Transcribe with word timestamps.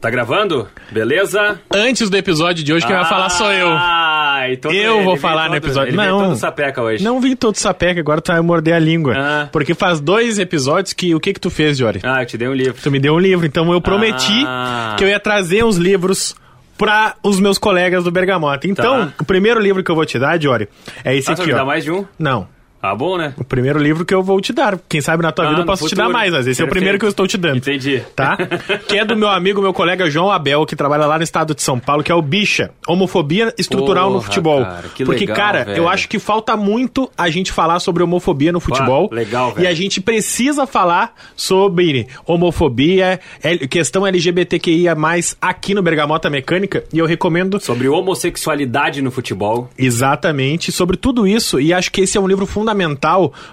Tá 0.00 0.08
gravando? 0.08 0.66
Beleza? 0.90 1.60
Antes 1.70 2.08
do 2.08 2.16
episódio 2.16 2.64
de 2.64 2.72
hoje, 2.72 2.86
quem 2.86 2.96
vai 2.96 3.04
falar 3.04 3.28
sou 3.28 3.52
eu. 3.52 3.68
Ah, 3.68 4.44
então 4.50 4.72
Eu 4.72 4.96
ele 4.96 5.04
vou 5.04 5.16
falar 5.18 5.42
no 5.42 5.48
todo- 5.48 5.56
episódio. 5.64 5.90
Ele 5.90 5.96
Não. 5.98 6.20
todo 6.22 6.36
sapeca 6.36 6.80
hoje. 6.80 7.04
Não 7.04 7.20
vim 7.20 7.36
todo 7.36 7.54
sapeca, 7.56 8.00
agora 8.00 8.20
tu 8.22 8.32
vai 8.32 8.40
morder 8.40 8.72
a 8.74 8.78
língua. 8.78 9.14
Ah. 9.14 9.48
Porque 9.52 9.74
faz 9.74 10.00
dois 10.00 10.38
episódios 10.38 10.94
que 10.94 11.14
o 11.14 11.20
que 11.20 11.34
que 11.34 11.40
tu 11.40 11.50
fez, 11.50 11.76
Jory? 11.76 12.00
Ah, 12.02 12.22
eu 12.22 12.26
te 12.26 12.38
dei 12.38 12.48
um 12.48 12.54
livro. 12.54 12.80
Tu 12.82 12.90
me 12.90 12.98
deu 12.98 13.14
um 13.14 13.18
livro, 13.18 13.44
então 13.44 13.70
eu 13.72 13.80
prometi 13.80 14.42
Ah. 14.46 14.94
que 14.96 15.04
eu 15.04 15.08
ia 15.08 15.20
trazer 15.20 15.62
uns 15.64 15.76
livros 15.76 16.34
pra 16.78 17.14
os 17.22 17.38
meus 17.38 17.58
colegas 17.58 18.04
do 18.04 18.10
Bergamota. 18.10 18.66
Então, 18.66 19.08
Tá. 19.08 19.12
o 19.20 19.24
primeiro 19.26 19.60
livro 19.60 19.84
que 19.84 19.90
eu 19.90 19.94
vou 19.94 20.06
te 20.06 20.18
dar, 20.18 20.40
Jory, 20.40 20.66
é 21.04 21.14
esse 21.14 21.28
Ah, 21.30 21.34
aqui, 21.34 21.46
me 21.46 21.52
ó. 21.52 21.66
mais 21.66 21.84
de 21.84 21.90
um? 21.90 22.06
Não. 22.18 22.48
Ah, 22.82 22.94
bom, 22.94 23.18
né? 23.18 23.34
O 23.36 23.44
primeiro 23.44 23.78
livro 23.78 24.04
que 24.06 24.14
eu 24.14 24.22
vou 24.22 24.40
te 24.40 24.52
dar. 24.54 24.78
Quem 24.88 25.00
sabe 25.02 25.22
na 25.22 25.30
tua 25.30 25.44
Ah, 25.44 25.48
vida 25.48 25.60
eu 25.60 25.64
no 25.64 25.70
posso 25.70 25.84
te 25.84 25.90
futuro. 25.90 26.08
dar 26.08 26.12
mais, 26.12 26.32
mas 26.32 26.46
esse 26.46 26.62
é 26.62 26.64
o 26.64 26.66
Perfeito. 26.66 26.70
primeiro 26.72 26.98
que 26.98 27.04
eu 27.04 27.10
estou 27.10 27.26
te 27.26 27.36
dando. 27.36 27.58
Entendi. 27.58 28.02
Tá? 28.16 28.38
que 28.88 28.96
é 28.96 29.04
do 29.04 29.14
meu 29.14 29.28
amigo, 29.28 29.60
meu 29.60 29.74
colega 29.74 30.08
João 30.10 30.30
Abel, 30.30 30.64
que 30.64 30.74
trabalha 30.74 31.04
lá 31.06 31.18
no 31.18 31.22
estado 31.24 31.54
de 31.54 31.62
São 31.62 31.78
Paulo, 31.78 32.02
que 32.02 32.10
é 32.10 32.14
o 32.14 32.22
Bicha. 32.22 32.70
Homofobia 32.88 33.52
estrutural 33.58 34.08
no 34.08 34.14
Porra, 34.16 34.24
futebol. 34.24 34.62
cara, 34.64 34.88
que 34.94 35.04
Porque, 35.04 35.20
legal, 35.26 35.36
cara, 35.36 35.64
velho. 35.64 35.76
eu 35.76 35.88
acho 35.90 36.08
que 36.08 36.18
falta 36.18 36.56
muito 36.56 37.10
a 37.18 37.28
gente 37.28 37.52
falar 37.52 37.80
sobre 37.80 38.02
homofobia 38.02 38.50
no 38.50 38.60
futebol. 38.60 39.10
legal, 39.12 39.52
velho. 39.52 39.64
E 39.64 39.66
a 39.66 39.74
gente 39.74 40.00
precisa 40.00 40.66
falar 40.66 41.14
sobre 41.36 42.06
homofobia, 42.26 43.20
questão 43.68 44.06
LGBTQIA+, 44.06 44.96
aqui 45.40 45.74
no 45.74 45.82
Bergamota 45.82 46.30
Mecânica. 46.30 46.82
E 46.92 46.98
eu 46.98 47.04
recomendo 47.04 47.60
Sobre 47.60 47.88
homossexualidade 47.88 49.02
no 49.02 49.10
futebol. 49.10 49.68
Exatamente, 49.78 50.72
sobre 50.72 50.96
tudo 50.96 51.26
isso, 51.26 51.60
e 51.60 51.74
acho 51.74 51.92
que 51.92 52.00
esse 52.00 52.16
é 52.16 52.20
um 52.20 52.26
livro 52.26 52.46
fundamental 52.46 52.69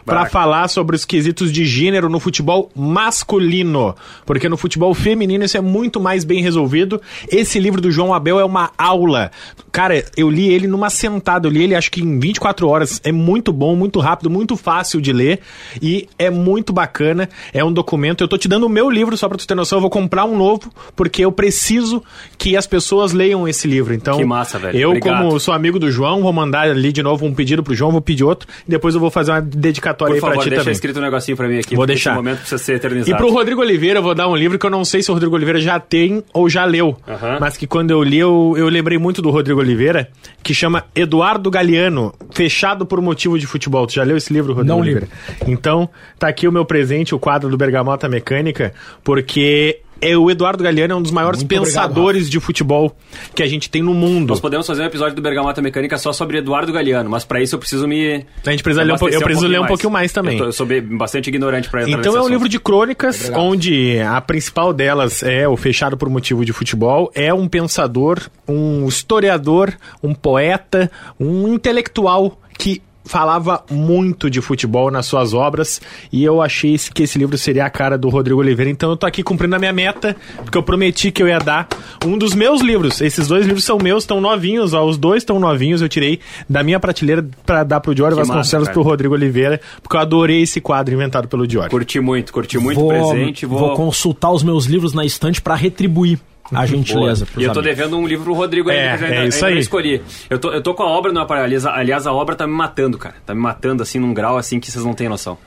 para 0.05 0.20
Baca. 0.21 0.30
falar 0.31 0.67
sobre 0.67 0.95
os 0.95 1.05
quesitos 1.05 1.52
de 1.52 1.66
gênero 1.66 2.09
no 2.09 2.20
futebol 2.20 2.70
masculino, 2.76 3.95
porque 4.26 4.49
no 4.49 4.57
futebol 4.57 4.93
feminino 4.93 5.43
isso 5.43 5.57
é 5.57 5.62
muito 5.62 5.99
mais 5.99 6.23
bem 6.23 6.41
resolvido. 6.41 7.02
Esse 7.30 7.59
livro 7.59 7.81
do 7.81 7.91
João 7.91 8.13
Abel 8.13 8.40
é 8.40 8.45
uma 8.45 8.71
aula. 8.77 9.31
Cara, 9.71 10.04
eu 10.15 10.29
li 10.29 10.49
ele 10.51 10.68
numa 10.68 10.90
sentada, 10.90 11.48
eu 11.48 11.51
li 11.51 11.63
ele 11.63 11.76
acho 11.76 11.91
que 11.91 12.01
em 12.01 12.20
24 12.20 12.68
horas. 12.68 13.01
É 13.04 13.12
muito 13.12 13.51
bom, 13.54 13.76
muito 13.76 13.99
rápido, 13.99 14.29
muito 14.29 14.55
fácil 14.57 14.99
de 14.99 15.13
ler 15.13 15.40
e 15.82 16.07
é 16.18 16.29
muito 16.29 16.73
bacana. 16.73 17.29
É 17.54 17.63
um 17.63 17.71
documento. 17.71 18.23
Eu 18.23 18.27
tô 18.27 18.38
te 18.38 18.48
dando 18.48 18.65
o 18.65 18.70
meu 18.70 18.90
livro 18.90 19.15
só 19.15 19.27
para 19.27 19.38
tu 19.38 19.48
ter 19.48 19.55
noção, 19.55 19.77
eu 19.77 19.82
vou 19.82 19.90
comprar 19.90 20.26
um 20.26 20.38
novo 20.38 20.71
porque 20.95 21.23
eu 21.23 21.32
preciso 21.32 22.04
que 22.38 22.57
as 22.57 22.65
pessoas 22.68 23.13
leiam 23.13 23.48
esse 23.48 23.68
livro. 23.68 23.93
Então, 23.93 24.18
Que 24.18 24.26
massa, 24.26 24.57
velho. 24.57 24.77
Eu 24.77 24.90
Obrigado. 24.90 25.18
como 25.18 25.40
sou 25.40 25.54
amigo 25.54 25.79
do 25.79 25.91
João, 25.91 26.21
vou 26.21 26.34
mandar 26.34 26.68
ali 26.70 26.91
de 26.91 27.04
novo 27.04 27.26
um 27.26 27.34
pedido 27.34 27.62
pro 27.63 27.76
João, 27.76 27.91
vou 27.91 28.01
pedir 28.01 28.23
outro, 28.23 28.48
e 28.68 28.71
depois 28.71 28.95
eu 28.95 29.01
vou 29.01 29.07
fazer 29.12 29.32
uma 29.32 29.41
dedicatória 29.41 30.12
Por 30.12 30.16
aí 30.16 30.20
pra 30.22 30.30
favor, 30.30 30.44
ti 30.44 30.50
deixa 30.50 30.63
também. 30.63 30.74
escrito 30.74 31.00
um 31.00 31.02
negocinho 31.02 31.38
pra 31.38 31.48
mim 31.48 31.60
aqui. 31.60 31.76
Vou 31.76 31.86
deixar. 31.86 32.12
Esse 32.12 32.18
momento 32.18 32.38
precisa 32.40 32.58
ser 32.58 32.74
E 32.74 32.76
eternizado. 32.76 33.18
pro 33.18 33.32
Rodrigo 33.32 33.62
Oliveira 33.62 34.00
eu 34.00 34.04
vou 34.04 34.13
dar 34.16 34.27
um 34.27 34.36
livro 34.36 34.58
que 34.60 34.66
eu 34.66 34.70
não 34.70 34.84
sei 34.86 35.02
se 35.02 35.10
o 35.12 35.13
Rodrigo 35.13 35.36
Oliveira 35.36 35.60
já 35.60 35.80
tem 35.80 36.24
ou 36.34 36.50
já 36.50 36.66
leu, 36.66 36.98
mas 37.40 37.58
que 37.58 37.66
quando 37.68 37.91
eu 37.91 38.04
li 38.04 38.18
eu, 38.20 38.54
eu 38.58 38.68
lembrei 38.70 38.98
muito 38.98 39.22
do 39.22 39.30
Rodrigo 39.30 39.60
Oliveira, 39.60 40.10
que 40.44 40.54
chama 40.54 40.85
Eduardo 40.96 41.50
Galeano, 41.52 42.13
Fechado 42.32 42.85
por 42.85 43.02
Motivo 43.02 43.38
de 43.40 43.46
Futebol. 43.48 43.85
Tu 43.88 43.94
já 43.94 44.04
leu 44.04 44.18
esse 44.18 44.32
livro, 44.34 44.54
Rodrigo 44.54 44.76
Não 44.76 44.84
li. 44.84 44.91
Oliveira? 44.91 45.08
Então, 45.48 45.90
tá 46.20 46.28
aqui 46.28 46.48
o 46.48 46.52
meu 46.52 46.66
presente, 46.66 47.13
o 47.16 47.20
quadro 47.20 47.50
do 47.50 47.58
Bergamota 47.58 48.08
Mecânica, 48.10 48.74
porque 49.04 49.80
é, 50.01 50.17
o 50.17 50.29
Eduardo 50.29 50.63
Galeano 50.63 50.93
é 50.93 50.95
um 50.95 51.01
dos 51.01 51.12
maiores 51.12 51.40
Muito 51.41 51.55
obrigado, 51.55 51.65
pensadores 51.90 52.29
de 52.29 52.40
futebol 52.40 52.95
que 53.35 53.41
a 53.43 53.48
gente 53.48 53.70
tem 53.70 53.81
no 53.81 53.93
mundo. 53.93 54.29
Nós 54.29 54.39
podemos 54.39 54.65
fazer 54.67 54.81
um 54.81 54.85
episódio 54.85 55.15
do 55.15 55.21
Bergamota 55.21 55.62
Mecânica 55.62 55.98
só 55.98 56.12
sobre 56.13 56.37
Eduardo 56.37 56.71
Galeano, 56.71 57.09
mas 57.09 57.23
pra 57.26 57.41
isso 57.41 57.55
eu 57.55 57.59
preciso 57.59 57.87
me. 57.87 58.26
A 58.45 58.51
gente 58.51 58.63
precisa 58.63 58.84
ler 58.84 58.93
um 58.93 58.98
po- 58.98 59.09
eu 59.09 59.21
preciso 59.21 59.48
ler 59.48 59.57
um 59.57 59.62
pouquinho 59.62 59.67
pouquinho 59.77 59.91
mais 59.91 60.12
também. 60.12 60.34
Eu, 60.34 60.39
tô- 60.39 60.45
eu 60.45 60.51
sou 60.54 60.67
bastante 60.98 61.27
ignorante 61.27 61.67
entrar 61.67 61.87
Então 61.87 62.13
é 62.13 62.15
um 62.15 62.20
assunto. 62.21 62.31
livro 62.31 62.49
de 62.49 62.59
crônicas, 62.59 63.17
Obrigado. 63.20 63.41
onde 63.41 63.99
a 63.99 64.19
principal 64.22 64.73
delas 64.73 65.22
é 65.23 65.47
o 65.47 65.56
Fechado 65.56 65.95
por 65.97 66.09
Motivo 66.09 66.44
de 66.45 66.51
Futebol. 66.53 67.11
É 67.13 67.34
um 67.34 67.47
pensador, 67.47 68.19
um 68.47 68.88
historiador, 68.88 69.73
um 70.03 70.13
poeta, 70.13 70.91
um 71.19 71.53
intelectual 71.53 72.39
que 72.57 72.81
falava 73.08 73.63
muito 73.72 74.29
de 74.29 74.41
futebol 74.41 74.91
nas 74.91 75.06
suas 75.06 75.34
obras 75.34 75.81
e 76.12 76.23
eu 76.23 76.41
achei 76.41 76.78
que 76.94 77.03
esse 77.03 77.18
livro 77.18 77.38
seria 77.38 77.66
a 77.66 77.69
cara 77.69 77.97
do 77.97 78.09
Rodrigo 78.09 78.40
Oliveira. 78.40 78.69
Então 78.69 78.90
eu 78.91 78.97
tô 78.97 79.06
aqui 79.06 79.23
cumprindo 79.23 79.56
a 79.56 79.59
minha 79.59 79.73
meta, 79.73 80.16
porque 80.38 80.57
eu 80.57 80.63
prometi 80.63 81.12
que 81.12 81.23
eu 81.23 81.28
ia 81.28 81.40
dar 81.40 81.67
um 82.06 82.17
dos 82.17 82.35
meus 82.35 82.62
livros. 82.62 83.01
Esses 83.01 83.28
dois 83.28 83.46
livros 83.46 83.63
são 83.63 83.78
meus, 83.78 84.03
estão 84.03 84.22
novinhos, 84.22 84.73
ó, 84.73 84.85
os 84.85 84.97
dois 84.97 85.23
estão 85.23 85.40
novinhos. 85.40 85.81
Eu 85.81 85.90
tirei 85.90 86.19
da 86.50 86.62
minha 86.63 86.79
prateleira 86.79 87.28
pra 87.46 87.63
dar 87.63 87.79
pro 87.79 87.96
Diório 87.96 88.17
massa, 88.17 88.34
Vasconcelos 88.34 88.69
pro 88.69 88.81
Rodrigo 88.81 89.13
Oliveira, 89.13 89.59
porque 89.81 89.96
eu 89.96 90.01
adorei 90.01 90.41
esse 90.41 90.59
quadro 90.62 90.94
inventado 90.94 91.28
pelo 91.28 91.47
Diório. 91.47 91.72
Curti 91.72 92.00
muito, 92.00 92.34
curti 92.34 92.57
muito 92.57 92.79
vou, 92.79 92.91
o 92.91 93.09
presente. 93.09 93.46
Vou, 93.46 93.59
vou 93.59 93.73
consultar 93.73 94.31
os 94.31 94.44
meus 94.44 94.66
livros 94.66 94.94
na 94.94 95.06
estante 95.06 95.41
pra 95.41 95.56
retribuir 95.56 96.19
a 96.53 96.66
gentileza. 96.66 97.28
E 97.38 97.44
eu 97.44 97.53
tô 97.53 97.59
amigos. 97.59 97.78
devendo 97.78 97.97
um 97.97 98.08
livro 98.08 98.25
pro 98.25 98.34
Rodrigo 98.34 98.69
ainda, 98.69 98.81
É, 98.81 98.97
que 98.97 99.03
eu 99.03 99.08
já 99.09 99.16
é 99.16 99.28
isso 99.28 99.35
ainda 99.38 99.47
não 99.50 99.56
aí. 99.56 99.59
escolhi. 99.62 100.02
Eu 100.30 100.40
tô, 100.40 100.52
eu 100.52 100.62
tô 100.62 100.74
com 100.74 100.84
a 100.84 100.88
obra 100.88 101.12
no 101.12 101.19
aparelho. 101.19 101.69
Aliás, 101.69 102.08
a- 102.08 102.13
obra 102.13 102.35
tá 102.35 102.47
me 102.47 102.53
matando, 102.53 102.97
cara. 102.97 103.16
Tá 103.25 103.35
me 103.35 103.41
matando, 103.41 103.84
assim, 103.84 104.00
num 104.00 104.13
grau, 104.13 104.38
assim, 104.38 104.59
que 104.59 104.72
vocês 104.72 104.84
não 104.85 104.94
têm 104.94 105.09
noção. 105.09 105.38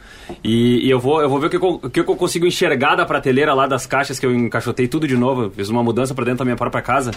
E, 0.44 0.86
e 0.86 0.90
eu, 0.90 1.00
vou, 1.00 1.20
eu 1.20 1.28
vou 1.28 1.40
ver 1.40 1.48
o 1.48 1.50
que, 1.50 1.56
eu- 1.56 1.80
o 1.82 1.90
que 1.90 2.00
eu 2.00 2.04
consigo 2.04 2.46
enxergar 2.46 2.94
da 2.94 3.04
prateleira 3.04 3.52
lá 3.54 3.66
das 3.66 3.86
caixas 3.86 4.18
que 4.18 4.26
eu 4.26 4.34
encaixotei 4.34 4.86
tudo 4.86 5.06
de 5.08 5.16
novo. 5.16 5.44
Eu 5.44 5.50
Fiz 5.50 5.68
uma 5.68 5.82
mudança 5.82 6.14
pra 6.14 6.24
dentro 6.24 6.38
da 6.40 6.44
minha 6.44 6.56
própria 6.56 6.82
casa. 6.82 7.10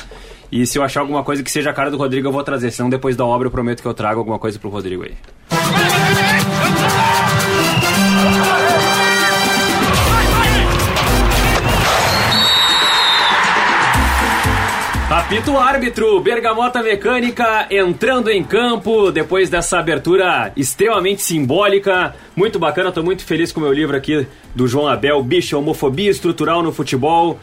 E 0.52 0.66
se 0.66 0.78
eu 0.80 0.84
achar 0.84 1.02
alguma 1.02 1.24
coisa 1.24 1.44
que 1.44 1.52
seja 1.52 1.70
a 1.70 1.74
cara 1.74 1.92
do 1.92 1.98
Rodrigo, 1.98 2.28
eu 2.28 2.32
vou 2.32 2.44
trazer. 2.44 2.72
Senão 2.72 2.90
depois 2.90 3.16
da 3.16 3.26
obra 3.26 3.48
eu 3.48 3.52
prometo 3.52 3.82
que 3.82 3.88
eu 3.88 3.94
trago 3.94 4.20
alguma 4.20 4.40
coisa 4.40 4.58
pro 4.58 4.70
Rodrigo 4.70 5.04
aí. 5.04 5.14
Apita 15.26 15.52
o 15.52 15.58
árbitro, 15.58 16.20
Bergamota 16.20 16.84
Mecânica 16.84 17.66
entrando 17.72 18.30
em 18.30 18.44
campo 18.44 19.10
depois 19.10 19.50
dessa 19.50 19.80
abertura 19.80 20.52
extremamente 20.56 21.24
simbólica. 21.24 22.14
Muito 22.36 22.60
bacana, 22.60 22.92
tô 22.92 23.02
muito 23.02 23.24
feliz 23.24 23.52
com 23.52 23.60
o 23.60 23.64
meu 23.64 23.74
livro 23.74 23.96
aqui 23.96 24.28
do 24.54 24.68
João 24.68 24.88
Abel, 24.88 25.24
Bicho, 25.24 25.58
Homofobia 25.58 26.12
Estrutural 26.12 26.62
no 26.62 26.72
Futebol. 26.72 27.40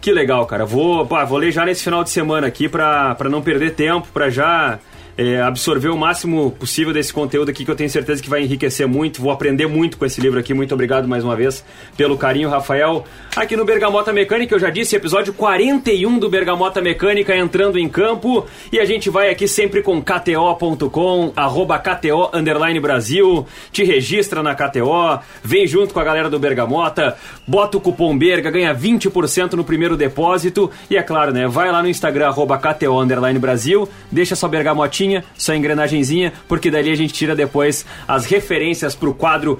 Que 0.00 0.12
legal, 0.12 0.44
cara. 0.46 0.66
Vou, 0.66 1.06
pá, 1.06 1.24
vou 1.24 1.38
ler 1.38 1.52
já 1.52 1.64
nesse 1.64 1.84
final 1.84 2.02
de 2.02 2.10
semana 2.10 2.46
aqui 2.46 2.68
pra 2.68 3.16
não 3.30 3.40
perder 3.40 3.74
tempo, 3.74 4.08
pra 4.12 4.28
já 4.28 4.78
é, 5.16 5.40
absorver 5.40 5.88
o 5.88 5.96
máximo 5.96 6.50
possível 6.52 6.92
desse 6.92 7.12
conteúdo 7.12 7.50
aqui 7.50 7.64
que 7.64 7.70
eu 7.70 7.76
tenho 7.76 7.90
certeza 7.90 8.22
que 8.22 8.30
vai 8.30 8.42
enriquecer 8.42 8.86
muito. 8.86 9.20
Vou 9.20 9.30
aprender 9.30 9.66
muito 9.66 9.98
com 9.98 10.04
esse 10.04 10.20
livro 10.20 10.38
aqui. 10.38 10.54
Muito 10.54 10.72
obrigado 10.72 11.06
mais 11.06 11.24
uma 11.24 11.36
vez 11.36 11.64
pelo 11.96 12.16
carinho, 12.16 12.48
Rafael. 12.48 13.04
Aqui 13.36 13.56
no 13.56 13.64
Bergamota 13.64 14.12
Mecânica, 14.12 14.54
eu 14.54 14.58
já 14.58 14.70
disse, 14.70 14.96
episódio 14.96 15.32
41 15.32 16.18
do 16.18 16.28
Bergamota 16.28 16.80
Mecânica 16.80 17.36
entrando 17.36 17.78
em 17.78 17.88
campo. 17.88 18.46
E 18.70 18.78
a 18.78 18.84
gente 18.84 19.10
vai 19.10 19.30
aqui 19.30 19.46
sempre 19.46 19.82
com 19.82 20.02
KTO.com, 20.02 21.32
arroba 21.36 21.78
KTO 21.78 22.30
underline 22.32 22.78
Brasil. 22.80 23.46
Te 23.70 23.84
registra 23.84 24.42
na 24.42 24.54
KTO, 24.54 25.20
vem 25.42 25.66
junto 25.66 25.92
com 25.92 26.00
a 26.00 26.04
galera 26.04 26.30
do 26.30 26.38
Bergamota, 26.38 27.16
bota 27.46 27.76
o 27.76 27.80
cupom 27.80 28.16
Berga, 28.16 28.50
ganha 28.50 28.74
20% 28.74 29.52
no 29.52 29.64
primeiro 29.64 29.96
depósito. 29.96 30.70
E 30.90 30.96
é 30.96 31.02
claro, 31.02 31.32
né? 31.32 31.46
Vai 31.46 31.70
lá 31.70 31.82
no 31.82 31.88
Instagram, 31.88 32.28
arroba 32.28 32.58
KTO 32.58 33.00
underline 33.00 33.38
Brasil, 33.38 33.88
deixa 34.10 34.36
sua 34.36 34.48
bergamotinha, 34.48 35.01
sua 35.36 35.56
engrenagenzinha, 35.56 36.32
porque 36.48 36.70
dali 36.70 36.90
a 36.90 36.94
gente 36.94 37.12
tira 37.12 37.34
depois 37.34 37.84
as 38.06 38.24
referências 38.26 38.94
pro 38.94 39.12
quadro 39.14 39.58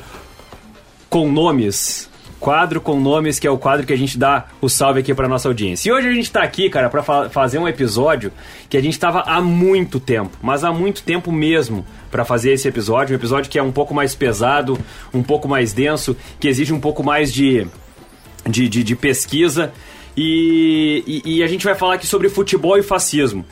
com 1.09 1.31
nomes. 1.31 2.11
Quadro 2.41 2.81
com 2.81 2.99
nomes, 2.99 3.39
que 3.39 3.47
é 3.47 3.51
o 3.51 3.57
quadro 3.57 3.87
que 3.87 3.93
a 3.93 3.97
gente 3.97 4.19
dá 4.19 4.47
o 4.61 4.69
salve 4.69 4.99
aqui 4.99 5.15
pra 5.15 5.29
nossa 5.29 5.47
audiência. 5.49 5.89
E 5.89 5.93
hoje 5.93 6.09
a 6.09 6.13
gente 6.13 6.29
tá 6.29 6.43
aqui, 6.43 6.69
cara, 6.69 6.91
pra 6.91 7.01
fa- 7.01 7.31
fazer 7.31 7.59
um 7.59 7.69
episódio 7.69 8.33
que 8.69 8.77
a 8.77 8.83
gente 8.83 8.99
tava 8.99 9.21
há 9.21 9.41
muito 9.41 10.01
tempo, 10.01 10.37
mas 10.43 10.65
há 10.65 10.73
muito 10.73 11.05
tempo 11.05 11.31
mesmo, 11.31 11.87
pra 12.11 12.25
fazer 12.25 12.53
esse 12.53 12.67
episódio. 12.67 13.13
Um 13.13 13.17
episódio 13.17 13.49
que 13.49 13.61
é 13.61 13.63
um 13.63 13.71
pouco 13.71 13.95
mais 13.95 14.17
pesado, 14.17 14.77
um 15.15 15.23
pouco 15.23 15.47
mais 15.47 15.73
denso, 15.73 16.17
que 16.41 16.49
exige 16.49 16.73
um 16.73 16.81
pouco 16.81 17.05
mais 17.05 17.33
de, 17.33 17.65
de, 18.49 18.69
de, 18.69 18.83
de 18.83 18.97
pesquisa. 18.97 19.73
E, 20.17 21.23
e, 21.25 21.37
e 21.37 21.43
a 21.45 21.47
gente 21.47 21.65
vai 21.65 21.77
falar 21.77 21.95
aqui 21.95 22.09
sobre 22.09 22.29
futebol 22.29 22.77
e 22.77 22.83
fascismo. 22.83 23.47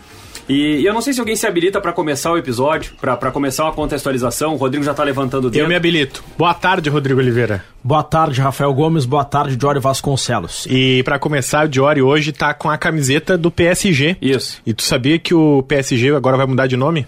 E, 0.50 0.81
e 0.81 0.85
eu 0.85 0.93
não 0.93 1.00
sei 1.00 1.12
se 1.12 1.20
alguém 1.20 1.37
se 1.37 1.47
habilita 1.47 1.81
pra 1.81 1.93
começar 1.93 2.32
o 2.32 2.37
episódio, 2.37 2.93
pra 3.00 3.17
pra 3.17 3.31
começar 3.31 3.62
uma 3.64 3.73
contextualização. 3.73 4.55
O 4.55 4.56
Rodrigo 4.56 4.85
já 4.85 4.93
tá 4.93 5.05
levantando 5.05 5.47
o 5.47 5.50
dedo. 5.50 5.62
Eu 5.62 5.69
me 5.69 5.76
habilito. 5.76 6.25
Boa 6.37 6.52
tarde, 6.52 6.91
Rodrigo 6.91 7.20
Oliveira. 7.20 7.64
Boa 7.85 8.02
tarde, 8.02 8.41
Rafael 8.41 8.75
Gomes. 8.75 9.05
Boa 9.05 9.25
tarde, 9.25 9.56
Jório 9.61 9.81
Vasconcelos. 9.81 10.67
E 10.69 11.05
pra 11.05 11.20
começar, 11.20 11.67
o 11.67 11.69
Diori 11.69 12.02
hoje 12.02 12.32
tá 12.32 12.52
com 12.52 12.69
a 12.69 12.76
camiseta 12.76 13.38
do 13.38 13.49
PSG. 13.49 14.17
Isso. 14.20 14.61
E 14.67 14.75
tu 14.75 14.82
sabia 14.82 15.20
que 15.20 15.32
o 15.32 15.62
PSG 15.62 16.12
agora 16.17 16.37
vai 16.37 16.47
mudar 16.47 16.67
de 16.67 16.76
nome? 16.76 17.06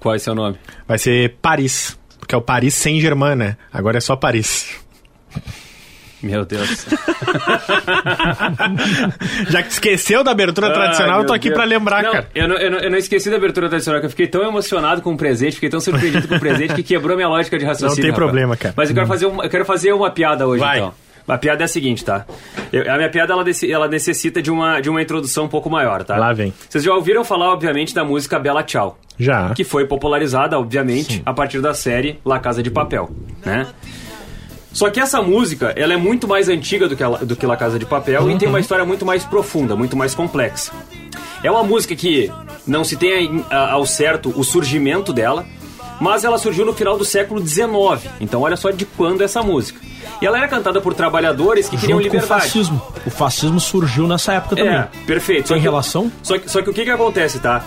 Qual 0.00 0.12
é 0.12 0.18
seu 0.18 0.34
nome? 0.34 0.56
Vai 0.88 0.98
ser 0.98 1.36
Paris. 1.40 1.96
Porque 2.18 2.34
é 2.34 2.38
o 2.38 2.42
Paris 2.42 2.74
Saint-Germain, 2.74 3.36
né? 3.36 3.56
Agora 3.72 3.98
é 3.98 4.00
só 4.00 4.16
Paris. 4.16 4.76
Meu 6.22 6.44
Deus. 6.44 6.86
Já 9.48 9.62
que 9.62 9.72
esqueceu 9.72 10.22
da 10.22 10.30
abertura 10.30 10.72
tradicional, 10.72 11.16
Ai, 11.16 11.22
eu 11.22 11.26
tô 11.26 11.32
aqui 11.32 11.48
Deus. 11.48 11.56
pra 11.56 11.64
lembrar, 11.64 12.02
não, 12.02 12.12
cara. 12.12 12.28
Eu 12.34 12.48
não, 12.48 12.56
eu, 12.56 12.70
não, 12.70 12.78
eu 12.78 12.90
não 12.90 12.98
esqueci 12.98 13.30
da 13.30 13.36
abertura 13.36 13.68
tradicional, 13.68 14.00
que 14.00 14.06
eu 14.06 14.10
fiquei 14.10 14.26
tão 14.26 14.42
emocionado 14.46 15.02
com 15.02 15.12
o 15.12 15.16
presente, 15.16 15.54
fiquei 15.54 15.68
tão 15.70 15.80
surpreendido 15.80 16.28
com 16.28 16.36
o 16.36 16.40
presente 16.40 16.74
que 16.74 16.82
quebrou 16.82 17.16
minha 17.16 17.28
lógica 17.28 17.58
de 17.58 17.64
raciocínio. 17.64 17.96
Não 17.96 18.02
tem 18.02 18.10
Rafael. 18.10 18.28
problema, 18.28 18.56
cara. 18.56 18.74
Mas 18.76 18.88
eu 18.90 18.94
quero 18.94 19.06
fazer 19.06 19.26
uma, 19.26 19.44
eu 19.44 19.50
quero 19.50 19.64
fazer 19.64 19.92
uma 19.92 20.10
piada 20.10 20.46
hoje, 20.46 20.60
Vai. 20.60 20.78
então. 20.78 20.92
A 21.28 21.38
piada 21.38 21.62
é 21.62 21.66
a 21.66 21.68
seguinte, 21.68 22.04
tá? 22.04 22.26
Eu- 22.72 22.92
a 22.92 22.96
minha 22.96 23.08
piada 23.08 23.32
ela, 23.32 23.44
ela 23.68 23.86
necessita 23.88 24.42
de 24.42 24.50
uma, 24.50 24.80
de 24.80 24.90
uma 24.90 25.00
introdução 25.00 25.44
um 25.44 25.48
pouco 25.48 25.70
maior, 25.70 26.02
tá? 26.02 26.16
Lá 26.16 26.32
vem. 26.32 26.52
Vocês 26.68 26.82
já 26.82 26.92
ouviram 26.92 27.24
falar, 27.24 27.52
obviamente, 27.52 27.94
da 27.94 28.02
música 28.02 28.36
Bela 28.38 28.64
Tchau. 28.64 28.98
Já. 29.16 29.50
Que 29.54 29.62
foi 29.62 29.86
popularizada, 29.86 30.58
obviamente, 30.58 31.14
Sim. 31.14 31.22
a 31.24 31.32
partir 31.32 31.60
da 31.60 31.72
série 31.72 32.18
La 32.24 32.40
Casa 32.40 32.62
de 32.64 32.70
Papel, 32.70 33.10
né? 33.46 33.66
Só 34.72 34.88
que 34.90 35.00
essa 35.00 35.20
música, 35.20 35.72
ela 35.76 35.92
é 35.92 35.96
muito 35.96 36.28
mais 36.28 36.48
antiga 36.48 36.88
do 36.88 36.96
que, 36.96 37.02
a, 37.02 37.08
do 37.08 37.34
que 37.36 37.44
La 37.44 37.56
Casa 37.56 37.78
de 37.78 37.84
Papel 37.84 38.30
e 38.30 38.38
tem 38.38 38.48
uma 38.48 38.60
história 38.60 38.84
muito 38.84 39.04
mais 39.04 39.24
profunda, 39.24 39.74
muito 39.74 39.96
mais 39.96 40.14
complexa. 40.14 40.72
É 41.42 41.50
uma 41.50 41.64
música 41.64 41.94
que 41.96 42.30
não 42.66 42.84
se 42.84 42.96
tem 42.96 43.12
aí, 43.12 43.44
a- 43.50 43.72
ao 43.72 43.84
certo 43.86 44.32
o 44.36 44.44
surgimento 44.44 45.12
dela, 45.12 45.44
mas 46.00 46.22
ela 46.24 46.38
surgiu 46.38 46.64
no 46.64 46.72
final 46.72 46.96
do 46.96 47.04
século 47.04 47.44
XIX. 47.46 48.08
Então 48.20 48.42
olha 48.42 48.56
só 48.56 48.70
de 48.70 48.84
quando 48.84 49.22
é 49.22 49.24
essa 49.24 49.42
música. 49.42 49.80
E 50.22 50.26
ela 50.26 50.36
era 50.38 50.46
cantada 50.48 50.80
por 50.82 50.92
trabalhadores 50.94 51.68
que 51.68 51.76
queriam 51.78 51.98
Junto 51.98 52.10
com 52.10 52.16
o 52.16 52.20
liberdade. 52.20 52.42
fascismo. 52.42 52.82
O 53.06 53.10
fascismo 53.10 53.58
surgiu 53.58 54.06
nessa 54.06 54.34
época 54.34 54.54
também. 54.54 54.72
É, 54.74 54.88
perfeito. 55.06 55.48
Só 55.48 55.54
Tem 55.54 55.62
que- 55.62 55.68
relação? 55.68 56.12
Só 56.22 56.38
que, 56.38 56.50
só 56.50 56.60
que 56.62 56.68
o 56.70 56.74
que 56.74 56.84
que 56.84 56.90
acontece, 56.90 57.38
tá? 57.38 57.64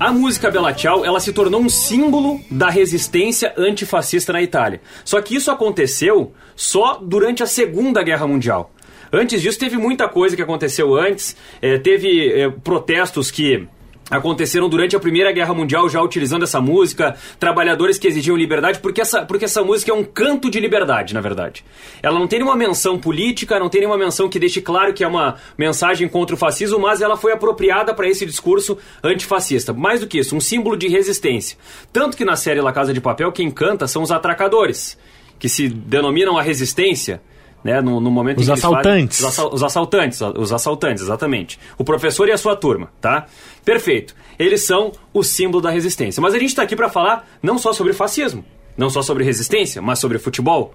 A 0.00 0.12
música 0.12 0.48
Ciao, 0.76 1.04
ela 1.04 1.18
se 1.18 1.32
tornou 1.32 1.60
um 1.60 1.68
símbolo 1.68 2.40
da 2.48 2.70
resistência 2.70 3.52
antifascista 3.58 4.32
na 4.32 4.40
Itália. 4.40 4.80
Só 5.04 5.20
que 5.20 5.34
isso 5.34 5.50
aconteceu 5.50 6.32
só 6.54 7.00
durante 7.02 7.42
a 7.42 7.46
Segunda 7.46 8.00
Guerra 8.04 8.24
Mundial. 8.24 8.72
Antes 9.12 9.42
disso, 9.42 9.58
teve 9.58 9.76
muita 9.76 10.08
coisa 10.08 10.36
que 10.36 10.42
aconteceu 10.42 10.94
antes. 10.94 11.36
É, 11.60 11.78
teve 11.78 12.30
é, 12.30 12.48
protestos 12.48 13.32
que 13.32 13.66
aconteceram 14.10 14.68
durante 14.68 14.96
a 14.96 15.00
Primeira 15.00 15.32
Guerra 15.32 15.54
Mundial 15.54 15.88
já 15.88 16.00
utilizando 16.00 16.42
essa 16.42 16.60
música, 16.60 17.16
trabalhadores 17.38 17.98
que 17.98 18.06
exigiam 18.06 18.36
liberdade, 18.36 18.78
porque 18.78 19.00
essa, 19.00 19.24
porque 19.24 19.44
essa 19.44 19.62
música 19.62 19.90
é 19.90 19.94
um 19.94 20.04
canto 20.04 20.50
de 20.50 20.60
liberdade, 20.60 21.14
na 21.14 21.20
verdade. 21.20 21.64
Ela 22.02 22.18
não 22.18 22.26
tem 22.26 22.38
nenhuma 22.38 22.56
menção 22.56 22.98
política, 22.98 23.58
não 23.58 23.68
tem 23.68 23.80
nenhuma 23.80 23.98
menção 23.98 24.28
que 24.28 24.38
deixe 24.38 24.60
claro 24.60 24.92
que 24.92 25.04
é 25.04 25.08
uma 25.08 25.36
mensagem 25.56 26.08
contra 26.08 26.34
o 26.34 26.38
fascismo, 26.38 26.78
mas 26.78 27.00
ela 27.00 27.16
foi 27.16 27.32
apropriada 27.32 27.94
para 27.94 28.08
esse 28.08 28.24
discurso 28.24 28.78
antifascista. 29.02 29.72
Mais 29.72 30.00
do 30.00 30.06
que 30.06 30.18
isso, 30.18 30.36
um 30.36 30.40
símbolo 30.40 30.76
de 30.76 30.88
resistência. 30.88 31.58
Tanto 31.92 32.16
que 32.16 32.24
na 32.24 32.36
série 32.36 32.60
La 32.60 32.72
Casa 32.72 32.92
de 32.92 33.00
Papel, 33.00 33.30
quem 33.32 33.50
canta 33.50 33.86
são 33.86 34.02
os 34.02 34.10
atracadores, 34.10 34.98
que 35.38 35.48
se 35.48 35.68
denominam 35.68 36.36
a 36.36 36.42
resistência. 36.42 37.20
Né, 37.64 37.80
no, 37.80 38.00
no 38.00 38.08
momento 38.10 38.38
Os 38.38 38.48
assaltantes. 38.48 39.18
fazem- 39.20 39.28
os 39.28 39.38
assal- 39.38 39.54
os 39.54 39.62
assaltantes, 39.64 40.20
os 40.20 40.52
assaltantes, 40.52 41.02
exatamente. 41.02 41.58
O 41.76 41.82
professor 41.84 42.28
e 42.28 42.32
a 42.32 42.38
sua 42.38 42.54
turma, 42.54 42.90
tá? 43.00 43.26
Perfeito. 43.64 44.14
Eles 44.38 44.62
são 44.64 44.92
o 45.12 45.24
símbolo 45.24 45.60
da 45.60 45.68
resistência. 45.68 46.20
Mas 46.22 46.34
a 46.34 46.38
gente 46.38 46.50
está 46.50 46.62
aqui 46.62 46.76
para 46.76 46.88
falar 46.88 47.28
não 47.42 47.58
só 47.58 47.72
sobre 47.72 47.92
fascismo, 47.92 48.44
não 48.76 48.88
só 48.88 49.02
sobre 49.02 49.24
resistência, 49.24 49.82
mas 49.82 49.98
sobre 49.98 50.18
futebol. 50.20 50.72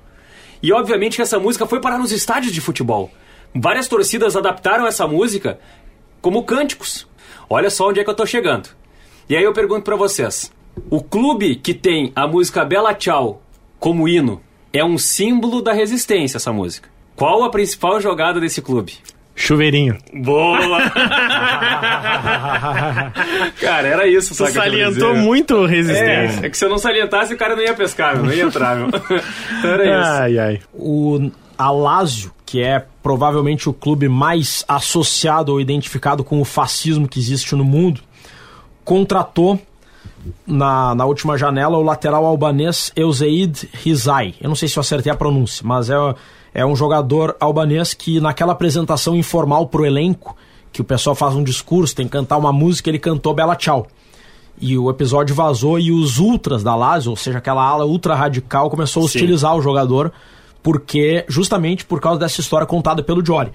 E 0.61 0.73
obviamente 0.73 1.15
que 1.15 1.21
essa 1.21 1.39
música 1.39 1.65
foi 1.65 1.79
parar 1.79 1.97
nos 1.97 2.11
estádios 2.11 2.51
de 2.53 2.59
futebol. 2.59 3.09
Várias 3.55 3.87
torcidas 3.87 4.35
adaptaram 4.35 4.85
essa 4.85 5.07
música 5.07 5.59
como 6.21 6.43
cânticos. 6.43 7.07
Olha 7.49 7.69
só 7.69 7.89
onde 7.89 8.01
é 8.01 8.03
que 8.03 8.09
eu 8.09 8.15
tô 8.15 8.25
chegando. 8.25 8.67
E 9.29 9.37
aí 9.37 9.43
eu 9.43 9.53
pergunto 9.53 9.83
para 9.83 9.95
vocês: 9.95 10.51
o 10.89 11.01
clube 11.01 11.55
que 11.55 11.73
tem 11.73 12.11
a 12.13 12.27
música 12.27 12.65
Bela 12.65 12.93
Tchau 12.93 13.41
como 13.79 14.07
hino 14.07 14.41
é 14.73 14.83
um 14.83 14.97
símbolo 14.97 15.61
da 15.61 15.71
resistência 15.71 16.37
essa 16.37 16.51
música. 16.51 16.89
Qual 17.15 17.43
a 17.43 17.49
principal 17.49 18.01
jogada 18.01 18.39
desse 18.39 18.61
clube? 18.61 18.93
Chuveirinho. 19.35 19.97
Boa! 20.13 20.59
cara, 23.59 23.87
era 23.87 24.07
isso. 24.07 24.35
Queria 24.35 24.51
salientou 24.53 25.15
muito 25.15 25.65
É, 25.65 25.69
resistência. 25.69 26.45
é 26.45 26.49
que 26.49 26.57
se 26.57 26.65
eu 26.65 26.69
não 26.69 26.77
salientasse, 26.77 27.33
o 27.33 27.37
cara 27.37 27.55
não 27.55 27.63
ia 27.63 27.73
pescar, 27.73 28.17
não 28.17 28.31
ia 28.31 28.43
entrar, 28.43 28.75
meu. 28.75 28.87
Então 29.59 29.71
era 29.71 29.83
isso. 29.83 30.09
Ai, 30.21 30.37
ai. 30.39 30.59
O 30.73 31.31
Alásio, 31.57 32.31
que 32.45 32.61
é 32.61 32.85
provavelmente 33.01 33.67
o 33.69 33.73
clube 33.73 34.07
mais 34.07 34.63
associado 34.67 35.51
ou 35.51 35.59
identificado 35.61 36.23
com 36.23 36.39
o 36.41 36.45
fascismo 36.45 37.07
que 37.07 37.19
existe 37.19 37.55
no 37.55 37.63
mundo, 37.63 38.01
contratou 38.83 39.59
na, 40.45 40.95
na 40.95 41.05
última 41.05 41.37
janela 41.37 41.77
o 41.77 41.83
lateral 41.83 42.25
albanês 42.25 42.91
Euseid 42.95 43.69
Rizai. 43.73 44.35
Eu 44.41 44.49
não 44.49 44.55
sei 44.55 44.67
se 44.67 44.77
eu 44.77 44.81
acertei 44.81 45.11
a 45.11 45.15
pronúncia, 45.15 45.63
mas 45.65 45.89
é, 45.89 45.95
é 46.53 46.65
um 46.65 46.75
jogador 46.75 47.35
albanês 47.39 47.93
que 47.93 48.19
naquela 48.19 48.53
apresentação 48.53 49.15
informal 49.15 49.67
pro 49.67 49.85
elenco, 49.85 50.35
que 50.71 50.81
o 50.81 50.83
pessoal 50.83 51.15
faz 51.15 51.35
um 51.35 51.43
discurso, 51.43 51.95
tem 51.95 52.05
que 52.05 52.11
cantar 52.11 52.37
uma 52.37 52.53
música, 52.53 52.89
ele 52.89 52.99
cantou 52.99 53.33
Bela 53.33 53.55
Tchau. 53.55 53.87
E 54.59 54.77
o 54.77 54.89
episódio 54.89 55.35
vazou 55.35 55.79
e 55.79 55.91
os 55.91 56.19
ultras 56.19 56.63
da 56.63 56.75
Lazio, 56.75 57.11
ou 57.11 57.17
seja, 57.17 57.39
aquela 57.39 57.63
ala 57.63 57.85
ultra 57.85 58.15
radical, 58.15 58.69
começou 58.69 59.01
a 59.01 59.07
Sim. 59.07 59.17
hostilizar 59.17 59.55
o 59.55 59.61
jogador, 59.61 60.11
porque 60.61 61.25
justamente 61.27 61.83
por 61.85 61.99
causa 61.99 62.19
dessa 62.19 62.39
história 62.39 62.65
contada 62.65 63.03
pelo 63.03 63.25
Jory, 63.25 63.51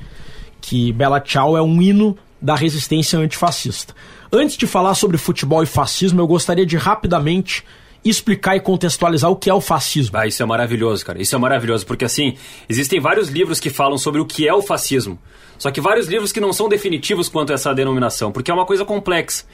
que 0.61 0.93
Bela 0.93 1.21
Tchau 1.21 1.57
é 1.57 1.63
um 1.63 1.81
hino 1.81 2.17
da 2.41 2.55
resistência 2.55 3.19
antifascista. 3.19 3.95
Antes 4.33 4.57
de 4.57 4.67
falar 4.67 4.95
sobre 4.95 5.17
futebol 5.19 5.63
e 5.63 5.67
fascismo, 5.67 6.21
eu 6.21 6.27
gostaria 6.27 6.65
de 6.67 6.77
rapidamente 6.77 7.65
explicar 8.05 8.57
e 8.57 8.61
contextualizar 8.61 9.31
o 9.31 9.37
que 9.37 9.51
é 9.51 9.55
o 9.55 9.61
fascismo. 9.61 10.17
Ah, 10.17 10.27
isso 10.27 10.43
é 10.43 10.47
maravilhoso, 10.47 11.05
cara. 11.05 11.21
Isso 11.21 11.35
é 11.35 11.39
maravilhoso, 11.39 11.85
porque 11.85 12.05
assim, 12.05 12.37
existem 12.69 13.01
vários 13.01 13.29
livros 13.29 13.59
que 13.59 13.71
falam 13.71 13.99
sobre 13.99 14.21
o 14.21 14.25
que 14.27 14.47
é 14.47 14.55
o 14.55 14.63
fascismo. 14.63 15.19
Só 15.59 15.71
que 15.73 15.81
vários 15.81 16.07
livros 16.07 16.31
que 16.31 16.41
não 16.41 16.53
são 16.53 16.69
definitivos 16.69 17.29
quanto 17.29 17.51
a 17.51 17.55
essa 17.55 17.75
denominação, 17.75 18.31
porque 18.31 18.51
é 18.51 18.55
uma 18.55 18.65
coisa 18.67 18.85
complexa. 18.85 19.45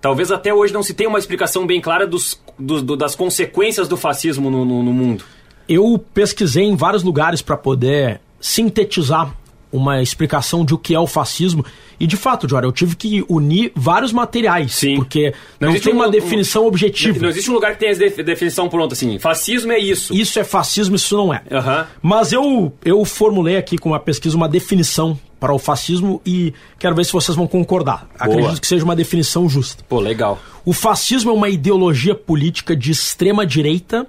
Talvez 0.00 0.30
até 0.30 0.52
hoje 0.52 0.74
não 0.74 0.82
se 0.82 0.92
tenha 0.92 1.08
uma 1.08 1.18
explicação 1.18 1.66
bem 1.66 1.80
clara 1.80 2.06
dos, 2.06 2.38
do- 2.58 2.82
do- 2.82 2.96
das 2.96 3.14
consequências 3.14 3.88
do 3.88 3.96
fascismo 3.96 4.50
no, 4.50 4.62
no- 4.66 4.82
no 4.82 4.92
mundo. 4.92 5.24
Eu 5.66 5.98
pesquisei 6.12 6.64
em 6.64 6.76
vários 6.76 7.02
lugares 7.02 7.40
para 7.40 7.56
poder 7.56 8.20
sintetizar 8.38 9.34
uma 9.76 10.00
explicação 10.00 10.64
de 10.64 10.72
o 10.74 10.78
que 10.78 10.94
é 10.94 11.00
o 11.00 11.06
fascismo. 11.06 11.64
E 11.98 12.06
de 12.06 12.16
fato, 12.16 12.48
Jora, 12.48 12.66
eu 12.66 12.72
tive 12.72 12.94
que 12.96 13.24
unir 13.28 13.72
vários 13.74 14.12
materiais. 14.12 14.74
Sim. 14.74 14.96
Porque 14.96 15.34
não, 15.60 15.70
existe 15.70 15.84
tem 15.84 15.94
uma 15.94 16.06
um- 16.06 16.10
definição 16.10 16.66
objetiva. 16.66 17.18
Não 17.20 17.28
existe 17.28 17.50
um 17.50 17.54
lugar 17.54 17.72
que 17.72 17.80
tenha 17.80 17.92
essa 17.92 18.00
def- 18.00 18.16
definição 18.24 18.68
pronta 18.68 18.94
assim. 18.94 19.18
Fascismo 19.18 19.72
é 19.72 19.78
isso. 19.78 20.14
Isso 20.14 20.38
é 20.38 20.44
fascismo, 20.44 20.94
isso 20.96 21.16
não 21.16 21.32
é. 21.34 21.42
Aham. 21.50 21.86
Mas 22.02 22.32
eu, 22.32 22.72
eu 22.84 23.04
formulei 23.04 23.56
aqui 23.56 23.76
com 23.78 23.90
uma 23.90 24.00
pesquisa 24.00 24.36
uma 24.36 24.48
definição 24.48 25.18
para 25.40 25.52
o 25.52 25.58
fascismo 25.58 26.22
e 26.24 26.54
quero 26.78 26.94
ver 26.94 27.04
se 27.04 27.12
vocês 27.12 27.36
vão 27.36 27.46
concordar. 27.46 28.08
Acredito 28.18 28.60
que 28.60 28.66
seja 28.66 28.84
uma 28.84 28.96
definição 28.96 29.48
justa. 29.48 29.84
Pô, 29.88 30.00
legal. 30.00 30.38
O 30.64 30.72
fascismo 30.72 31.30
é 31.30 31.34
uma 31.34 31.48
ideologia 31.48 32.14
política 32.14 32.74
de 32.74 32.90
extrema 32.90 33.44
direita, 33.46 34.06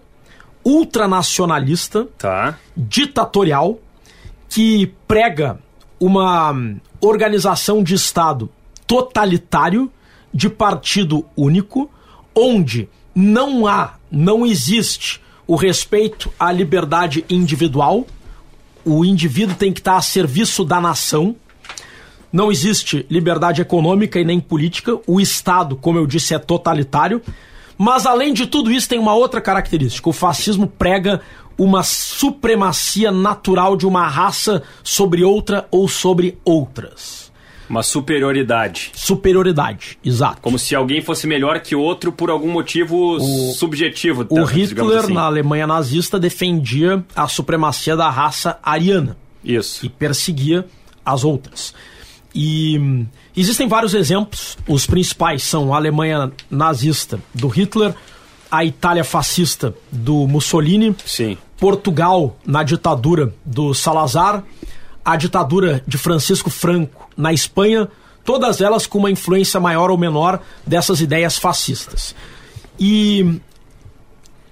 ultranacionalista, 0.63 2.07
Tá. 2.17 2.57
ditatorial, 2.75 3.79
que 4.49 4.93
prega 5.07 5.59
uma 5.99 6.55
organização 7.01 7.83
de 7.83 7.95
Estado 7.95 8.49
totalitário, 8.87 9.91
de 10.33 10.49
partido 10.49 11.25
único, 11.35 11.89
onde 12.35 12.89
não 13.13 13.65
há, 13.65 13.95
não 14.11 14.45
existe 14.45 15.21
o 15.47 15.55
respeito 15.55 16.31
à 16.39 16.51
liberdade 16.51 17.23
individual, 17.29 18.05
o 18.83 19.03
indivíduo 19.03 19.55
tem 19.55 19.73
que 19.73 19.79
estar 19.79 19.97
a 19.97 20.01
serviço 20.01 20.63
da 20.63 20.79
nação, 20.79 21.35
não 22.31 22.51
existe 22.51 23.05
liberdade 23.09 23.61
econômica 23.61 24.19
e 24.19 24.25
nem 24.25 24.41
política. 24.41 24.99
O 25.07 25.21
Estado, 25.21 25.77
como 25.77 25.97
eu 25.97 26.05
disse, 26.05 26.33
é 26.33 26.39
totalitário. 26.39 27.21
Mas 27.77 28.05
além 28.05 28.33
de 28.33 28.45
tudo 28.45 28.71
isso, 28.71 28.89
tem 28.89 28.99
uma 28.99 29.13
outra 29.13 29.39
característica. 29.39 30.09
O 30.09 30.13
fascismo 30.13 30.67
prega 30.67 31.21
uma 31.57 31.83
supremacia 31.83 33.11
natural 33.11 33.75
de 33.77 33.85
uma 33.87 34.07
raça 34.07 34.63
sobre 34.83 35.23
outra 35.23 35.67
ou 35.71 35.87
sobre 35.87 36.37
outras. 36.43 37.31
Uma 37.69 37.81
superioridade. 37.81 38.91
Superioridade, 38.93 39.97
exato. 40.05 40.39
Como 40.41 40.59
se 40.59 40.75
alguém 40.75 41.01
fosse 41.01 41.25
melhor 41.25 41.59
que 41.61 41.75
outro 41.75 42.11
por 42.11 42.29
algum 42.29 42.51
motivo 42.51 43.19
subjetivo. 43.55 44.21
O 44.29 44.45
digamos 44.45 44.53
Hitler, 44.53 44.97
assim. 44.99 45.13
na 45.13 45.23
Alemanha 45.23 45.65
nazista, 45.65 46.19
defendia 46.19 47.03
a 47.15 47.27
supremacia 47.27 47.95
da 47.95 48.09
raça 48.09 48.59
ariana. 48.61 49.17
Isso. 49.43 49.85
e 49.85 49.89
perseguia 49.89 50.65
as 51.05 51.23
outras. 51.23 51.73
E 52.33 52.77
hum, 52.79 53.05
existem 53.37 53.67
vários 53.67 53.93
exemplos. 53.93 54.57
Os 54.67 54.85
principais 54.85 55.43
são 55.43 55.73
a 55.73 55.77
Alemanha 55.77 56.31
nazista 56.49 57.19
do 57.33 57.47
Hitler, 57.47 57.93
a 58.49 58.65
Itália 58.65 59.03
fascista 59.03 59.73
do 59.91 60.27
Mussolini, 60.27 60.95
Sim. 61.05 61.37
Portugal 61.57 62.37
na 62.45 62.63
ditadura 62.63 63.33
do 63.45 63.73
Salazar, 63.73 64.43
a 65.03 65.15
ditadura 65.15 65.83
de 65.87 65.97
Francisco 65.97 66.49
Franco 66.49 67.09
na 67.15 67.31
Espanha, 67.31 67.87
todas 68.23 68.59
elas 68.59 68.87
com 68.87 68.97
uma 68.97 69.11
influência 69.11 69.59
maior 69.59 69.91
ou 69.91 69.97
menor 69.97 70.41
dessas 70.65 70.99
ideias 70.99 71.37
fascistas. 71.37 72.15
E 72.79 73.39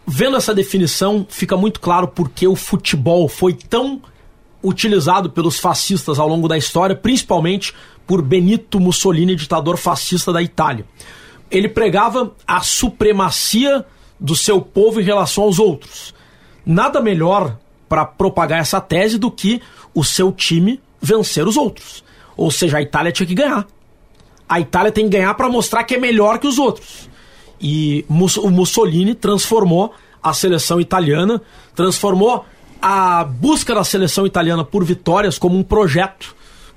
vendo 0.05 0.37
essa 0.37 0.53
definição, 0.53 1.25
fica 1.29 1.57
muito 1.57 1.79
claro 1.79 2.07
porque 2.07 2.47
o 2.47 2.55
futebol 2.55 3.27
foi 3.27 3.53
tão 3.53 4.01
utilizado 4.63 5.29
pelos 5.29 5.59
fascistas 5.59 6.19
ao 6.19 6.27
longo 6.27 6.47
da 6.47 6.57
história, 6.57 6.95
principalmente 6.95 7.73
por 8.07 8.21
Benito 8.21 8.79
Mussolini, 8.79 9.35
ditador 9.35 9.77
fascista 9.77 10.31
da 10.31 10.41
Itália. 10.41 10.85
Ele 11.51 11.67
pregava 11.67 12.33
a 12.47 12.61
supremacia 12.61 13.85
do 14.19 14.35
seu 14.35 14.61
povo 14.61 15.01
em 15.01 15.03
relação 15.03 15.43
aos 15.43 15.59
outros. 15.59 16.12
Nada 16.65 17.01
melhor 17.01 17.57
para 17.89 18.05
propagar 18.05 18.59
essa 18.59 18.81
tese 18.81 19.17
do 19.17 19.29
que 19.29 19.61
o 19.93 20.03
seu 20.03 20.31
time 20.31 20.81
vencer 21.01 21.47
os 21.47 21.57
outros. 21.57 22.03
Ou 22.35 22.49
seja, 22.49 22.77
a 22.77 22.81
Itália 22.81 23.11
tinha 23.11 23.27
que 23.27 23.35
ganhar. 23.35 23.67
A 24.47 24.59
Itália 24.59 24.91
tem 24.91 25.05
que 25.05 25.17
ganhar 25.17 25.33
para 25.35 25.49
mostrar 25.49 25.83
que 25.83 25.95
é 25.95 25.99
melhor 25.99 26.39
que 26.39 26.47
os 26.47 26.57
outros. 26.57 27.09
E 27.59 28.05
o 28.07 28.49
Mussolini 28.49 29.13
transformou 29.13 29.93
a 30.21 30.33
seleção 30.33 30.79
italiana, 30.79 31.41
transformou 31.75 32.45
a 32.81 33.23
busca 33.23 33.73
da 33.73 33.83
seleção 33.83 34.25
italiana 34.25 34.63
por 34.63 34.83
vitórias 34.83 35.37
como 35.37 35.57
um 35.57 35.63
projeto, 35.63 36.35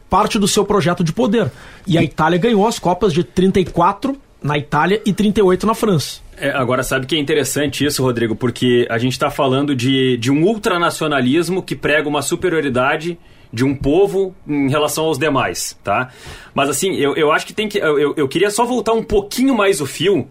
parte 0.08 0.38
do 0.38 0.46
seu 0.46 0.64
projeto 0.64 1.02
de 1.02 1.12
poder. 1.12 1.50
E 1.86 1.96
a 1.96 2.02
Itália 2.02 2.38
ganhou 2.38 2.66
as 2.66 2.78
Copas 2.78 3.12
de 3.12 3.24
34 3.24 4.16
na 4.42 4.56
Itália 4.56 5.02
e 5.04 5.12
38 5.12 5.66
na 5.66 5.74
França. 5.74 6.20
É, 6.38 6.50
agora, 6.50 6.82
sabe 6.82 7.06
que 7.06 7.16
é 7.16 7.18
interessante 7.18 7.84
isso, 7.84 8.02
Rodrigo, 8.02 8.36
porque 8.36 8.86
a 8.90 8.98
gente 8.98 9.12
está 9.12 9.30
falando 9.30 9.74
de, 9.74 10.18
de 10.18 10.30
um 10.30 10.44
ultranacionalismo 10.44 11.62
que 11.62 11.74
prega 11.74 12.08
uma 12.08 12.20
superioridade 12.20 13.18
de 13.52 13.64
um 13.64 13.74
povo 13.74 14.34
em 14.46 14.68
relação 14.68 15.04
aos 15.04 15.18
demais, 15.18 15.78
tá? 15.82 16.10
Mas 16.54 16.68
assim, 16.68 16.94
eu, 16.96 17.14
eu 17.16 17.32
acho 17.32 17.46
que 17.46 17.54
tem 17.54 17.68
que. 17.68 17.78
Eu, 17.78 18.14
eu 18.14 18.28
queria 18.28 18.50
só 18.50 18.66
voltar 18.66 18.92
um 18.92 19.02
pouquinho 19.02 19.54
mais 19.54 19.80
o 19.80 19.86
fio, 19.86 20.28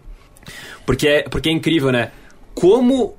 porque 0.84 1.08
é, 1.08 1.22
porque 1.22 1.48
é 1.48 1.52
incrível, 1.52 1.90
né? 1.90 2.12
Como 2.54 3.16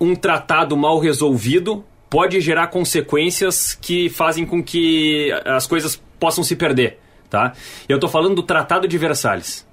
um 0.00 0.14
tratado 0.14 0.76
mal 0.76 0.98
resolvido 0.98 1.84
pode 2.08 2.40
gerar 2.40 2.68
consequências 2.68 3.74
que 3.74 4.08
fazem 4.08 4.46
com 4.46 4.62
que 4.62 5.30
as 5.44 5.66
coisas 5.66 6.00
possam 6.18 6.42
se 6.42 6.56
perder, 6.56 6.98
tá? 7.28 7.52
Eu 7.88 7.96
estou 7.96 8.08
falando 8.08 8.36
do 8.36 8.42
Tratado 8.42 8.88
de 8.88 8.96
Versalhes. 8.96 9.66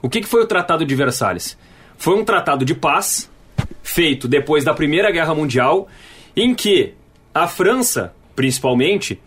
O 0.00 0.08
que, 0.08 0.20
que 0.22 0.28
foi 0.28 0.42
o 0.42 0.46
Tratado 0.46 0.84
de 0.84 0.94
Versalhes? 0.94 1.58
Foi 2.00 2.14
um 2.14 2.24
tratado 2.24 2.64
de 2.64 2.74
paz 2.74 3.30
feito 3.82 4.26
depois 4.26 4.64
da 4.64 4.72
Primeira 4.72 5.10
Guerra 5.10 5.34
Mundial, 5.34 5.86
em 6.34 6.54
que 6.54 6.94
a 7.34 7.46
França, 7.46 8.14
principalmente, 8.34 9.20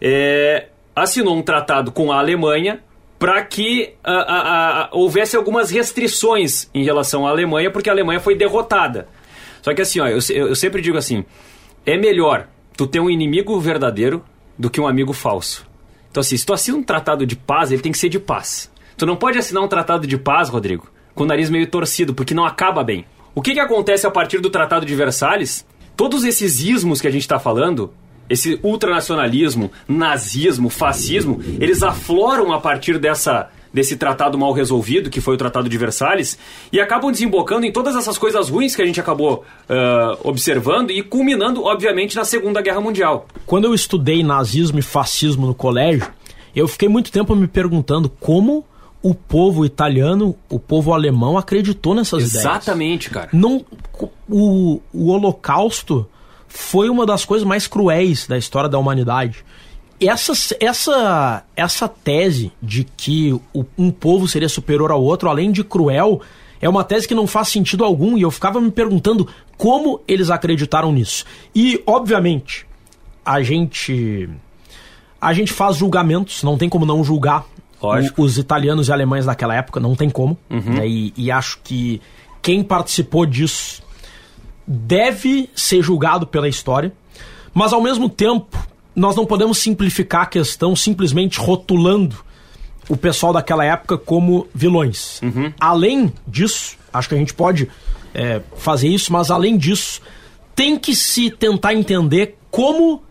é, 0.00 0.68
assinou 0.96 1.36
um 1.36 1.42
tratado 1.42 1.92
com 1.92 2.10
a 2.10 2.18
Alemanha 2.18 2.80
para 3.18 3.44
que 3.44 3.92
a, 4.02 4.12
a, 4.12 4.84
a, 4.84 4.88
houvesse 4.92 5.36
algumas 5.36 5.70
restrições 5.70 6.70
em 6.72 6.82
relação 6.82 7.26
à 7.26 7.30
Alemanha, 7.30 7.70
porque 7.70 7.90
a 7.90 7.92
Alemanha 7.92 8.20
foi 8.20 8.34
derrotada. 8.34 9.06
Só 9.60 9.74
que 9.74 9.82
assim, 9.82 10.00
ó, 10.00 10.06
eu, 10.06 10.18
eu 10.30 10.56
sempre 10.56 10.80
digo 10.80 10.96
assim: 10.96 11.26
é 11.84 11.98
melhor 11.98 12.48
tu 12.74 12.86
ter 12.86 13.00
um 13.00 13.10
inimigo 13.10 13.60
verdadeiro 13.60 14.24
do 14.58 14.70
que 14.70 14.80
um 14.80 14.88
amigo 14.88 15.12
falso. 15.12 15.66
Então, 16.10 16.22
assim, 16.22 16.38
se 16.38 16.46
tu 16.46 16.54
assina 16.54 16.78
um 16.78 16.82
tratado 16.82 17.26
de 17.26 17.36
paz, 17.36 17.70
ele 17.70 17.82
tem 17.82 17.92
que 17.92 17.98
ser 17.98 18.08
de 18.08 18.18
paz. 18.18 18.72
Tu 18.96 19.04
não 19.04 19.14
pode 19.14 19.36
assinar 19.36 19.62
um 19.62 19.68
tratado 19.68 20.06
de 20.06 20.16
paz, 20.16 20.48
Rodrigo, 20.48 20.88
com 21.14 21.24
o 21.24 21.26
nariz 21.26 21.50
meio 21.50 21.66
torcido, 21.66 22.14
porque 22.14 22.34
não 22.34 22.44
acaba 22.44 22.82
bem. 22.82 23.04
O 23.34 23.42
que, 23.42 23.52
que 23.52 23.60
acontece 23.60 24.06
a 24.06 24.10
partir 24.10 24.40
do 24.40 24.50
Tratado 24.50 24.86
de 24.86 24.94
Versalhes? 24.94 25.66
Todos 25.96 26.24
esses 26.24 26.62
ismos 26.62 27.00
que 27.00 27.08
a 27.08 27.10
gente 27.10 27.22
está 27.22 27.38
falando, 27.38 27.92
esse 28.28 28.58
ultranacionalismo, 28.62 29.70
nazismo, 29.88 30.68
fascismo, 30.68 31.40
eles 31.60 31.82
afloram 31.82 32.52
a 32.52 32.60
partir 32.60 32.98
dessa 32.98 33.50
desse 33.74 33.96
tratado 33.96 34.38
mal 34.38 34.52
resolvido, 34.52 35.10
que 35.10 35.20
foi 35.20 35.34
o 35.34 35.36
Tratado 35.36 35.68
de 35.68 35.76
Versalhes, 35.76 36.38
e 36.72 36.80
acabam 36.80 37.10
desembocando 37.10 37.66
em 37.66 37.72
todas 37.72 37.96
essas 37.96 38.16
coisas 38.16 38.48
ruins 38.48 38.76
que 38.76 38.80
a 38.80 38.86
gente 38.86 39.00
acabou 39.00 39.44
uh, 39.68 40.16
observando 40.22 40.92
e 40.92 41.02
culminando, 41.02 41.64
obviamente, 41.64 42.14
na 42.14 42.24
Segunda 42.24 42.62
Guerra 42.62 42.80
Mundial. 42.80 43.26
Quando 43.44 43.64
eu 43.64 43.74
estudei 43.74 44.22
nazismo 44.22 44.78
e 44.78 44.82
fascismo 44.82 45.44
no 45.44 45.54
colégio, 45.56 46.06
eu 46.54 46.68
fiquei 46.68 46.88
muito 46.88 47.10
tempo 47.10 47.34
me 47.34 47.48
perguntando 47.48 48.08
como 48.08 48.64
o 49.04 49.14
povo 49.14 49.64
italiano, 49.64 50.34
o 50.48 50.58
povo 50.58 50.92
alemão 50.92 51.36
acreditou 51.36 51.94
nessas 51.94 52.22
Exatamente, 52.22 52.38
ideias. 52.38 52.64
Exatamente, 52.64 53.10
cara. 53.10 53.28
Não, 53.32 53.64
o, 54.28 54.80
o 54.92 55.08
Holocausto 55.10 56.08
foi 56.48 56.88
uma 56.88 57.04
das 57.04 57.24
coisas 57.24 57.46
mais 57.46 57.66
cruéis 57.66 58.26
da 58.26 58.38
história 58.38 58.68
da 58.68 58.78
humanidade 58.78 59.44
essa, 60.00 60.32
essa, 60.60 61.44
essa 61.56 61.88
tese 61.88 62.52
de 62.62 62.84
que 62.84 63.38
um 63.78 63.90
povo 63.90 64.26
seria 64.26 64.48
superior 64.48 64.90
ao 64.90 65.02
outro, 65.02 65.28
além 65.28 65.52
de 65.52 65.62
cruel, 65.62 66.20
é 66.60 66.68
uma 66.68 66.84
tese 66.84 67.06
que 67.06 67.14
não 67.14 67.26
faz 67.26 67.48
sentido 67.48 67.84
algum 67.84 68.16
e 68.16 68.22
eu 68.22 68.30
ficava 68.30 68.60
me 68.60 68.70
perguntando 68.70 69.28
como 69.56 70.00
eles 70.08 70.30
acreditaram 70.30 70.92
nisso. 70.92 71.24
E, 71.54 71.82
obviamente, 71.86 72.66
a 73.24 73.42
gente. 73.42 74.28
A 75.20 75.32
gente 75.32 75.52
faz 75.52 75.76
julgamentos, 75.76 76.42
não 76.42 76.58
tem 76.58 76.68
como 76.68 76.84
não 76.84 77.02
julgar 77.02 77.46
o, 77.80 78.22
os 78.22 78.38
italianos 78.38 78.88
e 78.88 78.92
alemães 78.92 79.26
daquela 79.26 79.54
época, 79.54 79.80
não 79.80 79.94
tem 79.94 80.10
como. 80.10 80.36
Uhum. 80.50 80.74
Né? 80.74 80.88
E, 80.88 81.12
e 81.16 81.30
acho 81.30 81.58
que 81.62 82.00
quem 82.42 82.62
participou 82.62 83.26
disso 83.26 83.82
deve 84.66 85.48
ser 85.54 85.82
julgado 85.82 86.26
pela 86.26 86.48
história. 86.48 86.92
Mas, 87.52 87.72
ao 87.72 87.80
mesmo 87.80 88.08
tempo, 88.08 88.58
nós 88.94 89.16
não 89.16 89.26
podemos 89.26 89.58
simplificar 89.58 90.22
a 90.22 90.26
questão 90.26 90.74
simplesmente 90.74 91.38
rotulando 91.38 92.16
o 92.88 92.96
pessoal 92.96 93.32
daquela 93.32 93.64
época 93.64 93.96
como 93.96 94.46
vilões. 94.54 95.20
Uhum. 95.22 95.52
Além 95.58 96.12
disso, 96.26 96.76
acho 96.92 97.08
que 97.08 97.14
a 97.14 97.18
gente 97.18 97.34
pode 97.34 97.68
é, 98.14 98.40
fazer 98.56 98.88
isso, 98.88 99.12
mas 99.12 99.30
além 99.30 99.56
disso, 99.56 100.00
tem 100.54 100.78
que 100.78 100.94
se 100.94 101.30
tentar 101.30 101.74
entender 101.74 102.38
como. 102.50 103.02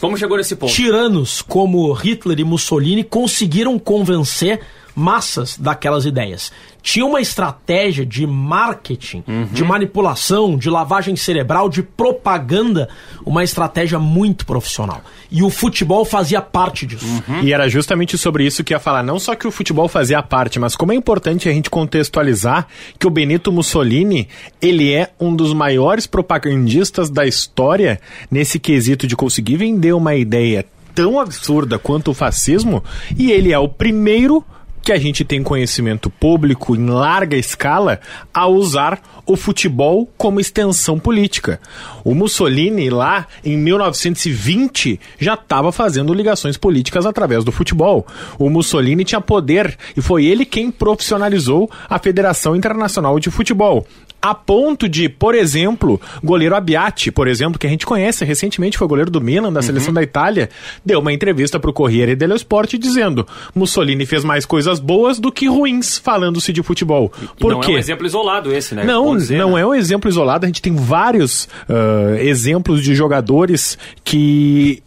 Como 0.00 0.16
chegou 0.16 0.36
nesse 0.36 0.56
ponto? 0.56 0.72
Tiranos 0.72 1.42
como 1.42 1.92
Hitler 1.92 2.40
e 2.40 2.44
Mussolini 2.44 3.02
conseguiram 3.02 3.78
convencer 3.78 4.60
massas 4.94 5.56
daquelas 5.58 6.06
ideias. 6.06 6.52
Tinha 6.86 7.04
uma 7.04 7.20
estratégia 7.20 8.06
de 8.06 8.24
marketing, 8.28 9.24
uhum. 9.26 9.48
de 9.50 9.64
manipulação, 9.64 10.56
de 10.56 10.70
lavagem 10.70 11.16
cerebral, 11.16 11.68
de 11.68 11.82
propaganda, 11.82 12.88
uma 13.24 13.42
estratégia 13.42 13.98
muito 13.98 14.46
profissional. 14.46 15.02
E 15.28 15.42
o 15.42 15.50
futebol 15.50 16.04
fazia 16.04 16.40
parte 16.40 16.86
disso. 16.86 17.04
Uhum. 17.04 17.42
E 17.42 17.52
era 17.52 17.68
justamente 17.68 18.16
sobre 18.16 18.46
isso 18.46 18.62
que 18.62 18.72
ia 18.72 18.78
falar. 18.78 19.02
Não 19.02 19.18
só 19.18 19.34
que 19.34 19.48
o 19.48 19.50
futebol 19.50 19.88
fazia 19.88 20.22
parte, 20.22 20.60
mas 20.60 20.76
como 20.76 20.92
é 20.92 20.94
importante 20.94 21.48
a 21.48 21.52
gente 21.52 21.68
contextualizar 21.68 22.68
que 23.00 23.06
o 23.08 23.10
Benito 23.10 23.50
Mussolini, 23.50 24.28
ele 24.62 24.94
é 24.94 25.10
um 25.18 25.34
dos 25.34 25.52
maiores 25.52 26.06
propagandistas 26.06 27.10
da 27.10 27.26
história 27.26 28.00
nesse 28.30 28.60
quesito 28.60 29.08
de 29.08 29.16
conseguir 29.16 29.56
vender 29.56 29.92
uma 29.92 30.14
ideia 30.14 30.64
tão 30.94 31.18
absurda 31.18 31.80
quanto 31.80 32.12
o 32.12 32.14
fascismo, 32.14 32.82
e 33.18 33.32
ele 33.32 33.52
é 33.52 33.58
o 33.58 33.68
primeiro 33.68 34.44
que 34.86 34.92
a 34.92 34.98
gente 34.98 35.24
tem 35.24 35.42
conhecimento 35.42 36.08
público 36.08 36.76
em 36.76 36.86
larga 36.86 37.36
escala 37.36 37.98
a 38.32 38.46
usar 38.46 39.02
o 39.26 39.34
futebol 39.34 40.08
como 40.16 40.38
extensão 40.38 40.96
política. 40.96 41.60
O 42.04 42.14
Mussolini, 42.14 42.88
lá 42.88 43.26
em 43.44 43.56
1920, 43.58 45.00
já 45.18 45.34
estava 45.34 45.72
fazendo 45.72 46.14
ligações 46.14 46.56
políticas 46.56 47.04
através 47.04 47.42
do 47.42 47.50
futebol. 47.50 48.06
O 48.38 48.48
Mussolini 48.48 49.04
tinha 49.04 49.20
poder 49.20 49.76
e 49.96 50.00
foi 50.00 50.24
ele 50.24 50.44
quem 50.44 50.70
profissionalizou 50.70 51.68
a 51.90 51.98
Federação 51.98 52.54
Internacional 52.54 53.18
de 53.18 53.28
Futebol 53.28 53.84
a 54.30 54.34
ponto 54.34 54.88
de, 54.88 55.08
por 55.08 55.34
exemplo, 55.34 56.00
goleiro 56.22 56.54
Abbiati, 56.56 57.10
por 57.12 57.28
exemplo, 57.28 57.58
que 57.58 57.66
a 57.66 57.70
gente 57.70 57.86
conhece 57.86 58.24
recentemente, 58.24 58.76
foi 58.76 58.88
goleiro 58.88 59.10
do 59.10 59.20
Milan, 59.20 59.52
da 59.52 59.62
seleção 59.62 59.88
uhum. 59.88 59.94
da 59.94 60.02
Itália, 60.02 60.50
deu 60.84 61.00
uma 61.00 61.12
entrevista 61.12 61.60
para 61.60 61.70
o 61.70 61.72
Corriere 61.72 62.16
dello 62.16 62.34
Sport 62.34 62.74
dizendo 62.74 63.26
Mussolini 63.54 64.04
fez 64.04 64.24
mais 64.24 64.44
coisas 64.44 64.80
boas 64.80 65.18
do 65.18 65.30
que 65.30 65.46
ruins 65.46 65.98
falando-se 65.98 66.52
de 66.52 66.62
futebol. 66.62 67.12
Por 67.38 67.52
não 67.52 67.60
quê? 67.60 67.72
é 67.72 67.74
um 67.76 67.78
exemplo 67.78 68.06
isolado 68.06 68.52
esse, 68.52 68.74
né? 68.74 68.84
Não, 68.84 69.16
dizer, 69.16 69.38
não 69.38 69.54
né? 69.54 69.60
é 69.60 69.66
um 69.66 69.74
exemplo 69.74 70.10
isolado, 70.10 70.44
a 70.44 70.48
gente 70.48 70.62
tem 70.62 70.74
vários 70.74 71.44
uh, 71.68 72.16
exemplos 72.18 72.82
de 72.82 72.94
jogadores 72.94 73.78
que 74.02 74.82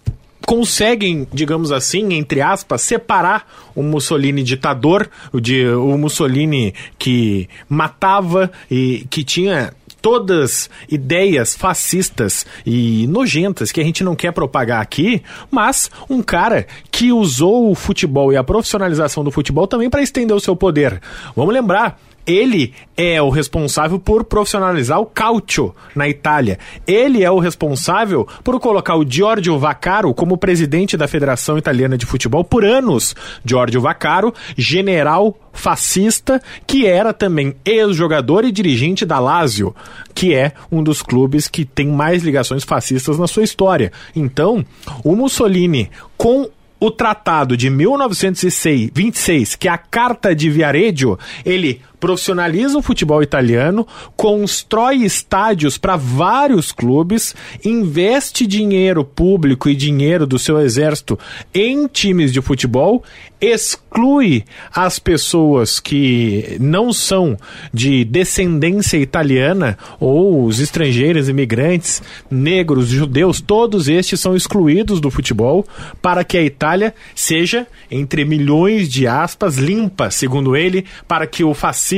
conseguem, 0.50 1.28
digamos 1.32 1.72
assim, 1.72 2.16
entre 2.16 2.42
aspas, 2.42 2.82
separar 2.82 3.46
o 3.76 3.84
Mussolini 3.84 4.42
ditador, 4.42 5.08
o, 5.32 5.40
de, 5.40 5.68
o 5.68 5.96
Mussolini 5.96 6.74
que 6.98 7.48
matava 7.70 8.52
e 8.70 9.06
que 9.12 9.24
tinha 9.24 9.72
todas 10.02 10.68
ideias 10.90 11.56
fascistas 11.56 12.48
e 12.66 13.06
nojentas 13.06 13.72
que 13.72 13.80
a 13.80 13.84
gente 13.84 14.04
não 14.04 14.16
quer 14.16 14.32
propagar 14.32 14.82
aqui, 14.82 15.22
mas 15.52 15.92
um 16.10 16.20
cara 16.20 16.66
que 16.90 17.12
usou 17.12 17.70
o 17.70 17.76
futebol 17.76 18.34
e 18.34 18.36
a 18.36 18.44
profissionalização 18.44 19.24
do 19.24 19.30
futebol 19.30 19.68
também 19.68 19.88
para 19.88 20.02
estender 20.02 20.36
o 20.36 20.40
seu 20.40 20.56
poder. 20.56 21.00
Vamos 21.36 21.54
lembrar 21.54 22.02
ele 22.26 22.74
é 22.96 23.22
o 23.22 23.30
responsável 23.30 24.00
por 24.00 24.24
profissionalizar 24.24 25.00
o 25.00 25.06
calcio 25.06 25.74
na 25.96 26.08
Itália. 26.08 26.60
Ele 26.86 27.24
é 27.24 27.32
o 27.32 27.40
responsável 27.40 28.28
por 28.44 28.60
colocar 28.60 28.96
o 28.96 29.10
Giorgio 29.10 29.58
Vaccaro 29.58 30.14
como 30.14 30.38
presidente 30.38 30.98
da 30.98 31.08
Federação 31.08 31.58
Italiana 31.58 31.98
de 31.98 32.06
Futebol 32.06 32.44
por 32.44 32.66
anos. 32.66 33.16
Giorgio 33.44 33.82
Vaccaro, 33.82 34.34
general 34.58 35.38
fascista, 35.54 36.42
que 36.66 36.86
era 36.86 37.14
também 37.14 37.56
ex-jogador 37.66 38.46
e 38.46 38.52
dirigente 38.52 39.06
da 39.06 39.20
Lazio, 39.20 39.76
que 40.14 40.34
é 40.34 40.54
um 40.72 40.84
dos 40.84 41.02
clubes 41.02 41.48
que 41.48 41.66
tem 41.66 41.88
mais 41.88 42.24
ligações 42.24 42.64
fascistas 42.64 43.18
na 43.18 43.28
sua 43.28 43.44
história. 43.44 43.92
Então, 44.16 44.66
o 45.04 45.16
Mussolini, 45.16 45.90
com 46.18 46.50
o 46.80 46.90
tratado 46.90 47.58
de 47.58 47.70
1926, 47.70 49.56
que 49.56 49.68
é 49.68 49.72
a 49.72 49.78
Carta 49.78 50.34
de 50.34 50.50
Viareggio, 50.50 51.20
ele 51.46 51.82
profissionaliza 52.00 52.78
o 52.78 52.82
futebol 52.82 53.22
italiano, 53.22 53.86
constrói 54.16 55.04
estádios 55.04 55.78
para 55.78 55.96
vários 55.96 56.72
clubes, 56.72 57.36
investe 57.64 58.48
dinheiro 58.48 59.04
público 59.04 59.70
e 59.70 59.76
dinheiro 59.76 60.26
do 60.26 60.40
seu 60.40 60.60
exército 60.60 61.20
em 61.54 61.88
times 61.88 62.32
de 62.32 62.42
futebol, 62.42 63.04
exclui 63.42 64.44
as 64.74 65.00
pessoas 65.00 65.80
que 65.80 66.58
não 66.60 66.92
são 66.92 67.38
de 67.74 68.04
descendência 68.04 68.98
italiana 68.98 69.78
ou 70.00 70.44
os 70.46 70.60
estrangeiros, 70.60 71.30
imigrantes, 71.30 72.02
negros, 72.30 72.88
judeus, 72.88 73.42
todos 73.42 73.88
estes 73.88 74.20
são 74.20 74.36
excluídos 74.36 75.00
do 75.00 75.10
futebol 75.10 75.66
para 76.02 76.24
que 76.24 76.38
a 76.38 76.44
Itália 76.44 76.94
seja, 77.16 77.68
entre 77.90 78.26
milhões 78.26 78.90
de 78.90 79.08
aspas, 79.08 79.58
limpa, 79.58 80.12
segundo 80.12 80.56
ele, 80.56 80.86
para 81.08 81.26
que 81.26 81.44
o 81.44 81.54
fascismo 81.54 81.89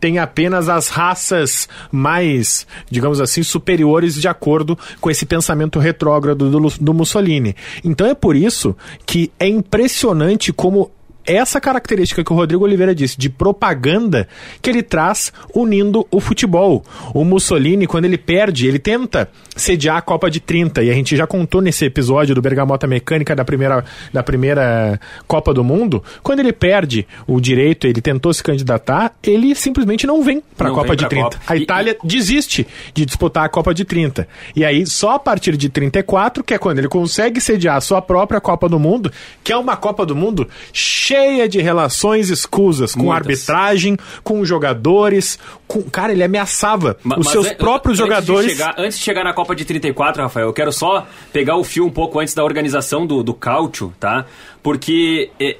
tenha 0.00 0.22
apenas 0.22 0.68
as 0.68 0.88
raças 0.88 1.68
mais, 1.90 2.66
digamos 2.90 3.20
assim, 3.20 3.42
superiores 3.42 4.14
de 4.14 4.28
acordo 4.28 4.78
com 5.00 5.10
esse 5.10 5.26
pensamento 5.26 5.78
retrógrado 5.78 6.50
do, 6.50 6.68
do 6.80 6.94
Mussolini. 6.94 7.54
Então 7.82 8.06
é 8.06 8.14
por 8.14 8.36
isso 8.36 8.76
que 9.06 9.30
é 9.38 9.46
impressionante 9.46 10.52
como 10.52 10.90
essa 11.26 11.60
característica 11.60 12.22
que 12.22 12.32
o 12.32 12.36
Rodrigo 12.36 12.64
Oliveira 12.64 12.94
disse, 12.94 13.18
de 13.18 13.28
propaganda, 13.28 14.28
que 14.60 14.70
ele 14.70 14.82
traz 14.82 15.32
unindo 15.54 16.06
o 16.10 16.20
futebol. 16.20 16.84
O 17.14 17.24
Mussolini, 17.24 17.86
quando 17.86 18.04
ele 18.04 18.18
perde, 18.18 18.66
ele 18.66 18.78
tenta 18.78 19.28
sediar 19.56 19.96
a 19.96 20.02
Copa 20.02 20.30
de 20.30 20.40
30, 20.40 20.82
e 20.82 20.90
a 20.90 20.94
gente 20.94 21.16
já 21.16 21.26
contou 21.26 21.60
nesse 21.60 21.84
episódio 21.84 22.34
do 22.34 22.42
Bergamota 22.42 22.86
Mecânica 22.86 23.34
da 23.34 23.44
primeira, 23.44 23.84
da 24.12 24.22
primeira 24.22 25.00
Copa 25.26 25.54
do 25.54 25.64
Mundo, 25.64 26.02
quando 26.22 26.40
ele 26.40 26.52
perde 26.52 27.06
o 27.26 27.40
direito, 27.40 27.86
ele 27.86 28.00
tentou 28.00 28.32
se 28.32 28.42
candidatar, 28.42 29.14
ele 29.22 29.54
simplesmente 29.54 30.06
não 30.06 30.22
vem 30.22 30.42
para 30.56 30.68
a 30.68 30.72
Copa 30.72 30.94
de 30.94 31.08
30. 31.08 31.24
Copa. 31.24 31.40
A 31.46 31.56
Itália 31.56 31.96
e... 32.02 32.06
desiste 32.06 32.66
de 32.92 33.06
disputar 33.06 33.44
a 33.44 33.48
Copa 33.48 33.72
de 33.72 33.84
30. 33.84 34.28
E 34.54 34.64
aí, 34.64 34.86
só 34.86 35.12
a 35.12 35.18
partir 35.18 35.56
de 35.56 35.68
34, 35.68 36.42
que 36.44 36.54
é 36.54 36.58
quando 36.58 36.78
ele 36.78 36.88
consegue 36.88 37.40
sediar 37.40 37.76
a 37.76 37.80
sua 37.80 38.02
própria 38.02 38.40
Copa 38.40 38.68
do 38.68 38.78
Mundo, 38.78 39.10
que 39.42 39.52
é 39.52 39.56
uma 39.56 39.76
Copa 39.76 40.04
do 40.04 40.14
Mundo 40.14 40.48
cheia 40.72 41.13
cheia 41.14 41.48
de 41.48 41.60
relações 41.60 42.28
escusas 42.28 42.94
com 42.94 43.04
Muitas. 43.04 43.16
arbitragem, 43.16 43.96
com 44.22 44.44
jogadores. 44.44 45.38
Com... 45.66 45.82
Cara, 45.82 46.12
ele 46.12 46.24
ameaçava 46.24 46.96
Ma 47.04 47.18
os 47.18 47.28
seus 47.28 47.52
próprios 47.52 48.00
antes 48.00 48.06
jogadores. 48.06 48.50
De 48.50 48.56
chegar, 48.56 48.74
antes 48.76 48.98
de 48.98 49.04
chegar 49.04 49.24
na 49.24 49.32
Copa 49.32 49.54
de 49.54 49.64
34, 49.64 50.22
Rafael, 50.22 50.48
eu 50.48 50.52
quero 50.52 50.72
só 50.72 51.06
pegar 51.32 51.56
o 51.56 51.64
fio 51.64 51.86
um 51.86 51.90
pouco 51.90 52.18
antes 52.18 52.34
da 52.34 52.44
organização 52.44 53.06
do, 53.06 53.22
do 53.22 53.32
Cáutio, 53.32 53.94
tá? 54.00 54.26
Porque, 54.62 55.30
é, 55.38 55.56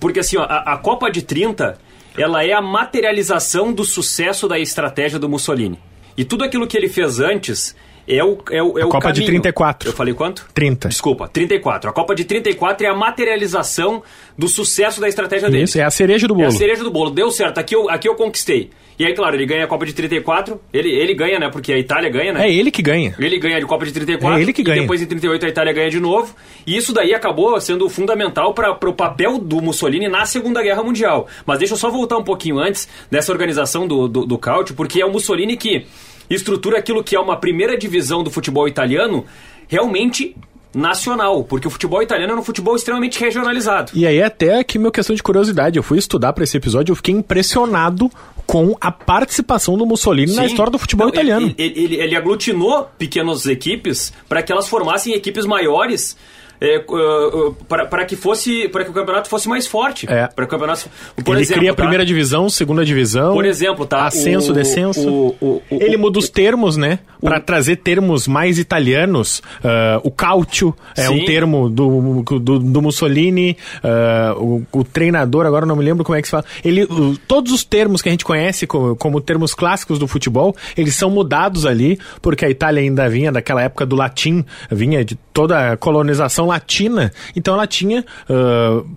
porque 0.00 0.20
assim, 0.20 0.36
ó, 0.38 0.44
a, 0.44 0.72
a 0.72 0.76
Copa 0.78 1.10
de 1.10 1.22
30 1.22 1.78
ela 2.16 2.44
é 2.44 2.52
a 2.52 2.62
materialização 2.62 3.72
do 3.72 3.84
sucesso 3.84 4.48
da 4.48 4.58
estratégia 4.58 5.18
do 5.18 5.28
Mussolini. 5.28 5.78
E 6.16 6.24
tudo 6.24 6.44
aquilo 6.44 6.66
que 6.66 6.76
ele 6.76 6.88
fez 6.88 7.18
antes 7.18 7.74
é 8.06 8.22
o, 8.22 8.38
é 8.50 8.62
o, 8.62 8.78
é 8.78 8.82
a 8.82 8.86
o 8.86 8.88
Copa 8.88 9.08
caminho. 9.08 9.20
de 9.20 9.26
34. 9.26 9.88
Eu 9.88 9.92
falei 9.92 10.14
quanto? 10.14 10.46
30. 10.52 10.88
Desculpa, 10.88 11.28
34. 11.28 11.90
A 11.90 11.92
Copa 11.92 12.14
de 12.14 12.24
34 12.24 12.86
é 12.86 12.90
a 12.90 12.94
materialização 12.94 14.02
do 14.36 14.48
sucesso 14.48 15.00
da 15.00 15.08
estratégia 15.08 15.48
dele. 15.48 15.64
Isso, 15.64 15.78
é 15.78 15.82
a 15.82 15.90
cereja 15.90 16.28
do 16.28 16.34
bolo. 16.34 16.46
É 16.46 16.48
a 16.48 16.52
cereja 16.52 16.84
do 16.84 16.90
bolo. 16.90 17.10
Deu 17.10 17.30
certo, 17.30 17.58
aqui 17.58 17.74
eu, 17.74 17.88
aqui 17.88 18.08
eu 18.08 18.14
conquistei. 18.14 18.70
E 18.96 19.04
aí, 19.04 19.12
claro, 19.12 19.34
ele 19.34 19.44
ganha 19.44 19.64
a 19.64 19.66
Copa 19.66 19.84
de 19.84 19.92
34, 19.92 20.60
ele, 20.72 20.88
ele 20.88 21.14
ganha, 21.14 21.38
né? 21.38 21.50
Porque 21.50 21.72
a 21.72 21.78
Itália 21.78 22.08
ganha, 22.08 22.32
né? 22.32 22.46
É 22.46 22.52
ele 22.52 22.70
que 22.70 22.80
ganha. 22.80 23.14
Ele 23.18 23.38
ganha 23.38 23.58
de 23.58 23.66
Copa 23.66 23.84
de 23.84 23.92
34. 23.92 24.38
É 24.38 24.42
ele 24.42 24.52
que 24.52 24.62
ganha. 24.62 24.78
E 24.78 24.80
depois 24.82 25.02
em 25.02 25.06
38 25.06 25.46
a 25.46 25.48
Itália 25.48 25.72
ganha 25.72 25.90
de 25.90 25.98
novo. 25.98 26.34
E 26.64 26.76
isso 26.76 26.92
daí 26.92 27.12
acabou 27.12 27.60
sendo 27.60 27.88
fundamental 27.88 28.54
para 28.54 28.70
o 28.88 28.92
papel 28.92 29.38
do 29.38 29.60
Mussolini 29.60 30.08
na 30.08 30.24
Segunda 30.26 30.62
Guerra 30.62 30.84
Mundial. 30.84 31.26
Mas 31.44 31.58
deixa 31.58 31.74
eu 31.74 31.78
só 31.78 31.90
voltar 31.90 32.16
um 32.18 32.22
pouquinho 32.22 32.58
antes 32.58 32.88
dessa 33.10 33.32
organização 33.32 33.88
do, 33.88 34.06
do, 34.06 34.24
do 34.24 34.40
porque 34.76 35.00
é 35.00 35.06
o 35.06 35.10
Mussolini 35.10 35.56
que 35.56 35.86
estrutura 36.28 36.78
aquilo 36.78 37.02
que 37.02 37.16
é 37.16 37.20
uma 37.20 37.36
primeira 37.36 37.76
divisão 37.76 38.22
do 38.22 38.30
futebol 38.30 38.66
italiano 38.68 39.24
realmente 39.68 40.36
nacional, 40.74 41.44
porque 41.44 41.68
o 41.68 41.70
futebol 41.70 42.02
italiano 42.02 42.32
é 42.32 42.36
um 42.36 42.42
futebol 42.42 42.74
extremamente 42.74 43.20
regionalizado. 43.20 43.92
E 43.94 44.06
aí 44.06 44.22
até 44.22 44.58
aqui 44.58 44.78
minha 44.78 44.90
questão 44.90 45.14
de 45.14 45.22
curiosidade, 45.22 45.76
eu 45.76 45.82
fui 45.82 45.98
estudar 45.98 46.32
para 46.32 46.44
esse 46.44 46.56
episódio, 46.56 46.92
eu 46.92 46.96
fiquei 46.96 47.14
impressionado 47.14 48.10
com 48.46 48.76
a 48.80 48.90
participação 48.90 49.78
do 49.78 49.86
Mussolini 49.86 50.28
Sim. 50.28 50.36
na 50.36 50.46
história 50.46 50.70
do 50.70 50.78
futebol 50.78 51.06
Não, 51.06 51.14
italiano. 51.14 51.54
Ele, 51.56 51.78
ele, 51.78 51.96
ele 51.96 52.16
aglutinou 52.16 52.90
pequenas 52.98 53.46
equipes 53.46 54.12
para 54.28 54.42
que 54.42 54.52
elas 54.52 54.68
formassem 54.68 55.14
equipes 55.14 55.46
maiores 55.46 56.16
é, 56.60 56.84
uh, 56.88 57.48
uh, 57.48 57.54
para 57.66 58.04
que 58.04 58.16
fosse 58.16 58.68
para 58.68 58.84
que 58.84 58.90
o 58.90 58.94
campeonato 58.94 59.28
fosse 59.28 59.48
mais 59.48 59.66
forte. 59.66 60.06
É. 60.10 60.26
Para 60.28 60.44
o 60.44 60.48
campeonato. 60.48 60.88
Por 61.24 61.34
ele 61.34 61.42
exemplo, 61.42 61.60
cria 61.60 61.72
a 61.72 61.74
tá? 61.74 61.82
primeira 61.82 62.04
divisão, 62.04 62.48
segunda 62.48 62.84
divisão. 62.84 63.34
Por 63.34 63.44
exemplo, 63.44 63.86
tá? 63.86 64.06
Ascenso, 64.06 64.52
o, 64.52 64.54
descenso. 64.54 65.08
O, 65.08 65.36
o, 65.40 65.62
ele 65.70 65.96
muda 65.96 66.18
os 66.18 66.28
termos, 66.28 66.76
né? 66.76 67.00
Para 67.20 67.40
trazer 67.40 67.76
termos 67.76 68.28
mais 68.28 68.58
italianos. 68.58 69.38
Uh, 69.38 70.00
o 70.02 70.10
cautio 70.10 70.74
é 70.96 71.08
um 71.08 71.24
termo 71.24 71.68
do, 71.68 72.22
do, 72.38 72.58
do 72.58 72.82
Mussolini. 72.82 73.56
Uh, 73.82 74.66
o, 74.72 74.80
o, 74.80 74.84
treinador, 74.84 75.46
agora 75.46 75.64
não 75.64 75.76
me 75.76 75.84
lembro 75.84 76.04
como 76.04 76.16
é 76.16 76.22
que 76.22 76.28
se 76.28 76.32
fala. 76.32 76.44
Ele, 76.64 76.86
todos 77.26 77.52
os 77.52 77.64
termos 77.64 78.02
que 78.02 78.08
a 78.08 78.12
gente 78.12 78.24
conhece 78.24 78.66
como, 78.66 78.94
como 78.96 79.20
termos 79.20 79.54
clássicos 79.54 79.98
do 79.98 80.06
futebol, 80.06 80.54
eles 80.76 80.94
são 80.94 81.10
mudados 81.10 81.66
ali, 81.66 81.98
porque 82.20 82.44
a 82.44 82.50
Itália 82.50 82.82
ainda 82.82 83.08
vinha 83.08 83.32
daquela 83.32 83.62
época 83.62 83.86
do 83.86 83.96
latim, 83.96 84.44
vinha 84.70 85.04
de 85.04 85.14
toda 85.32 85.72
a 85.72 85.76
colonização 85.76 86.43
latina, 86.44 87.12
então 87.34 87.54
ela 87.54 87.66
tinha. 87.66 88.04
Uh, 88.28 88.88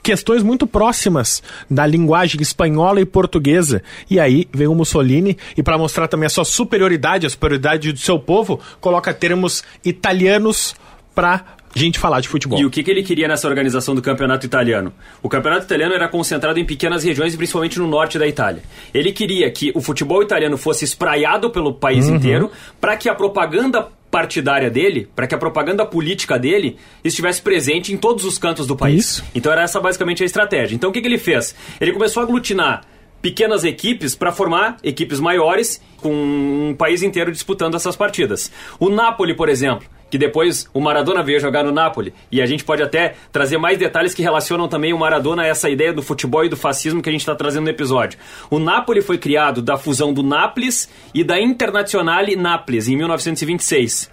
questões 0.00 0.42
muito 0.42 0.66
próximas 0.66 1.42
da 1.68 1.84
linguagem 1.84 2.40
espanhola 2.40 2.98
e 2.98 3.04
portuguesa. 3.04 3.82
E 4.08 4.18
aí 4.18 4.48
vem 4.54 4.66
o 4.66 4.74
Mussolini 4.74 5.36
e 5.54 5.62
para 5.62 5.76
mostrar 5.76 6.08
também 6.08 6.26
a 6.26 6.30
sua 6.30 6.46
superioridade, 6.46 7.26
a 7.26 7.30
superioridade 7.30 7.92
do 7.92 7.98
seu 7.98 8.18
povo, 8.18 8.58
coloca 8.80 9.12
termos 9.12 9.62
italianos 9.84 10.74
para 11.14 11.44
gente 11.74 11.98
falar 11.98 12.20
de 12.20 12.28
futebol. 12.28 12.58
E 12.58 12.64
o 12.64 12.70
que, 12.70 12.82
que 12.82 12.90
ele 12.90 13.02
queria 13.02 13.28
nessa 13.28 13.46
organização 13.46 13.94
do 13.94 14.02
campeonato 14.02 14.46
italiano? 14.46 14.92
O 15.22 15.28
campeonato 15.28 15.64
italiano 15.64 15.94
era 15.94 16.08
concentrado 16.08 16.58
em 16.58 16.64
pequenas 16.64 17.04
regiões, 17.04 17.36
principalmente 17.36 17.78
no 17.78 17.86
norte 17.86 18.18
da 18.18 18.26
Itália. 18.26 18.62
Ele 18.92 19.12
queria 19.12 19.50
que 19.50 19.72
o 19.74 19.80
futebol 19.80 20.22
italiano 20.22 20.56
fosse 20.56 20.84
espraiado 20.84 21.50
pelo 21.50 21.74
país 21.74 22.08
uhum. 22.08 22.16
inteiro 22.16 22.50
para 22.80 22.96
que 22.96 23.08
a 23.08 23.14
propaganda 23.14 23.88
partidária 24.10 24.70
dele, 24.70 25.08
para 25.14 25.26
que 25.26 25.34
a 25.34 25.38
propaganda 25.38 25.84
política 25.84 26.38
dele 26.38 26.76
estivesse 27.04 27.42
presente 27.42 27.92
em 27.92 27.96
todos 27.96 28.24
os 28.24 28.38
cantos 28.38 28.66
do 28.66 28.76
país. 28.76 29.04
Isso. 29.04 29.24
Então 29.34 29.52
era 29.52 29.62
essa 29.62 29.80
basicamente 29.80 30.22
a 30.22 30.26
estratégia. 30.26 30.74
Então 30.74 30.90
o 30.90 30.92
que, 30.92 31.00
que 31.00 31.06
ele 31.06 31.18
fez? 31.18 31.54
Ele 31.80 31.92
começou 31.92 32.22
a 32.22 32.24
aglutinar 32.24 32.82
pequenas 33.20 33.64
equipes 33.64 34.14
para 34.14 34.32
formar 34.32 34.76
equipes 34.82 35.20
maiores 35.20 35.82
com 36.00 36.12
um 36.12 36.74
país 36.76 37.02
inteiro 37.02 37.32
disputando 37.32 37.74
essas 37.74 37.96
partidas. 37.96 38.50
O 38.78 38.88
Napoli, 38.88 39.34
por 39.34 39.48
exemplo, 39.48 39.88
que 40.10 40.18
depois 40.18 40.68
o 40.72 40.80
Maradona 40.80 41.22
veio 41.22 41.40
jogar 41.40 41.64
no 41.64 41.72
Napoli. 41.72 42.14
E 42.30 42.40
a 42.40 42.46
gente 42.46 42.64
pode 42.64 42.82
até 42.82 43.14
trazer 43.32 43.58
mais 43.58 43.78
detalhes 43.78 44.14
que 44.14 44.22
relacionam 44.22 44.68
também 44.68 44.92
o 44.92 44.98
Maradona 44.98 45.42
a 45.42 45.46
essa 45.46 45.68
ideia 45.68 45.92
do 45.92 46.02
futebol 46.02 46.44
e 46.44 46.48
do 46.48 46.56
fascismo 46.56 47.02
que 47.02 47.08
a 47.08 47.12
gente 47.12 47.20
está 47.20 47.34
trazendo 47.34 47.64
no 47.64 47.70
episódio. 47.70 48.18
O 48.50 48.58
Napoli 48.58 49.02
foi 49.02 49.18
criado 49.18 49.60
da 49.62 49.76
fusão 49.76 50.12
do 50.12 50.22
Nápoles 50.22 50.88
e 51.14 51.22
da 51.22 51.40
Internazionale 51.40 52.36
Nápoles, 52.36 52.88
em 52.88 52.96
1926. 52.96 54.10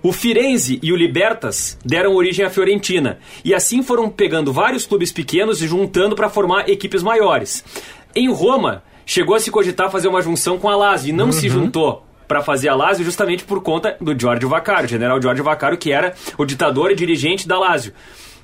O 0.00 0.12
Firenze 0.12 0.78
e 0.80 0.92
o 0.92 0.96
Libertas 0.96 1.76
deram 1.84 2.14
origem 2.14 2.44
à 2.44 2.50
Fiorentina, 2.50 3.18
e 3.44 3.52
assim 3.52 3.82
foram 3.82 4.08
pegando 4.08 4.52
vários 4.52 4.86
clubes 4.86 5.10
pequenos 5.10 5.60
e 5.60 5.66
juntando 5.66 6.14
para 6.14 6.28
formar 6.28 6.68
equipes 6.68 7.02
maiores. 7.02 7.64
Em 8.14 8.30
Roma, 8.30 8.84
chegou 9.04 9.34
a 9.34 9.40
se 9.40 9.50
cogitar 9.50 9.90
fazer 9.90 10.06
uma 10.06 10.22
junção 10.22 10.56
com 10.56 10.68
a 10.68 10.76
Lazio 10.76 11.10
e 11.10 11.12
não 11.12 11.26
uhum. 11.26 11.32
se 11.32 11.48
juntou 11.48 12.07
para 12.28 12.42
fazer 12.42 12.68
a 12.68 12.74
Lazio 12.74 13.04
justamente 13.04 13.42
por 13.42 13.62
conta 13.62 13.96
do 13.98 14.18
Giorgio 14.18 14.48
Vaccaro, 14.48 14.86
general 14.86 15.20
Giorgio 15.20 15.42
Vaccaro, 15.42 15.78
que 15.78 15.90
era 15.90 16.14
o 16.36 16.44
ditador 16.44 16.92
e 16.92 16.94
dirigente 16.94 17.48
da 17.48 17.58
Lazio. 17.58 17.92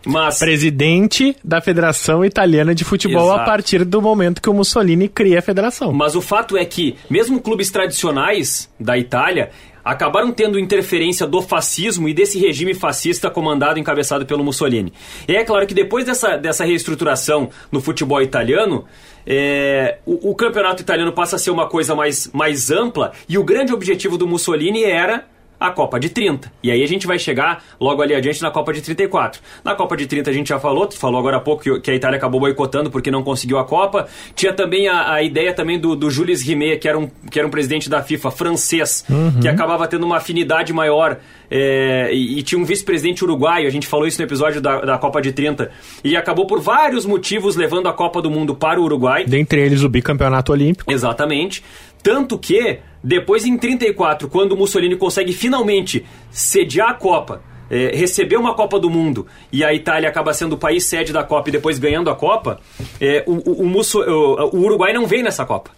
Mas... 0.07 0.39
Presidente 0.39 1.37
da 1.43 1.61
Federação 1.61 2.25
Italiana 2.25 2.75
de 2.75 2.85
Futebol 2.85 3.27
Exato. 3.27 3.41
a 3.41 3.45
partir 3.45 3.85
do 3.85 4.03
momento 4.03 4.41
que 4.41 4.51
o 4.51 4.55
Mussolini 4.55 5.09
cria 5.09 5.39
a 5.39 5.43
federação. 5.43 5.93
Mas 5.93 6.15
o 6.15 6.21
fato 6.21 6.57
é 6.57 6.65
que, 6.65 6.97
mesmo 7.09 7.41
clubes 7.41 7.71
tradicionais 7.71 8.71
da 8.79 8.99
Itália, 8.99 9.51
acabaram 9.85 10.33
tendo 10.33 10.59
interferência 10.59 11.27
do 11.27 11.43
fascismo 11.43 12.09
e 12.09 12.15
desse 12.15 12.39
regime 12.39 12.75
fascista 12.75 13.31
comandado 13.31 13.79
e 13.79 13.81
encabeçado 13.81 14.25
pelo 14.25 14.43
Mussolini. 14.43 14.93
E 15.29 15.37
é 15.37 15.45
claro 15.45 15.67
que 15.67 15.75
depois 15.75 16.05
dessa, 16.05 16.37
dessa 16.37 16.65
reestruturação 16.65 17.51
no 17.71 17.81
futebol 17.81 18.23
italiano, 18.23 18.85
é, 19.27 19.99
o, 20.07 20.31
o, 20.31 20.35
campeonato 20.35 20.83
italiano 20.83 21.13
passa 21.13 21.37
a 21.37 21.39
ser 21.39 21.51
uma 21.51 21.69
coisa 21.69 21.95
mais, 21.95 22.31
mais 22.33 22.71
ampla 22.71 23.13
e 23.29 23.39
o 23.39 23.45
grande 23.45 23.73
objetivo 23.73 24.19
do 24.19 24.27
Mussolini 24.27 24.85
era 24.85 25.27
a 25.69 25.71
Copa 25.71 25.99
de 25.99 26.09
30. 26.09 26.53
E 26.63 26.71
aí 26.71 26.83
a 26.83 26.87
gente 26.87 27.07
vai 27.07 27.19
chegar 27.19 27.65
logo 27.81 28.03
ali 28.03 28.15
adiante 28.15 28.43
na 28.43 28.51
Copa 28.51 28.73
de 28.73 28.81
34. 28.81 29.41
Na 29.65 29.75
Copa 29.75 29.97
de 29.97 30.07
30 30.07 30.31
a 30.31 30.33
gente 30.33 30.49
já 30.49 30.59
falou, 30.59 30.87
tu 30.87 30.97
falou 30.97 31.19
agora 31.19 31.37
há 31.37 31.41
pouco 31.41 31.81
que 31.81 31.91
a 31.91 31.95
Itália 31.95 32.17
acabou 32.17 32.41
boicotando 32.41 32.91
porque 32.91 33.11
não 33.11 33.23
conseguiu 33.23 33.59
a 33.59 33.65
Copa. 33.65 34.07
Tinha 34.35 34.53
também 34.53 34.89
a, 34.89 35.13
a 35.15 35.23
ideia 35.23 35.53
também 35.53 35.79
do, 35.79 35.95
do 35.97 36.11
Jules 36.11 36.43
Rimet, 36.43 36.79
que 36.79 36.89
era 36.89 36.99
um, 36.99 37.09
que 37.31 37.39
era 37.39 37.47
um 37.47 37.51
presidente 37.51 37.89
da 37.89 38.03
FIFA 38.03 38.31
francês, 38.31 39.05
uhum. 39.09 39.41
que 39.41 39.49
acabava 39.49 39.87
tendo 39.87 40.05
uma 40.05 40.17
afinidade 40.17 40.73
maior 40.73 41.19
é, 41.51 42.11
e, 42.13 42.39
e, 42.39 42.43
tinha 42.43 42.61
um 42.61 42.65
vice-presidente 42.65 43.23
uruguaio, 43.25 43.67
a 43.67 43.71
gente 43.71 43.87
falou 43.87 44.07
isso 44.07 44.19
no 44.19 44.27
episódio 44.27 44.61
da, 44.61 44.81
da 44.81 44.99
Copa 44.99 45.21
de 45.21 45.33
30, 45.33 45.71
e 46.03 46.17
acabou 46.17 46.47
por 46.47 46.61
vários 46.61 47.07
motivos 47.07 47.57
levando 47.57 47.89
a 47.89 47.93
Copa 47.93 48.21
do 48.21 48.31
Mundo 48.31 48.55
para 48.55 48.81
o 48.81 48.85
Uruguai. 48.85 49.25
Dentre 49.25 49.61
eles 49.61 49.83
o 49.83 49.89
bicampeonato 49.89 50.53
olímpico. 50.53 50.91
Exatamente. 50.91 51.63
Tanto 52.03 52.39
que, 52.39 52.79
depois 53.05 53.45
em 53.45 53.59
34, 53.59 54.31
quando 54.31 54.57
Mussolini 54.57 54.97
consegue 54.97 55.35
finalmente 55.35 56.07
sediar 56.31 56.89
a 56.89 56.95
Copa, 56.95 57.43
é, 57.71 57.95
receber 57.95 58.37
uma 58.37 58.55
Copa 58.55 58.81
do 58.81 58.89
Mundo 58.89 59.27
e 59.53 59.63
a 59.63 59.75
Itália 59.75 60.09
acaba 60.09 60.33
sendo 60.33 60.55
o 60.55 60.59
país 60.59 60.85
sede 60.85 61.13
da 61.13 61.23
Copa 61.23 61.51
e 61.51 61.53
depois 61.53 61.79
ganhando 61.79 62.09
a 62.09 62.17
Copa, 62.17 62.59
é, 62.99 63.23
o, 63.27 63.33
o, 63.33 63.67
o, 63.67 64.57
o 64.57 64.65
Uruguai 64.65 64.95
não 64.95 65.07
vem 65.07 65.23
nessa 65.23 65.45
Copa 65.45 65.71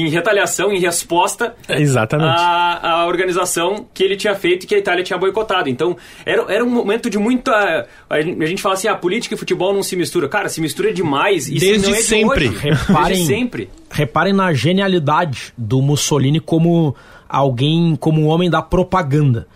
em 0.00 0.08
retaliação, 0.08 0.72
em 0.72 0.80
resposta 0.80 1.54
Exatamente. 1.68 2.36
À, 2.38 3.02
à 3.02 3.06
organização 3.06 3.86
que 3.92 4.02
ele 4.02 4.16
tinha 4.16 4.34
feito 4.34 4.64
e 4.64 4.66
que 4.66 4.74
a 4.74 4.78
Itália 4.78 5.04
tinha 5.04 5.18
boicotado. 5.18 5.68
Então, 5.68 5.96
era, 6.24 6.44
era 6.52 6.64
um 6.64 6.70
momento 6.70 7.08
de 7.08 7.18
muita. 7.18 7.86
A 8.08 8.20
gente 8.20 8.62
fala 8.62 8.74
assim: 8.74 8.88
a 8.88 8.92
ah, 8.92 8.96
política 8.96 9.34
e 9.34 9.38
futebol 9.38 9.72
não 9.72 9.82
se 9.82 9.96
mistura. 9.96 10.28
Cara, 10.28 10.48
se 10.48 10.60
mistura 10.60 10.92
demais. 10.92 11.48
E 11.48 11.58
Desde 11.58 11.92
é 11.92 11.96
sempre. 11.96 12.48
De 12.48 12.56
reparem, 12.56 13.08
Desde 13.08 13.26
sempre. 13.26 13.70
Reparem 13.90 14.32
na 14.32 14.52
genialidade 14.52 15.52
do 15.56 15.80
Mussolini 15.80 16.40
como 16.40 16.94
alguém, 17.28 17.96
como 17.96 18.20
um 18.20 18.26
homem 18.28 18.50
da 18.50 18.62
propaganda. 18.62 19.46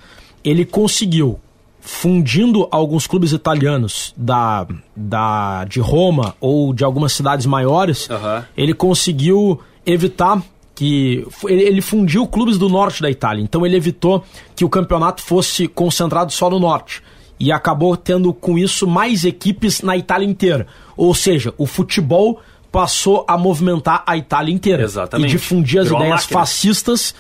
Ele 0.44 0.64
conseguiu 0.64 1.38
fundindo 1.80 2.68
alguns 2.70 3.06
clubes 3.06 3.32
italianos 3.32 4.12
da, 4.14 4.66
da 4.94 5.64
de 5.64 5.80
Roma 5.80 6.34
ou 6.38 6.74
de 6.74 6.84
algumas 6.84 7.14
cidades 7.14 7.46
maiores, 7.46 8.10
uhum. 8.10 8.42
ele 8.54 8.74
conseguiu 8.74 9.58
evitar 9.92 10.42
que 10.74 11.26
ele 11.48 11.80
fundiu 11.80 12.26
clubes 12.26 12.56
do 12.56 12.68
norte 12.68 13.02
da 13.02 13.10
Itália, 13.10 13.42
então 13.42 13.66
ele 13.66 13.76
evitou 13.76 14.24
que 14.54 14.64
o 14.64 14.68
campeonato 14.68 15.22
fosse 15.22 15.66
concentrado 15.66 16.32
só 16.32 16.48
no 16.48 16.60
norte 16.60 17.02
e 17.40 17.50
acabou 17.50 17.96
tendo 17.96 18.32
com 18.32 18.56
isso 18.56 18.86
mais 18.86 19.24
equipes 19.24 19.82
na 19.82 19.96
Itália 19.96 20.26
inteira. 20.26 20.66
Ou 20.96 21.14
seja, 21.14 21.52
o 21.58 21.66
futebol 21.66 22.40
passou 22.70 23.24
a 23.26 23.36
movimentar 23.36 24.04
a 24.06 24.16
Itália 24.16 24.52
inteira 24.52 24.82
Exatamente. 24.82 25.30
e 25.30 25.32
difundir 25.32 25.80
as 25.80 25.86
Virou 25.86 26.00
ideias 26.00 26.26
fascistas 26.26 27.14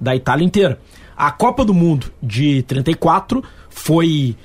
da 0.00 0.14
Itália 0.14 0.44
inteira. 0.44 0.80
A 1.16 1.30
Copa 1.30 1.64
do 1.64 1.74
Mundo 1.74 2.12
de 2.22 2.62
34 2.62 3.42
foi 3.68 4.36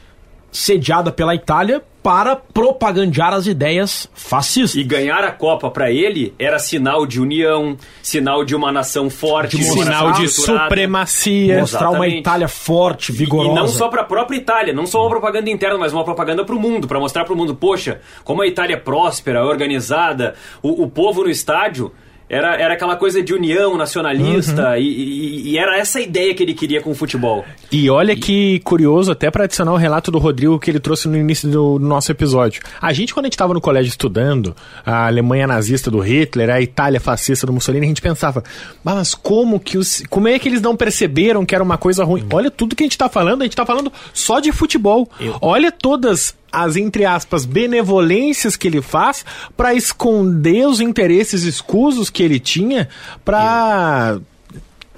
sediada 0.52 1.12
pela 1.12 1.36
Itália 1.36 1.84
para 2.06 2.36
propagandear 2.36 3.34
as 3.34 3.48
ideias 3.48 4.08
fascistas. 4.14 4.80
E 4.80 4.84
ganhar 4.84 5.24
a 5.24 5.32
Copa 5.32 5.72
para 5.72 5.92
ele 5.92 6.36
era 6.38 6.60
sinal 6.60 7.04
de 7.04 7.20
união, 7.20 7.76
sinal 8.00 8.46
de 8.46 8.56
uma 8.56 8.72
nação 8.72 9.10
forte, 9.10 9.58
de 9.58 9.64
sinal 9.64 10.12
de 10.12 10.28
supremacia, 10.28 11.62
mostrar 11.62 11.80
Exatamente. 11.80 11.98
uma 11.98 12.20
Itália 12.20 12.48
forte, 12.48 13.12
vigorosa. 13.12 13.50
E 13.50 13.56
não 13.56 13.68
só 13.68 13.88
para 13.88 14.02
a 14.02 14.06
própria 14.06 14.38
Itália, 14.38 14.72
não 14.72 14.86
só 14.86 15.02
uma 15.02 15.10
propaganda 15.10 15.50
interna, 15.50 15.80
mas 15.80 15.94
uma 15.94 16.04
propaganda 16.04 16.46
para 16.46 16.54
o 16.54 16.60
mundo, 16.60 16.88
para 16.88 17.00
mostrar 17.00 17.26
para 17.26 17.34
o 17.34 17.36
mundo, 17.36 17.56
poxa, 17.56 18.00
como 18.24 18.44
a 18.44 18.48
Itália 18.48 18.76
é 18.76 18.78
próspera, 18.78 19.44
organizada, 19.44 20.36
o, 20.62 20.84
o 20.84 20.88
povo 20.88 21.24
no 21.24 21.30
estádio 21.32 21.92
era, 22.30 22.56
era 22.56 22.74
aquela 22.74 22.96
coisa 22.96 23.22
de 23.22 23.34
união 23.34 23.78
nacionalista 23.78 24.72
uhum. 24.72 24.78
e, 24.78 24.82
e, 24.82 25.52
e, 25.52 25.58
era 25.58 25.78
essa 25.78 26.02
ideia 26.02 26.34
que 26.34 26.42
ele 26.42 26.54
queria 26.54 26.82
com 26.82 26.92
o 26.92 26.96
futebol. 26.96 27.46
E 27.72 27.90
olha 27.90 28.14
e... 28.14 28.16
que 28.16 28.60
curioso, 28.62 29.12
até 29.12 29.30
para 29.30 29.44
adicionar 29.44 29.74
o 29.74 29.78
relato 29.78 30.12
do 30.12 30.18
Rodrigo 30.18 30.60
que 30.60 30.72
ele 30.72 30.80
trouxe 30.80 31.08
no 31.08 31.16
início 31.16 31.50
do, 31.50 31.78
do 31.78 31.86
nosso 31.86 32.12
episódio. 32.12 32.62
A 32.82 32.92
gente, 32.94 33.14
quando 33.14 33.26
a 33.26 33.28
gente 33.28 33.34
estava 33.34 33.54
no 33.54 33.62
colégio 33.62 33.90
estudando 33.90 34.56
a 34.86 35.06
Alemanha 35.06 35.46
nazista 35.46 35.92
do 35.92 36.00
Hitler, 36.00 36.50
a 36.50 36.62
Itália 36.62 37.00
fascista 37.00 37.46
do 37.46 37.54
Mussolini, 37.54 37.86
a 37.86 37.90
gente 37.90 38.02
pensava, 38.02 38.44
mas 38.84 39.14
como 39.14 39.60
que 39.60 39.78
os, 39.78 40.02
como 40.10 40.28
é 40.28 40.40
que 40.40 40.50
eles 40.50 40.62
não 40.62 40.76
perceberam 40.76 41.46
que 41.46 41.54
era 41.54 41.64
uma 41.64 41.78
coisa 41.78 42.04
ruim? 42.04 42.24
Uhum. 42.24 42.30
Olha 42.34 42.50
tudo 42.50 42.76
que 42.76 42.84
a 42.84 42.86
gente 42.86 42.94
está 42.94 43.08
falando, 43.08 43.42
a 43.42 43.46
gente 43.46 43.54
está 43.54 43.66
falando 43.66 43.92
só 44.14 44.40
de 44.40 44.52
futebol. 44.52 45.08
Eu... 45.20 45.38
Olha 45.42 45.72
todas 45.72 46.36
as, 46.56 46.78
entre 46.78 47.04
aspas, 47.04 47.46
benevolências 47.46 48.56
que 48.56 48.68
ele 48.68 48.82
faz 48.82 49.26
para 49.58 49.74
esconder 49.74 50.66
os 50.66 50.80
interesses 50.80 51.44
escusos 51.44 52.10
que 52.10 52.24
ele 52.24 52.40
tinha 52.40 52.88
para 53.26 54.20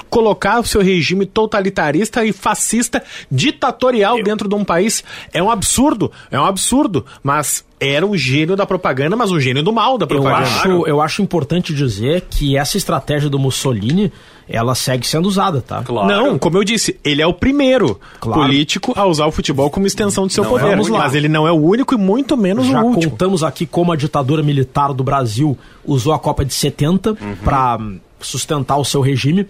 colocar 0.10 0.60
o 0.60 0.66
seu 0.66 0.82
regime 0.82 1.26
totalitarista 1.26 2.24
e 2.26 2.32
fascista, 2.32 3.04
ditatorial 3.32 4.18
Eu... 4.18 4.24
dentro 4.24 4.48
de 4.48 4.56
um 4.56 4.64
país. 4.64 5.04
É 5.34 5.42
um 5.42 5.50
absurdo, 5.50 6.12
é 6.32 6.40
um 6.40 6.46
absurdo, 6.46 7.06
mas 7.24 7.66
era 7.80 8.06
um 8.06 8.18
gênio 8.18 8.56
da 8.56 8.66
propaganda, 8.66 9.16
mas 9.16 9.32
um 9.32 9.40
gênio 9.40 9.62
do 9.62 9.72
mal 9.72 9.98
da 9.98 10.08
propaganda. 10.08 10.42
Eu 10.42 10.46
acho, 10.46 10.88
eu 10.88 11.02
acho 11.02 11.22
importante 11.22 11.74
dizer 11.74 12.26
que 12.30 12.58
essa 12.58 12.78
estratégia 12.78 13.30
do 13.30 13.38
Mussolini 13.38 14.12
ela 14.50 14.74
segue 14.74 15.06
sendo 15.06 15.28
usada, 15.28 15.62
tá? 15.62 15.84
Claro. 15.84 16.08
Não, 16.08 16.40
como 16.40 16.58
eu 16.58 16.64
disse, 16.64 16.98
ele 17.04 17.22
é 17.22 17.28
o 17.28 17.34
primeiro 17.34 18.00
claro. 18.20 18.42
político 18.42 18.94
a 18.96 19.06
usar 19.06 19.26
o 19.26 19.32
futebol 19.32 19.70
como 19.70 19.86
extensão 19.86 20.26
de 20.26 20.34
seu 20.34 20.44
não, 20.44 20.52
poder. 20.52 20.76
Mas 20.90 21.14
ele 21.14 21.28
não 21.28 21.46
é 21.46 21.52
o 21.52 21.56
único 21.56 21.94
e 21.94 21.98
muito 21.98 22.38
menos 22.38 22.66
Já 22.66 22.82
o 22.82 22.86
último. 22.86 23.04
Já 23.04 23.10
contamos 23.10 23.44
aqui 23.44 23.66
como 23.66 23.92
a 23.92 23.96
ditadura 23.96 24.42
militar 24.42 24.94
do 24.94 25.04
Brasil 25.04 25.58
usou 25.86 26.14
a 26.14 26.20
Copa 26.20 26.46
de 26.46 26.54
70 26.54 27.10
uhum. 27.10 27.36
para 27.44 27.78
sustentar 28.22 28.78
o 28.78 28.86
seu 28.86 29.02
regime. 29.02 29.46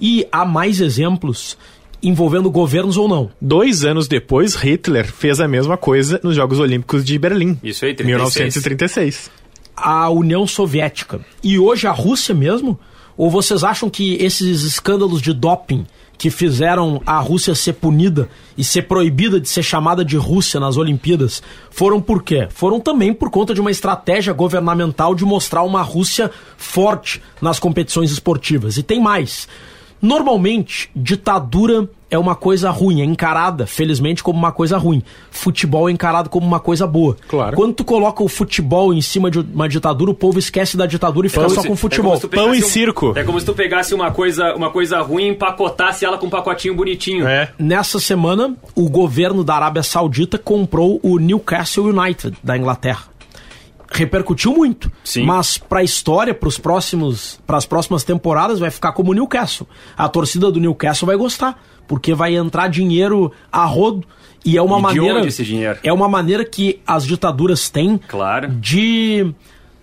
E 0.00 0.26
há 0.32 0.44
mais 0.44 0.80
exemplos 0.80 1.56
envolvendo 2.02 2.50
governos 2.50 2.96
ou 2.96 3.06
não. 3.06 3.30
Dois 3.40 3.84
anos 3.84 4.08
depois, 4.08 4.54
Hitler 4.54 5.12
fez 5.12 5.40
a 5.40 5.46
mesma 5.46 5.76
coisa 5.76 6.18
nos 6.22 6.34
Jogos 6.34 6.58
Olímpicos 6.58 7.04
de 7.04 7.18
Berlim. 7.18 7.58
Isso 7.62 7.84
aí, 7.84 7.94
36. 7.94 8.34
1936. 8.34 9.30
A 9.76 10.08
União 10.10 10.46
Soviética. 10.46 11.20
E 11.42 11.58
hoje 11.58 11.86
a 11.86 11.92
Rússia 11.92 12.34
mesmo? 12.34 12.78
Ou 13.16 13.30
vocês 13.30 13.62
acham 13.62 13.90
que 13.90 14.14
esses 14.14 14.62
escândalos 14.62 15.20
de 15.20 15.34
doping 15.34 15.86
que 16.16 16.28
fizeram 16.28 17.00
a 17.06 17.18
Rússia 17.18 17.54
ser 17.54 17.74
punida 17.74 18.28
e 18.56 18.62
ser 18.62 18.82
proibida 18.82 19.40
de 19.40 19.48
ser 19.48 19.62
chamada 19.62 20.04
de 20.04 20.18
Rússia 20.18 20.60
nas 20.60 20.76
Olimpíadas 20.76 21.42
foram 21.70 22.00
por 22.00 22.22
quê? 22.22 22.46
Foram 22.50 22.78
também 22.78 23.12
por 23.14 23.30
conta 23.30 23.54
de 23.54 23.60
uma 23.60 23.70
estratégia 23.70 24.32
governamental 24.34 25.14
de 25.14 25.24
mostrar 25.24 25.62
uma 25.62 25.80
Rússia 25.80 26.30
forte 26.58 27.22
nas 27.40 27.58
competições 27.58 28.10
esportivas. 28.10 28.76
E 28.76 28.82
tem 28.82 29.00
mais. 29.00 29.48
Normalmente, 30.00 30.90
ditadura 30.94 31.88
é 32.10 32.18
uma 32.18 32.34
coisa 32.34 32.70
ruim, 32.70 33.00
é 33.00 33.04
encarada, 33.04 33.66
felizmente, 33.66 34.22
como 34.22 34.38
uma 34.38 34.50
coisa 34.50 34.76
ruim. 34.76 35.02
Futebol 35.30 35.88
é 35.88 35.92
encarado 35.92 36.28
como 36.28 36.44
uma 36.44 36.58
coisa 36.58 36.86
boa. 36.86 37.16
Claro. 37.28 37.56
Quando 37.56 37.74
tu 37.74 37.84
coloca 37.84 38.22
o 38.22 38.28
futebol 38.28 38.92
em 38.92 39.00
cima 39.00 39.30
de 39.30 39.38
uma 39.38 39.68
ditadura, 39.68 40.10
o 40.10 40.14
povo 40.14 40.38
esquece 40.38 40.76
da 40.76 40.86
ditadura 40.86 41.28
e 41.28 41.30
fica 41.30 41.48
só 41.48 41.62
com 41.62 41.76
futebol. 41.76 42.14
É 42.14 42.26
Pão 42.26 42.52
e 42.52 42.62
circo. 42.62 43.12
Um, 43.12 43.16
é 43.16 43.22
como 43.22 43.38
se 43.38 43.46
tu 43.46 43.54
pegasse 43.54 43.94
uma 43.94 44.10
coisa, 44.10 44.54
uma 44.54 44.70
coisa 44.70 45.00
ruim 45.00 45.24
e 45.24 45.28
empacotasse 45.28 46.04
ela 46.04 46.18
com 46.18 46.26
um 46.26 46.30
pacotinho 46.30 46.74
bonitinho. 46.74 47.28
É. 47.28 47.52
Nessa 47.58 48.00
semana, 48.00 48.56
o 48.74 48.88
governo 48.88 49.44
da 49.44 49.54
Arábia 49.54 49.82
Saudita 49.82 50.36
comprou 50.36 50.98
o 51.02 51.18
Newcastle 51.18 51.86
United 51.86 52.36
da 52.42 52.56
Inglaterra 52.56 53.09
repercutiu 53.90 54.52
muito. 54.52 54.90
Sim. 55.02 55.24
Mas 55.24 55.58
para 55.58 55.80
a 55.80 55.82
história, 55.82 56.32
para 56.32 56.48
os 56.48 56.56
próximos, 56.58 57.40
para 57.46 57.56
as 57.56 57.66
próximas 57.66 58.04
temporadas 58.04 58.58
vai 58.58 58.70
ficar 58.70 58.92
como 58.92 59.10
o 59.10 59.14
Newcastle. 59.14 59.66
A 59.96 60.08
torcida 60.08 60.50
do 60.50 60.60
Newcastle 60.60 61.06
vai 61.06 61.16
gostar, 61.16 61.60
porque 61.88 62.14
vai 62.14 62.36
entrar 62.36 62.68
dinheiro 62.68 63.32
a 63.50 63.64
rodo 63.64 64.06
e 64.44 64.56
é 64.56 64.62
uma 64.62 64.78
e 64.78 64.82
maneira 64.82 65.20
de 65.20 65.28
esse 65.28 65.44
dinheiro? 65.44 65.78
é 65.82 65.92
uma 65.92 66.08
maneira 66.08 66.44
que 66.44 66.80
as 66.86 67.04
ditaduras 67.04 67.68
têm 67.68 68.00
claro. 68.08 68.48
de 68.48 69.34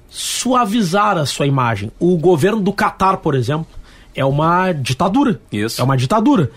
suavizar 0.09 1.17
a 1.17 1.25
sua 1.25 1.45
imagem. 1.45 1.91
O 1.99 2.17
governo 2.17 2.61
do 2.61 2.73
Catar, 2.73 3.17
por 3.17 3.35
exemplo, 3.35 3.67
é 4.15 4.25
uma 4.25 4.71
ditadura. 4.71 5.39
Isso. 5.51 5.79
É 5.79 5.83
uma 5.83 5.97
ditadura. 5.97 6.49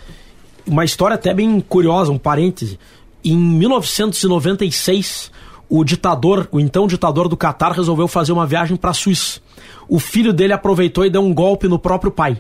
Uma 0.67 0.85
história 0.85 1.15
até 1.15 1.35
bem 1.35 1.61
curiosa, 1.61 2.11
um 2.13 2.19
parêntese. 2.19 2.79
Em 3.23 3.37
1996, 3.37 5.31
o 5.71 5.85
ditador, 5.85 6.49
o 6.51 6.59
então 6.59 6.89
ditador 6.89 7.29
do 7.29 7.37
Catar, 7.37 7.71
resolveu 7.71 8.09
fazer 8.09 8.33
uma 8.33 8.45
viagem 8.45 8.77
para 8.77 8.91
a 8.91 8.95
Suíça. 8.95 9.41
O 9.89 10.01
filho 10.01 10.33
dele 10.33 10.53
aproveitou 10.53 11.07
e 11.07 11.11
deu 11.11 11.23
um 11.23 11.33
golpe 11.33 11.69
no 11.69 11.79
próprio 11.79 12.11
pai. 12.11 12.39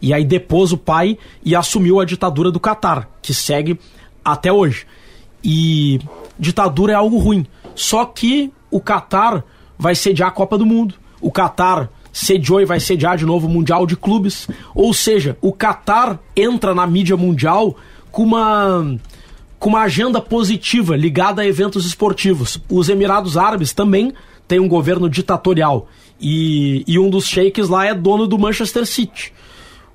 E 0.00 0.14
aí 0.14 0.24
depôs 0.24 0.72
o 0.72 0.78
pai 0.78 1.18
e 1.44 1.56
assumiu 1.56 2.00
a 2.00 2.04
ditadura 2.04 2.50
do 2.50 2.60
Catar, 2.60 3.08
que 3.20 3.34
segue 3.34 3.78
até 4.24 4.52
hoje. 4.52 4.86
E 5.42 5.98
ditadura 6.38 6.92
é 6.92 6.94
algo 6.94 7.18
ruim. 7.18 7.44
Só 7.74 8.04
que 8.04 8.52
o 8.70 8.80
Catar 8.80 9.44
vai 9.76 9.96
sediar 9.96 10.28
a 10.28 10.32
Copa 10.32 10.56
do 10.56 10.64
Mundo. 10.64 10.94
O 11.20 11.32
Catar 11.32 11.90
sediou 12.12 12.60
e 12.60 12.64
vai 12.64 12.78
sediar 12.78 13.16
de 13.16 13.26
novo 13.26 13.48
o 13.48 13.50
Mundial 13.50 13.84
de 13.84 13.96
Clubes. 13.96 14.48
Ou 14.74 14.94
seja, 14.94 15.36
o 15.40 15.52
Catar 15.52 16.20
entra 16.36 16.72
na 16.72 16.86
mídia 16.86 17.16
mundial 17.16 17.76
com 18.12 18.22
uma 18.22 18.96
com 19.60 19.68
uma 19.68 19.82
agenda 19.82 20.22
positiva 20.22 20.96
ligada 20.96 21.42
a 21.42 21.46
eventos 21.46 21.84
esportivos. 21.84 22.58
Os 22.68 22.88
Emirados 22.88 23.36
Árabes 23.36 23.74
também 23.74 24.12
têm 24.48 24.58
um 24.58 24.66
governo 24.66 25.08
ditatorial 25.08 25.86
e, 26.18 26.82
e 26.88 26.98
um 26.98 27.10
dos 27.10 27.26
sheiks 27.26 27.68
lá 27.68 27.86
é 27.86 27.94
dono 27.94 28.26
do 28.26 28.38
Manchester 28.38 28.86
City. 28.86 29.34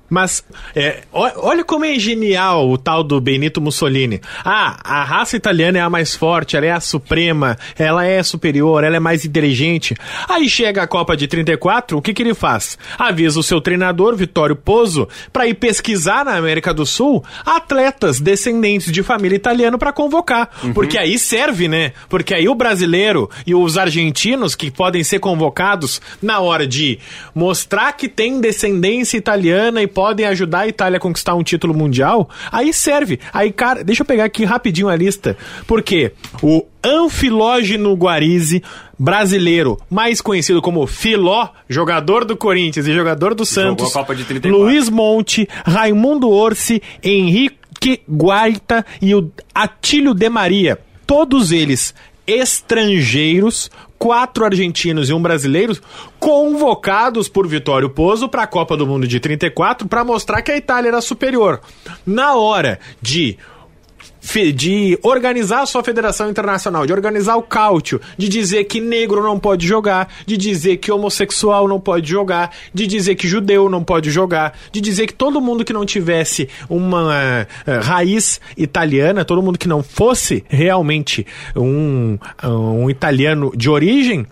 Mas 0.08 0.44
é, 0.74 1.02
olha 1.12 1.64
como 1.64 1.84
é 1.84 1.98
genial 1.98 2.68
o 2.70 2.78
tal 2.78 3.02
do 3.02 3.20
Benito 3.20 3.60
Mussolini. 3.60 4.20
Ah, 4.44 4.78
a 4.84 5.04
raça 5.04 5.36
italiana 5.36 5.78
é 5.78 5.80
a 5.80 5.90
mais 5.90 6.14
forte, 6.14 6.56
ela 6.56 6.66
é 6.66 6.70
a 6.70 6.80
suprema, 6.80 7.56
ela 7.78 8.06
é 8.06 8.22
superior, 8.22 8.84
ela 8.84 8.96
é 8.96 9.00
mais 9.00 9.24
inteligente. 9.24 9.94
Aí 10.28 10.48
chega 10.48 10.82
a 10.82 10.86
Copa 10.86 11.16
de 11.16 11.26
34, 11.26 11.98
o 11.98 12.02
que, 12.02 12.14
que 12.14 12.22
ele 12.22 12.34
faz? 12.34 12.78
Avisa 12.98 13.40
o 13.40 13.42
seu 13.42 13.60
treinador, 13.60 14.14
Vittorio 14.16 14.56
Pozzo, 14.56 15.08
para 15.32 15.46
ir 15.46 15.54
pesquisar 15.54 16.24
na 16.24 16.36
América 16.36 16.72
do 16.72 16.86
Sul 16.86 17.24
atletas 17.44 18.20
descendentes 18.20 18.92
de 18.92 19.02
família 19.02 19.36
italiana 19.36 19.78
para 19.78 19.92
convocar. 19.92 20.50
Uhum. 20.62 20.72
Porque 20.72 20.98
aí 20.98 21.18
serve, 21.18 21.68
né? 21.68 21.92
Porque 22.08 22.34
aí 22.34 22.48
o 22.48 22.54
brasileiro 22.54 23.28
e 23.46 23.54
os 23.54 23.76
argentinos 23.76 24.54
que 24.54 24.70
podem 24.70 25.02
ser 25.02 25.18
convocados 25.18 26.00
na 26.22 26.40
hora 26.40 26.66
de 26.66 26.98
mostrar 27.34 27.92
que 27.92 28.08
tem 28.08 28.40
descendência 28.40 29.16
italiana 29.16 29.82
e 29.82 29.86
podem 29.96 30.26
ajudar 30.26 30.58
a 30.58 30.68
Itália 30.68 30.98
a 30.98 31.00
conquistar 31.00 31.34
um 31.34 31.42
título 31.42 31.72
mundial, 31.72 32.28
aí 32.52 32.70
serve. 32.70 33.18
Aí, 33.32 33.50
cara, 33.50 33.82
deixa 33.82 34.02
eu 34.02 34.06
pegar 34.06 34.24
aqui 34.24 34.44
rapidinho 34.44 34.90
a 34.90 34.94
lista. 34.94 35.38
Porque 35.66 36.12
o 36.42 36.66
Anfilógeno 36.84 37.94
Guarizi, 37.94 38.62
brasileiro, 38.98 39.80
mais 39.88 40.20
conhecido 40.20 40.60
como 40.60 40.86
Filó, 40.86 41.48
jogador 41.66 42.26
do 42.26 42.36
Corinthians 42.36 42.86
e 42.86 42.92
jogador 42.92 43.34
do 43.34 43.46
Santos, 43.46 43.90
Luiz 44.44 44.90
Monte, 44.90 45.48
Raimundo 45.64 46.28
Orsi, 46.28 46.82
Henrique 47.02 48.02
Guaita 48.06 48.84
e 49.00 49.14
o 49.14 49.32
Atílio 49.54 50.12
de 50.12 50.28
Maria. 50.28 50.78
Todos 51.06 51.52
eles 51.52 51.94
estrangeiros, 52.26 53.70
quatro 53.98 54.44
argentinos 54.44 55.08
e 55.08 55.12
um 55.12 55.20
brasileiro, 55.20 55.76
convocados 56.18 57.28
por 57.28 57.46
Vitório 57.46 57.90
Pozzo 57.90 58.28
para 58.28 58.42
a 58.42 58.46
Copa 58.46 58.76
do 58.76 58.86
Mundo 58.86 59.06
de 59.06 59.20
34 59.20 59.88
para 59.88 60.04
mostrar 60.04 60.42
que 60.42 60.52
a 60.52 60.56
Itália 60.56 60.88
era 60.88 61.00
superior. 61.00 61.60
Na 62.06 62.34
hora 62.34 62.78
de 63.00 63.38
de 64.54 64.98
organizar 65.02 65.62
a 65.62 65.66
sua 65.66 65.82
federação 65.82 66.28
internacional, 66.28 66.86
de 66.86 66.92
organizar 66.92 67.36
o 67.36 67.42
cálcio, 67.42 68.00
de 68.18 68.28
dizer 68.28 68.64
que 68.64 68.80
negro 68.80 69.22
não 69.22 69.38
pode 69.38 69.66
jogar, 69.66 70.12
de 70.26 70.36
dizer 70.36 70.76
que 70.78 70.92
homossexual 70.92 71.66
não 71.68 71.80
pode 71.80 72.10
jogar, 72.10 72.50
de 72.74 72.86
dizer 72.86 73.14
que 73.14 73.28
judeu 73.28 73.68
não 73.68 73.82
pode 73.82 74.10
jogar, 74.10 74.52
de 74.72 74.80
dizer 74.80 75.06
que 75.06 75.14
todo 75.14 75.40
mundo 75.40 75.64
que 75.64 75.72
não 75.72 75.86
tivesse 75.86 76.48
uma 76.68 77.46
uh, 77.66 77.80
raiz 77.82 78.40
italiana, 78.56 79.24
todo 79.24 79.42
mundo 79.42 79.58
que 79.58 79.68
não 79.68 79.82
fosse 79.82 80.44
realmente 80.48 81.26
um, 81.54 82.18
um 82.44 82.90
italiano 82.90 83.52
de 83.56 83.70
origem, 83.70 84.26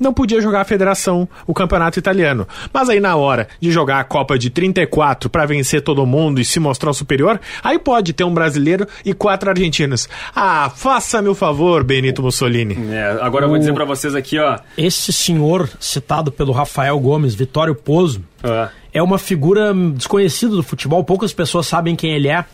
não 0.00 0.12
podia 0.12 0.40
jogar 0.40 0.62
a 0.62 0.64
federação, 0.64 1.28
o 1.46 1.52
campeonato 1.52 1.98
italiano. 1.98 2.48
Mas 2.72 2.88
aí 2.88 2.98
na 2.98 3.14
hora 3.16 3.46
de 3.60 3.70
jogar 3.70 4.00
a 4.00 4.04
Copa 4.04 4.38
de 4.38 4.48
34 4.48 5.28
para 5.28 5.46
vencer 5.46 5.82
todo 5.82 6.06
mundo 6.06 6.40
e 6.40 6.44
se 6.44 6.58
mostrar 6.58 6.92
superior, 6.92 7.38
aí 7.62 7.78
pode 7.78 8.12
ter 8.12 8.24
um 8.24 8.32
brasileiro 8.32 8.86
e 9.04 9.12
quatro 9.12 9.50
argentinos. 9.50 10.08
Ah, 10.34 10.72
faça-me 10.74 11.28
o 11.28 11.34
favor, 11.34 11.84
Benito 11.84 12.22
Mussolini. 12.22 12.76
É, 12.90 13.18
agora 13.20 13.44
eu 13.44 13.48
vou 13.48 13.58
dizer 13.58 13.74
para 13.74 13.84
vocês 13.84 14.14
aqui, 14.14 14.38
ó. 14.38 14.58
Esse 14.76 15.12
senhor 15.12 15.68
citado 15.78 16.32
pelo 16.32 16.52
Rafael 16.52 16.98
Gomes, 16.98 17.34
Vitório 17.34 17.74
Pozo, 17.74 18.24
é. 18.42 18.68
é 18.94 19.02
uma 19.02 19.18
figura 19.18 19.74
desconhecida 19.74 20.56
do 20.56 20.62
futebol, 20.62 21.04
poucas 21.04 21.32
pessoas 21.32 21.66
sabem 21.66 21.94
quem 21.94 22.12
ele 22.12 22.28
é. 22.28 22.44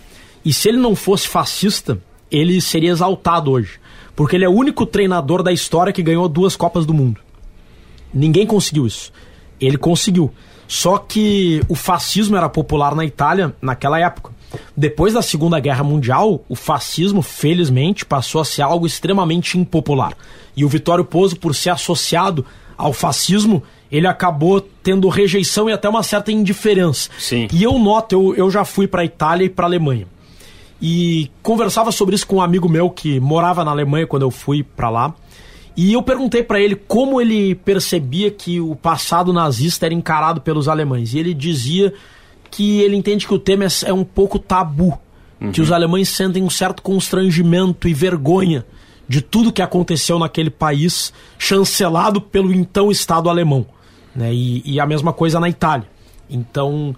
E 0.44 0.52
se 0.52 0.68
ele 0.68 0.78
não 0.78 0.94
fosse 0.94 1.26
fascista, 1.26 1.98
ele 2.30 2.60
seria 2.60 2.90
exaltado 2.90 3.50
hoje. 3.50 3.80
Porque 4.14 4.36
ele 4.36 4.44
é 4.44 4.48
o 4.48 4.52
único 4.52 4.86
treinador 4.86 5.42
da 5.42 5.52
história 5.52 5.92
que 5.92 6.02
ganhou 6.02 6.28
duas 6.28 6.56
Copas 6.56 6.86
do 6.86 6.94
Mundo. 6.94 7.20
Ninguém 8.12 8.46
conseguiu 8.46 8.86
isso. 8.86 9.12
Ele 9.60 9.78
conseguiu. 9.78 10.32
Só 10.68 10.98
que 10.98 11.62
o 11.68 11.74
fascismo 11.74 12.36
era 12.36 12.48
popular 12.48 12.94
na 12.94 13.04
Itália 13.04 13.54
naquela 13.60 14.00
época. 14.00 14.32
Depois 14.76 15.14
da 15.14 15.22
Segunda 15.22 15.60
Guerra 15.60 15.84
Mundial, 15.84 16.44
o 16.48 16.54
fascismo, 16.54 17.22
felizmente, 17.22 18.04
passou 18.04 18.40
a 18.40 18.44
ser 18.44 18.62
algo 18.62 18.86
extremamente 18.86 19.58
impopular. 19.58 20.14
E 20.56 20.64
o 20.64 20.68
Vittorio 20.68 21.04
Pozzo, 21.04 21.36
por 21.36 21.54
ser 21.54 21.70
associado 21.70 22.44
ao 22.76 22.92
fascismo, 22.92 23.62
ele 23.90 24.06
acabou 24.06 24.60
tendo 24.60 25.08
rejeição 25.08 25.68
e 25.68 25.72
até 25.72 25.88
uma 25.88 26.02
certa 26.02 26.32
indiferença. 26.32 27.10
Sim. 27.18 27.48
E 27.52 27.62
eu 27.62 27.78
noto, 27.78 28.14
eu, 28.14 28.34
eu 28.34 28.50
já 28.50 28.64
fui 28.64 28.86
para 28.86 29.02
a 29.02 29.04
Itália 29.04 29.46
e 29.46 29.48
para 29.48 29.66
a 29.66 29.68
Alemanha. 29.68 30.06
E 30.80 31.30
conversava 31.42 31.90
sobre 31.90 32.14
isso 32.14 32.26
com 32.26 32.36
um 32.36 32.42
amigo 32.42 32.68
meu 32.68 32.90
que 32.90 33.18
morava 33.18 33.64
na 33.64 33.70
Alemanha 33.70 34.06
quando 34.06 34.22
eu 34.22 34.30
fui 34.30 34.62
para 34.62 34.90
lá. 34.90 35.14
E 35.76 35.92
eu 35.92 36.02
perguntei 36.02 36.42
para 36.42 36.58
ele 36.58 36.74
como 36.74 37.20
ele 37.20 37.54
percebia 37.54 38.30
que 38.30 38.60
o 38.60 38.74
passado 38.74 39.32
nazista 39.32 39.84
era 39.84 39.94
encarado 39.94 40.40
pelos 40.40 40.68
alemães. 40.68 41.12
E 41.12 41.18
ele 41.18 41.34
dizia 41.34 41.92
que 42.50 42.80
ele 42.80 42.96
entende 42.96 43.26
que 43.26 43.34
o 43.34 43.38
tema 43.38 43.66
é 43.84 43.92
um 43.92 44.04
pouco 44.04 44.38
tabu, 44.38 44.98
uhum. 45.40 45.52
que 45.52 45.60
os 45.60 45.70
alemães 45.70 46.08
sentem 46.08 46.42
um 46.42 46.48
certo 46.48 46.82
constrangimento 46.82 47.86
e 47.86 47.92
vergonha 47.92 48.64
de 49.08 49.20
tudo 49.20 49.52
que 49.52 49.62
aconteceu 49.62 50.18
naquele 50.18 50.50
país, 50.50 51.12
chancelado 51.38 52.20
pelo 52.20 52.52
então 52.52 52.90
Estado 52.90 53.28
alemão. 53.28 53.66
Né? 54.14 54.32
E, 54.34 54.62
e 54.64 54.80
a 54.80 54.86
mesma 54.86 55.12
coisa 55.12 55.38
na 55.38 55.48
Itália. 55.48 55.86
Então, 56.28 56.96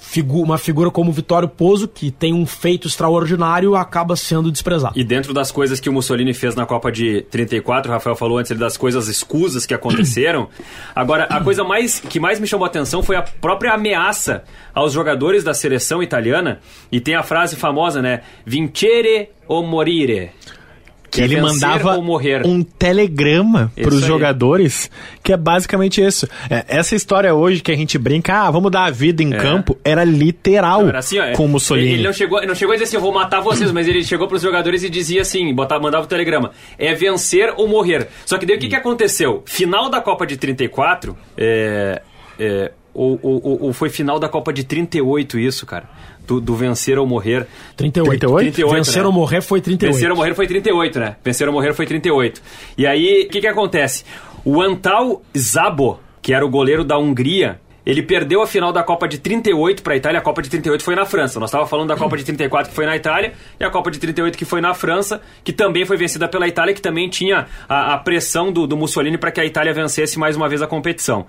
figu 0.00 0.42
uma 0.42 0.58
figura 0.58 0.90
como 0.90 1.12
Vitório 1.12 1.46
Pozzo, 1.46 1.86
que 1.86 2.10
tem 2.10 2.32
um 2.32 2.46
feito 2.46 2.88
extraordinário, 2.88 3.76
acaba 3.76 4.16
sendo 4.16 4.50
desprezado. 4.50 4.98
E 4.98 5.04
dentro 5.04 5.32
das 5.34 5.52
coisas 5.52 5.78
que 5.78 5.88
o 5.88 5.92
Mussolini 5.92 6.32
fez 6.32 6.54
na 6.54 6.66
Copa 6.66 6.90
de 6.90 7.22
34, 7.30 7.90
o 7.90 7.94
Rafael 7.94 8.16
falou 8.16 8.38
antes 8.38 8.58
das 8.58 8.76
coisas 8.76 9.06
escusas 9.06 9.66
que 9.66 9.74
aconteceram. 9.74 10.48
Agora, 10.96 11.24
a 11.24 11.40
coisa 11.40 11.62
mais 11.62 12.00
que 12.00 12.18
mais 12.18 12.40
me 12.40 12.46
chamou 12.46 12.64
a 12.64 12.68
atenção 12.68 13.02
foi 13.02 13.14
a 13.14 13.22
própria 13.22 13.74
ameaça 13.74 14.42
aos 14.74 14.92
jogadores 14.92 15.44
da 15.44 15.52
seleção 15.52 16.02
italiana. 16.02 16.60
E 16.90 16.98
tem 17.00 17.14
a 17.14 17.22
frase 17.22 17.54
famosa, 17.54 18.00
né? 18.00 18.22
Vincere 18.44 19.28
ou 19.46 19.62
morire 19.62 20.30
que 21.10 21.20
ele 21.20 21.40
mandava 21.40 21.98
um 22.44 22.62
telegrama 22.62 23.72
para 23.74 23.92
os 23.92 24.02
jogadores, 24.04 24.90
que 25.22 25.32
é 25.32 25.36
basicamente 25.36 26.00
isso. 26.00 26.28
É, 26.48 26.64
essa 26.68 26.94
história 26.94 27.34
hoje 27.34 27.62
que 27.62 27.72
a 27.72 27.76
gente 27.76 27.98
brinca, 27.98 28.42
ah, 28.42 28.50
vamos 28.50 28.70
dar 28.70 28.84
a 28.84 28.90
vida 28.90 29.22
em 29.22 29.34
é. 29.34 29.36
campo, 29.36 29.76
era 29.84 30.04
literal 30.04 30.88
era 30.88 30.98
assim, 31.00 31.18
ó, 31.18 31.32
com 31.32 31.46
o 31.46 31.48
Mussolini. 31.48 31.94
Ele 31.94 32.02
não 32.02 32.12
chegou, 32.12 32.46
não 32.46 32.54
chegou 32.54 32.72
a 32.72 32.76
dizer 32.76 32.84
assim, 32.84 32.96
eu 32.96 33.02
vou 33.02 33.12
matar 33.12 33.40
vocês, 33.40 33.72
mas 33.72 33.88
ele 33.88 34.04
chegou 34.04 34.28
para 34.28 34.36
os 34.36 34.42
jogadores 34.42 34.84
e 34.84 34.88
dizia 34.88 35.22
assim, 35.22 35.52
botava, 35.54 35.82
mandava 35.82 36.04
o 36.04 36.08
telegrama, 36.08 36.52
é 36.78 36.94
vencer 36.94 37.52
ou 37.56 37.66
morrer. 37.66 38.08
Só 38.24 38.38
que 38.38 38.46
daí 38.46 38.56
o 38.56 38.60
que, 38.60 38.68
que 38.68 38.76
aconteceu? 38.76 39.42
Final 39.46 39.90
da 39.90 40.00
Copa 40.00 40.26
de 40.26 40.36
34, 40.36 41.16
é, 41.36 42.02
é, 42.38 42.72
ou, 42.94 43.18
ou, 43.22 43.62
ou 43.62 43.72
foi 43.72 43.88
final 43.88 44.18
da 44.18 44.28
Copa 44.28 44.52
de 44.52 44.64
38 44.64 45.38
isso, 45.38 45.66
cara? 45.66 45.88
Do, 46.30 46.40
do 46.40 46.54
Vencer 46.54 46.98
ou 46.98 47.06
Morrer. 47.06 47.46
38. 47.76 48.08
38? 48.10 48.52
38 48.52 48.74
Vencer 48.74 49.02
né? 49.02 49.06
ou 49.06 49.12
Morrer 49.12 49.42
foi 49.42 49.60
38. 49.60 49.92
Vencer 49.92 50.10
ou 50.10 50.16
Morrer 50.16 50.34
foi 50.34 50.46
38, 50.46 51.00
né? 51.00 51.16
Vencer 51.24 51.48
ou 51.48 51.52
Morrer 51.52 51.74
foi 51.74 51.86
38. 51.86 52.40
E 52.78 52.86
aí, 52.86 53.24
o 53.26 53.28
que 53.28 53.40
que 53.40 53.46
acontece? 53.48 54.04
O 54.44 54.62
Antal 54.62 55.22
Zabo, 55.36 55.98
que 56.22 56.32
era 56.32 56.46
o 56.46 56.48
goleiro 56.48 56.84
da 56.84 56.96
Hungria, 56.96 57.60
ele 57.84 58.02
perdeu 58.02 58.42
a 58.42 58.46
final 58.46 58.72
da 58.72 58.82
Copa 58.84 59.08
de 59.08 59.18
38 59.18 59.82
para 59.82 59.94
a 59.94 59.96
Itália. 59.96 60.20
A 60.20 60.22
Copa 60.22 60.40
de 60.40 60.48
38 60.48 60.84
foi 60.84 60.94
na 60.94 61.04
França. 61.04 61.40
Nós 61.40 61.48
estávamos 61.48 61.68
falando 61.68 61.88
da 61.88 61.96
Copa 61.96 62.16
de 62.16 62.24
34 62.24 62.70
que 62.70 62.76
foi 62.76 62.86
na 62.86 62.94
Itália 62.94 63.32
e 63.58 63.64
a 63.64 63.70
Copa 63.70 63.90
de 63.90 63.98
38 63.98 64.38
que 64.38 64.44
foi 64.44 64.60
na 64.60 64.72
França, 64.74 65.20
que 65.42 65.52
também 65.52 65.84
foi 65.84 65.96
vencida 65.96 66.28
pela 66.28 66.46
Itália, 66.46 66.72
que 66.72 66.82
também 66.82 67.08
tinha 67.08 67.46
a, 67.68 67.94
a 67.94 67.98
pressão 67.98 68.52
do, 68.52 68.66
do 68.66 68.76
Mussolini 68.76 69.18
para 69.18 69.32
que 69.32 69.40
a 69.40 69.44
Itália 69.44 69.72
vencesse 69.72 70.18
mais 70.18 70.36
uma 70.36 70.48
vez 70.48 70.62
a 70.62 70.66
competição. 70.66 71.26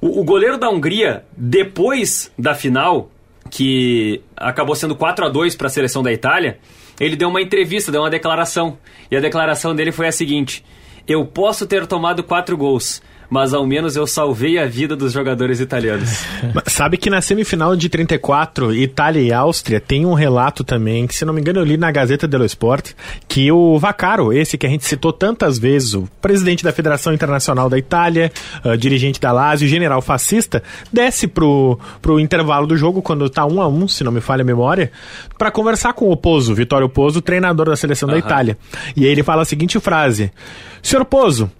O, 0.00 0.20
o 0.20 0.24
goleiro 0.24 0.58
da 0.58 0.68
Hungria, 0.68 1.24
depois 1.36 2.32
da 2.36 2.54
final, 2.54 3.10
que 3.50 4.22
acabou 4.36 4.74
sendo 4.76 4.94
4 4.94 5.26
a 5.26 5.28
2 5.28 5.56
para 5.56 5.66
a 5.66 5.70
seleção 5.70 6.02
da 6.02 6.12
Itália, 6.12 6.58
ele 6.98 7.16
deu 7.16 7.28
uma 7.28 7.42
entrevista, 7.42 7.90
deu 7.90 8.02
uma 8.02 8.10
declaração. 8.10 8.78
E 9.10 9.16
a 9.16 9.20
declaração 9.20 9.74
dele 9.74 9.90
foi 9.90 10.06
a 10.06 10.12
seguinte: 10.12 10.64
Eu 11.06 11.26
posso 11.26 11.66
ter 11.66 11.86
tomado 11.86 12.22
quatro 12.22 12.56
gols, 12.56 13.02
mas 13.30 13.54
ao 13.54 13.64
menos 13.64 13.94
eu 13.94 14.06
salvei 14.06 14.58
a 14.58 14.66
vida 14.66 14.96
dos 14.96 15.12
jogadores 15.12 15.60
italianos. 15.60 16.24
Sabe 16.66 16.96
que 16.96 17.08
na 17.08 17.20
semifinal 17.20 17.76
de 17.76 17.88
34, 17.88 18.74
Itália 18.74 19.20
e 19.20 19.32
Áustria, 19.32 19.80
tem 19.80 20.04
um 20.04 20.14
relato 20.14 20.64
também, 20.64 21.06
que 21.06 21.14
se 21.14 21.24
não 21.24 21.32
me 21.32 21.40
engano 21.40 21.60
eu 21.60 21.64
li 21.64 21.76
na 21.76 21.90
Gazeta 21.92 22.26
dello 22.26 22.44
Sport, 22.44 22.90
que 23.28 23.50
o 23.52 23.78
Vaccaro, 23.78 24.32
esse 24.32 24.58
que 24.58 24.66
a 24.66 24.68
gente 24.68 24.84
citou 24.84 25.12
tantas 25.12 25.58
vezes, 25.58 25.94
o 25.94 26.08
presidente 26.20 26.64
da 26.64 26.72
Federação 26.72 27.14
Internacional 27.14 27.70
da 27.70 27.78
Itália, 27.78 28.32
uh, 28.64 28.76
dirigente 28.76 29.20
da 29.20 29.30
Lazio, 29.30 29.68
general 29.68 30.02
fascista, 30.02 30.62
desce 30.92 31.28
pro, 31.28 31.78
pro 32.02 32.18
intervalo 32.18 32.66
do 32.66 32.76
jogo, 32.76 33.00
quando 33.00 33.30
tá 33.30 33.46
um 33.46 33.60
a 33.60 33.68
um, 33.68 33.86
se 33.86 34.02
não 34.02 34.10
me 34.10 34.20
falha 34.20 34.42
a 34.42 34.44
memória, 34.44 34.90
para 35.38 35.50
conversar 35.50 35.92
com 35.92 36.10
o 36.10 36.16
Pozo, 36.16 36.54
Vitório 36.54 36.88
Pozo, 36.88 37.22
treinador 37.22 37.66
da 37.66 37.76
seleção 37.76 38.08
uhum. 38.08 38.14
da 38.14 38.18
Itália. 38.18 38.58
E 38.96 39.04
aí 39.04 39.10
ele 39.10 39.22
fala 39.22 39.42
a 39.42 39.44
seguinte 39.44 39.78
frase: 39.78 40.32
Senhor 40.82 41.04
Pozo, 41.04 41.50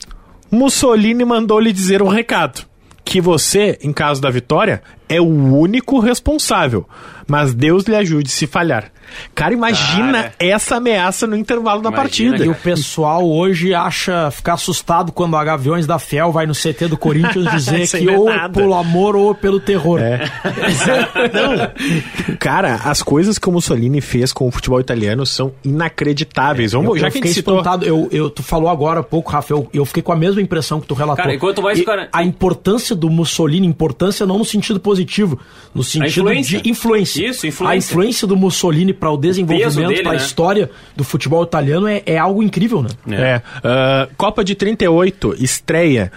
Mussolini 0.50 1.24
mandou 1.24 1.60
lhe 1.60 1.72
dizer 1.72 2.02
um 2.02 2.08
recado. 2.08 2.68
Que 3.04 3.20
você, 3.20 3.78
em 3.82 3.92
caso 3.92 4.20
da 4.20 4.30
vitória, 4.30 4.82
é 5.08 5.20
o 5.20 5.24
único 5.26 5.98
responsável. 5.98 6.88
Mas 7.26 7.54
Deus 7.54 7.84
lhe 7.84 7.96
ajude 7.96 8.28
se 8.28 8.46
falhar. 8.46 8.92
Cara, 9.34 9.52
imagina 9.54 10.12
Cara. 10.22 10.34
essa 10.38 10.76
ameaça 10.76 11.26
no 11.26 11.36
intervalo 11.36 11.82
da 11.82 11.88
Imagina, 11.90 12.30
partida. 12.32 12.44
E 12.44 12.48
o 12.48 12.54
pessoal 12.54 13.28
hoje 13.28 13.74
acha 13.74 14.30
ficar 14.30 14.54
assustado 14.54 15.12
quando 15.12 15.36
a 15.36 15.44
Gaviões 15.44 15.86
da 15.86 15.98
Fiel 15.98 16.32
vai 16.32 16.46
no 16.46 16.54
CT 16.54 16.88
do 16.88 16.96
Corinthians 16.96 17.50
dizer 17.50 17.86
que 17.98 18.08
é 18.08 18.16
ou 18.16 18.30
é 18.30 18.36
nada. 18.36 18.58
pelo 18.60 18.74
amor 18.74 19.16
ou 19.16 19.34
pelo 19.34 19.60
terror. 19.60 20.00
É. 20.00 20.20
Não. 21.32 22.36
Cara, 22.38 22.74
as 22.84 23.02
coisas 23.02 23.38
que 23.38 23.48
o 23.48 23.52
Mussolini 23.52 24.00
fez 24.00 24.32
com 24.32 24.46
o 24.46 24.50
futebol 24.50 24.80
italiano 24.80 25.24
são 25.26 25.52
inacreditáveis. 25.64 26.72
Vamos, 26.72 26.90
Eu, 26.90 26.98
já 26.98 27.08
eu 27.08 27.12
fiquei 27.12 27.32
citou. 27.32 27.54
espantado. 27.58 27.84
Eu, 27.84 28.08
eu, 28.10 28.30
tu 28.30 28.42
falou 28.42 28.68
agora 28.68 29.00
há 29.00 29.02
pouco, 29.02 29.30
Rafael. 29.30 29.68
Eu 29.72 29.84
fiquei 29.84 30.02
com 30.02 30.12
a 30.12 30.16
mesma 30.16 30.40
impressão 30.40 30.80
que 30.80 30.86
tu 30.86 30.94
relatou. 30.94 31.22
Cara, 31.22 31.34
e 31.34 31.38
quanto 31.38 31.62
mais 31.62 31.80
cara- 31.84 32.08
A 32.12 32.22
importância 32.24 32.94
do 32.96 33.08
Mussolini, 33.10 33.66
importância 33.66 34.26
não 34.26 34.38
no 34.38 34.44
sentido 34.44 34.80
positivo, 34.80 35.38
no 35.74 35.82
sentido 35.82 36.20
influência. 36.30 36.60
de 36.62 36.70
influência. 36.70 37.26
Isso, 37.28 37.46
influência. 37.46 37.74
A 37.74 37.76
influência 37.76 38.26
do 38.26 38.36
Mussolini 38.36 38.92
para 39.00 39.10
o 39.10 39.16
desenvolvimento, 39.16 40.02
para 40.02 40.12
a 40.12 40.14
né? 40.14 40.20
história 40.20 40.70
do 40.94 41.02
futebol 41.02 41.42
italiano 41.42 41.88
é, 41.88 42.02
é 42.04 42.18
algo 42.18 42.42
incrível, 42.42 42.82
né? 42.82 42.90
É. 43.10 43.42
ah, 43.64 44.08
Copa 44.16 44.44
de 44.44 44.54
38, 44.54 45.34
estreia. 45.42 46.12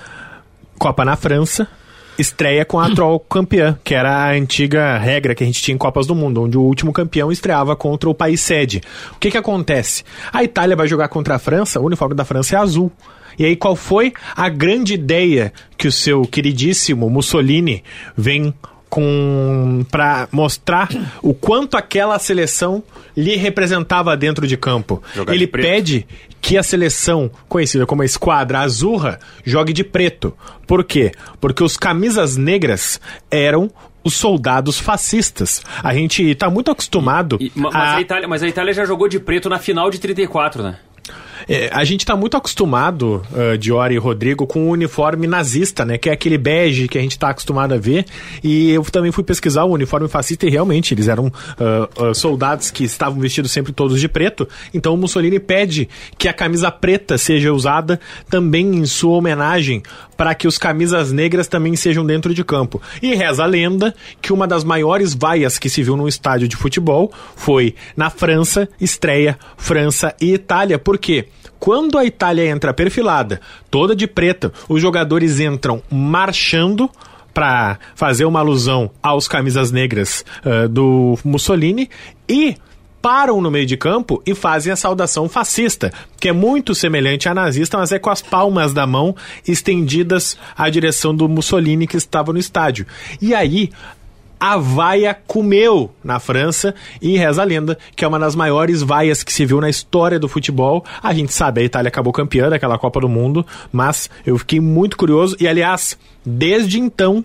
Copa 0.77 1.05
na 1.05 1.15
França. 1.15 1.67
Estreia 2.19 2.63
com 2.63 2.79
a 2.79 2.85
atual 2.85 3.19
campeã, 3.27 3.79
que 3.83 3.95
era 3.95 4.27
a 4.27 4.31
antiga 4.33 4.97
regra 4.99 5.33
que 5.33 5.43
a 5.43 5.47
gente 5.47 5.63
tinha 5.63 5.73
em 5.73 5.77
Copas 5.79 6.05
do 6.05 6.13
Mundo, 6.13 6.43
onde 6.43 6.57
o 6.57 6.61
último 6.61 6.93
campeão 6.93 7.31
estreava 7.31 7.75
contra 7.75 8.07
o 8.07 8.13
país 8.13 8.39
sede. 8.41 8.81
O 9.13 9.19
que 9.19 9.31
que 9.31 9.37
acontece? 9.37 10.03
A 10.31 10.43
Itália 10.43 10.75
vai 10.75 10.87
jogar 10.87 11.07
contra 11.07 11.35
a 11.35 11.39
França, 11.39 11.79
o 11.79 11.85
uniforme 11.85 12.13
da 12.13 12.23
França 12.23 12.55
é 12.55 12.59
azul. 12.59 12.91
E 13.39 13.45
aí, 13.45 13.55
qual 13.55 13.75
foi 13.75 14.13
a 14.35 14.47
grande 14.47 14.93
ideia 14.93 15.51
que 15.75 15.87
o 15.87 15.91
seu 15.91 16.21
queridíssimo 16.23 17.09
Mussolini 17.09 17.83
vem 18.15 18.53
com 18.93 19.83
para 19.89 20.27
mostrar 20.31 20.87
o 21.23 21.33
quanto 21.33 21.75
aquela 21.75 22.19
seleção 22.19 22.83
lhe 23.17 23.35
representava 23.35 24.15
dentro 24.15 24.45
de 24.45 24.55
campo? 24.55 25.01
Jogar 25.15 25.33
Ele 25.33 25.47
de 25.47 25.51
pede 25.51 26.07
que 26.39 26.59
a 26.59 26.61
seleção, 26.63 27.31
conhecida 27.49 27.87
como 27.87 28.03
a 28.03 28.05
Esquadra 28.05 28.59
Azurra, 28.59 29.17
jogue 29.43 29.73
de 29.73 29.83
preto. 29.83 30.31
Por 30.67 30.83
quê? 30.83 31.11
Porque 31.41 31.63
os 31.63 31.75
camisas 31.75 32.37
negras 32.37 33.01
eram 33.31 33.71
os 34.03 34.13
soldados 34.13 34.77
fascistas. 34.79 35.63
A 35.81 35.91
gente 35.95 36.35
tá 36.35 36.47
muito 36.49 36.69
acostumado 36.69 37.37
E- 37.41 37.51
ma- 37.55 37.71
mas, 37.73 37.75
a... 37.75 37.95
a 37.95 38.01
Itália, 38.01 38.27
mas 38.27 38.43
a 38.43 38.47
Itália 38.47 38.73
já 38.73 38.85
jogou 38.85 39.07
de 39.07 39.19
preto 39.19 39.49
na 39.49 39.57
final 39.57 39.89
de 39.89 39.97
34, 39.99 40.61
né? 40.61 40.77
É, 41.47 41.69
a 41.71 41.83
gente 41.83 42.05
tá 42.05 42.15
muito 42.15 42.37
acostumado, 42.37 43.21
uh, 43.31 43.57
Diori 43.57 43.95
e 43.95 43.97
Rodrigo, 43.97 44.45
com 44.45 44.67
o 44.67 44.71
uniforme 44.71 45.27
nazista, 45.27 45.85
né? 45.85 45.97
Que 45.97 46.09
é 46.09 46.13
aquele 46.13 46.37
bege 46.37 46.87
que 46.87 46.97
a 46.97 47.01
gente 47.01 47.17
tá 47.17 47.29
acostumado 47.29 47.73
a 47.73 47.77
ver. 47.77 48.05
E 48.43 48.71
eu 48.71 48.83
também 48.83 49.11
fui 49.11 49.23
pesquisar 49.23 49.63
o 49.63 49.71
uniforme 49.71 50.07
fascista 50.07 50.45
e 50.45 50.49
realmente 50.49 50.93
eles 50.93 51.07
eram 51.07 51.27
uh, 51.27 52.03
uh, 52.09 52.15
soldados 52.15 52.71
que 52.71 52.83
estavam 52.83 53.19
vestidos 53.19 53.51
sempre 53.51 53.73
todos 53.73 53.99
de 53.99 54.07
preto. 54.07 54.47
Então 54.73 54.93
o 54.93 54.97
Mussolini 54.97 55.39
pede 55.39 55.89
que 56.17 56.27
a 56.27 56.33
camisa 56.33 56.71
preta 56.71 57.17
seja 57.17 57.53
usada 57.53 57.99
também 58.29 58.75
em 58.75 58.85
sua 58.85 59.17
homenagem 59.17 59.83
para 60.17 60.35
que 60.35 60.47
os 60.47 60.57
camisas 60.57 61.11
negras 61.11 61.47
também 61.47 61.75
sejam 61.75 62.05
dentro 62.05 62.33
de 62.33 62.43
campo. 62.43 62.81
E 63.01 63.15
reza 63.15 63.43
a 63.43 63.47
lenda 63.47 63.93
que 64.21 64.31
uma 64.31 64.47
das 64.47 64.63
maiores 64.63 65.13
vaias 65.13 65.57
que 65.57 65.69
se 65.69 65.83
viu 65.83 65.97
num 65.97 66.07
estádio 66.07 66.47
de 66.47 66.55
futebol 66.55 67.11
foi 67.35 67.75
na 67.95 68.09
França, 68.09 68.69
estreia 68.79 69.37
França 69.57 70.15
e 70.21 70.33
Itália. 70.33 70.77
Por 70.77 70.97
quê? 70.97 71.22
Quando 71.59 71.97
a 71.97 72.05
Itália 72.05 72.45
entra 72.45 72.73
perfilada, 72.73 73.39
toda 73.71 73.95
de 73.95 74.07
preta, 74.07 74.51
os 74.67 74.81
jogadores 74.81 75.39
entram 75.39 75.81
marchando 75.89 76.89
para 77.33 77.79
fazer 77.95 78.25
uma 78.25 78.39
alusão 78.39 78.91
aos 79.01 79.27
camisas 79.27 79.71
negras 79.71 80.23
ah, 80.45 80.67
do 80.67 81.17
Mussolini 81.23 81.89
e 82.29 82.55
param 83.03 83.41
no 83.41 83.51
meio 83.51 83.65
de 83.65 83.75
campo 83.75 84.23
e 84.25 84.33
fazem 84.33 84.71
a 84.71 84.77
saudação 84.77 85.27
fascista, 85.27 85.91
que 86.17 86.29
é 86.29 86.31
muito 86.31 86.73
semelhante 86.73 87.27
à 87.27 87.33
nazista, 87.33 87.77
mas 87.77 87.91
é 87.91 87.99
com 87.99 88.09
as 88.09 88.21
palmas 88.21 88.71
da 88.71 88.87
mão 88.87 89.13
estendidas 89.45 90.37
à 90.57 90.69
direção 90.69 91.13
do 91.13 91.27
Mussolini 91.27 91.85
que 91.85 91.97
estava 91.97 92.31
no 92.31 92.39
estádio. 92.39 92.87
E 93.21 93.35
aí 93.35 93.71
a 94.43 94.57
vaia 94.57 95.17
comeu 95.25 95.89
na 96.03 96.19
França 96.19 96.75
e 97.01 97.15
reza 97.15 97.41
a 97.41 97.45
lenda 97.45 97.77
que 97.95 98.03
é 98.03 98.07
uma 98.07 98.19
das 98.19 98.35
maiores 98.35 98.81
vaias 98.81 99.23
que 99.23 99.31
se 99.31 99.45
viu 99.45 99.61
na 99.61 99.69
história 99.69 100.19
do 100.19 100.27
futebol. 100.27 100.83
A 101.01 101.13
gente 101.13 101.31
sabe, 101.31 101.61
a 101.61 101.63
Itália 101.63 101.87
acabou 101.87 102.11
campeã 102.11 102.49
daquela 102.49 102.77
Copa 102.77 102.99
do 102.99 103.07
Mundo, 103.07 103.45
mas 103.71 104.09
eu 104.25 104.37
fiquei 104.37 104.59
muito 104.59 104.97
curioso 104.97 105.37
e 105.39 105.47
aliás, 105.47 105.97
desde 106.25 106.77
então 106.77 107.23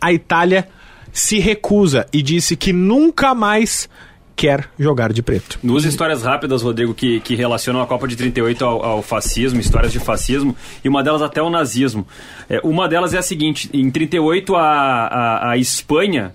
a 0.00 0.12
Itália 0.12 0.68
se 1.12 1.40
recusa 1.40 2.06
e 2.12 2.22
disse 2.22 2.54
que 2.54 2.72
nunca 2.72 3.34
mais 3.34 3.88
quer 4.36 4.70
jogar 4.78 5.12
de 5.12 5.24
preto. 5.24 5.58
Duas 5.64 5.84
histórias 5.84 6.22
rápidas, 6.22 6.62
Rodrigo, 6.62 6.94
que, 6.94 7.18
que 7.18 7.34
relacionam 7.34 7.82
a 7.82 7.86
Copa 7.86 8.06
de 8.06 8.14
38 8.14 8.64
ao, 8.64 8.84
ao 8.84 9.02
fascismo, 9.02 9.58
histórias 9.58 9.90
de 9.90 9.98
fascismo, 9.98 10.56
e 10.84 10.88
uma 10.88 11.02
delas 11.02 11.20
até 11.20 11.40
ao 11.40 11.50
nazismo. 11.50 12.06
É, 12.48 12.60
uma 12.62 12.88
delas 12.88 13.12
é 13.12 13.18
a 13.18 13.22
seguinte: 13.22 13.68
em 13.72 13.90
38, 13.90 14.54
a, 14.54 14.62
a, 14.62 15.50
a 15.50 15.58
Espanha 15.58 16.32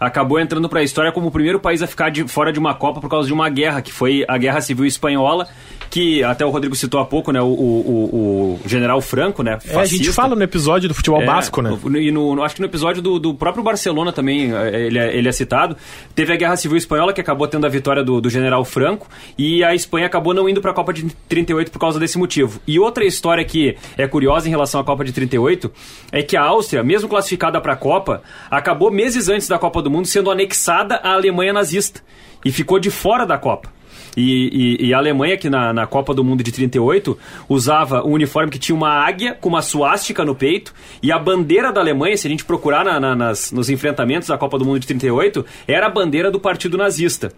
acabou 0.00 0.40
entrando 0.40 0.68
para 0.68 0.80
a 0.80 0.82
história 0.82 1.12
como 1.12 1.28
o 1.28 1.30
primeiro 1.30 1.60
país 1.60 1.82
a 1.82 1.86
ficar 1.86 2.08
de, 2.10 2.26
fora 2.26 2.50
de 2.52 2.58
uma 2.58 2.74
Copa 2.74 3.00
por 3.00 3.10
causa 3.10 3.26
de 3.28 3.32
uma 3.34 3.48
guerra, 3.50 3.82
que 3.82 3.92
foi 3.92 4.24
a 4.26 4.38
Guerra 4.38 4.60
Civil 4.62 4.86
Espanhola, 4.86 5.46
que 5.90 6.22
até 6.22 6.46
o 6.46 6.50
Rodrigo 6.50 6.74
citou 6.76 7.00
há 7.00 7.04
pouco, 7.04 7.32
né? 7.32 7.40
O, 7.42 7.46
o, 7.46 8.60
o 8.64 8.68
general 8.68 9.00
Franco, 9.00 9.42
né? 9.42 9.58
É, 9.68 9.76
a 9.76 9.84
gente 9.84 10.12
fala 10.12 10.36
no 10.36 10.42
episódio 10.42 10.88
do 10.88 10.94
futebol 10.94 11.20
É, 11.20 11.26
basco, 11.26 11.60
né? 11.60 11.76
E 12.00 12.10
no, 12.12 12.34
no- 12.36 12.42
acho 12.44 12.54
que 12.54 12.60
no 12.60 12.66
episódio 12.68 13.02
do, 13.02 13.18
do 13.18 13.34
próprio 13.34 13.62
Barcelona 13.64 14.12
também 14.12 14.52
eh, 14.54 14.86
ele 14.86 14.98
é, 14.98 15.16
ele 15.16 15.28
é 15.28 15.32
citado. 15.32 15.76
Teve 16.14 16.32
a 16.32 16.36
Guerra 16.36 16.56
Civil 16.56 16.76
Espanhola, 16.76 17.12
que 17.12 17.20
acabou 17.20 17.46
tendo 17.48 17.66
a 17.66 17.68
vitória 17.68 18.04
do, 18.04 18.20
do 18.20 18.30
general 18.30 18.64
Franco, 18.64 19.08
e 19.36 19.64
a 19.64 19.74
Espanha 19.74 20.06
acabou 20.06 20.32
não 20.32 20.48
indo 20.48 20.60
para 20.60 20.70
a 20.70 20.74
Copa 20.74 20.92
de 20.92 21.04
38 21.28 21.72
por 21.72 21.80
causa 21.80 21.98
desse 21.98 22.16
motivo. 22.18 22.60
E 22.68 22.78
outra 22.78 23.04
história 23.04 23.44
que 23.44 23.76
é 23.98 24.06
curiosa 24.06 24.46
em 24.46 24.50
relação 24.50 24.80
à 24.80 24.84
Copa 24.84 25.04
de 25.04 25.12
38 25.12 25.72
é 26.12 26.22
que 26.22 26.36
a 26.36 26.42
Áustria, 26.42 26.84
mesmo 26.84 27.08
classificada 27.08 27.60
para 27.60 27.72
a 27.72 27.76
Copa, 27.76 28.22
acabou 28.48 28.92
meses 28.92 29.28
antes 29.28 29.48
da 29.48 29.58
Copa 29.58 29.82
do 29.82 29.89
Mundo 29.90 30.06
sendo 30.06 30.30
anexada 30.30 30.96
à 30.96 31.12
Alemanha 31.12 31.52
nazista 31.52 32.00
e 32.44 32.50
ficou 32.50 32.78
de 32.78 32.90
fora 32.90 33.26
da 33.26 33.36
Copa. 33.36 33.68
E, 34.16 34.76
e- 34.80 34.86
e 34.88 34.94
a 34.94 34.98
Alemanha, 34.98 35.36
que 35.36 35.48
na, 35.48 35.72
na 35.72 35.86
Copa 35.86 36.12
do 36.12 36.24
Mundo 36.24 36.42
de 36.42 36.50
38, 36.50 37.16
usava 37.48 38.02
um 38.04 38.10
uniforme 38.12 38.50
que 38.50 38.58
tinha 38.58 38.74
uma 38.74 38.88
águia 38.90 39.34
com 39.34 39.48
uma 39.48 39.62
suástica 39.62 40.24
no 40.24 40.34
peito, 40.34 40.74
e 41.02 41.12
a 41.12 41.18
bandeira 41.18 41.72
da 41.72 41.80
Alemanha, 41.80 42.16
se 42.16 42.26
a 42.26 42.30
gente 42.30 42.44
procurar 42.44 42.84
na- 42.84 42.98
na- 42.98 43.14
nas- 43.14 43.52
nos 43.52 43.70
enfrentamentos 43.70 44.28
da 44.28 44.36
Copa 44.36 44.58
do 44.58 44.64
Mundo 44.64 44.80
de 44.80 44.86
38, 44.86 45.44
era 45.66 45.86
a 45.86 45.90
bandeira 45.90 46.28
do 46.30 46.40
Partido 46.40 46.76
Nazista. 46.76 47.32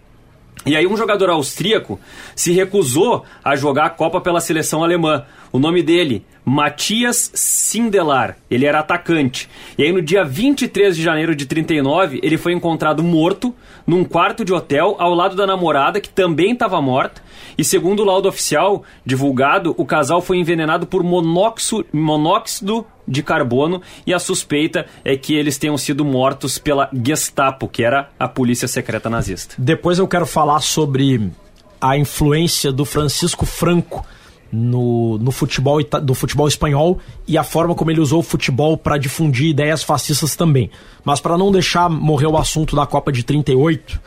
E 0.65 0.77
aí 0.77 0.87
um 0.87 0.95
jogador 0.95 1.29
austríaco 1.29 1.99
se 2.35 2.53
recusou 2.53 3.25
a 3.43 3.55
jogar 3.55 3.85
a 3.85 3.89
Copa 3.89 4.21
pela 4.21 4.39
seleção 4.39 4.83
alemã. 4.83 5.25
O 5.51 5.59
nome 5.59 5.83
dele, 5.83 6.25
Matias 6.45 7.31
Sindelar. 7.33 8.37
Ele 8.49 8.65
era 8.65 8.79
atacante. 8.79 9.49
E 9.77 9.83
aí 9.83 9.91
no 9.91 10.01
dia 10.01 10.23
23 10.23 10.95
de 10.95 11.03
janeiro 11.03 11.35
de 11.35 11.45
39, 11.45 12.19
ele 12.23 12.37
foi 12.37 12.53
encontrado 12.53 13.03
morto 13.03 13.53
num 13.85 14.05
quarto 14.05 14.45
de 14.45 14.53
hotel 14.53 14.95
ao 14.99 15.13
lado 15.13 15.35
da 15.35 15.45
namorada, 15.45 15.99
que 15.99 16.09
também 16.09 16.53
estava 16.53 16.81
morta. 16.81 17.21
E 17.57 17.63
segundo 17.63 18.01
o 18.01 18.05
laudo 18.05 18.29
oficial 18.29 18.83
divulgado, 19.05 19.75
o 19.77 19.85
casal 19.85 20.21
foi 20.21 20.37
envenenado 20.37 20.87
por 20.87 21.03
monóxido, 21.03 21.85
monóxido 21.91 22.85
de 23.07 23.21
carbono 23.21 23.81
e 24.05 24.13
a 24.13 24.19
suspeita 24.19 24.85
é 25.03 25.15
que 25.15 25.33
eles 25.33 25.57
tenham 25.57 25.77
sido 25.77 26.05
mortos 26.05 26.57
pela 26.57 26.89
Gestapo, 26.93 27.67
que 27.67 27.83
era 27.83 28.09
a 28.19 28.27
polícia 28.27 28.67
secreta 28.67 29.09
nazista. 29.09 29.55
Depois 29.57 29.99
eu 29.99 30.07
quero 30.07 30.25
falar 30.25 30.61
sobre 30.61 31.31
a 31.79 31.97
influência 31.97 32.71
do 32.71 32.85
Francisco 32.85 33.45
Franco 33.45 34.05
no, 34.53 35.17
no 35.17 35.31
futebol 35.31 35.79
do 36.01 36.13
futebol 36.13 36.47
espanhol 36.47 36.99
e 37.27 37.37
a 37.37 37.43
forma 37.43 37.73
como 37.73 37.89
ele 37.89 37.99
usou 37.99 38.19
o 38.19 38.23
futebol 38.23 38.77
para 38.77 38.97
difundir 38.97 39.47
ideias 39.47 39.83
fascistas 39.83 40.35
também. 40.35 40.69
Mas 41.03 41.19
para 41.19 41.37
não 41.37 41.51
deixar 41.51 41.89
morrer 41.89 42.27
o 42.27 42.37
assunto 42.37 42.75
da 42.75 42.85
Copa 42.85 43.11
de 43.11 43.23
38, 43.23 43.99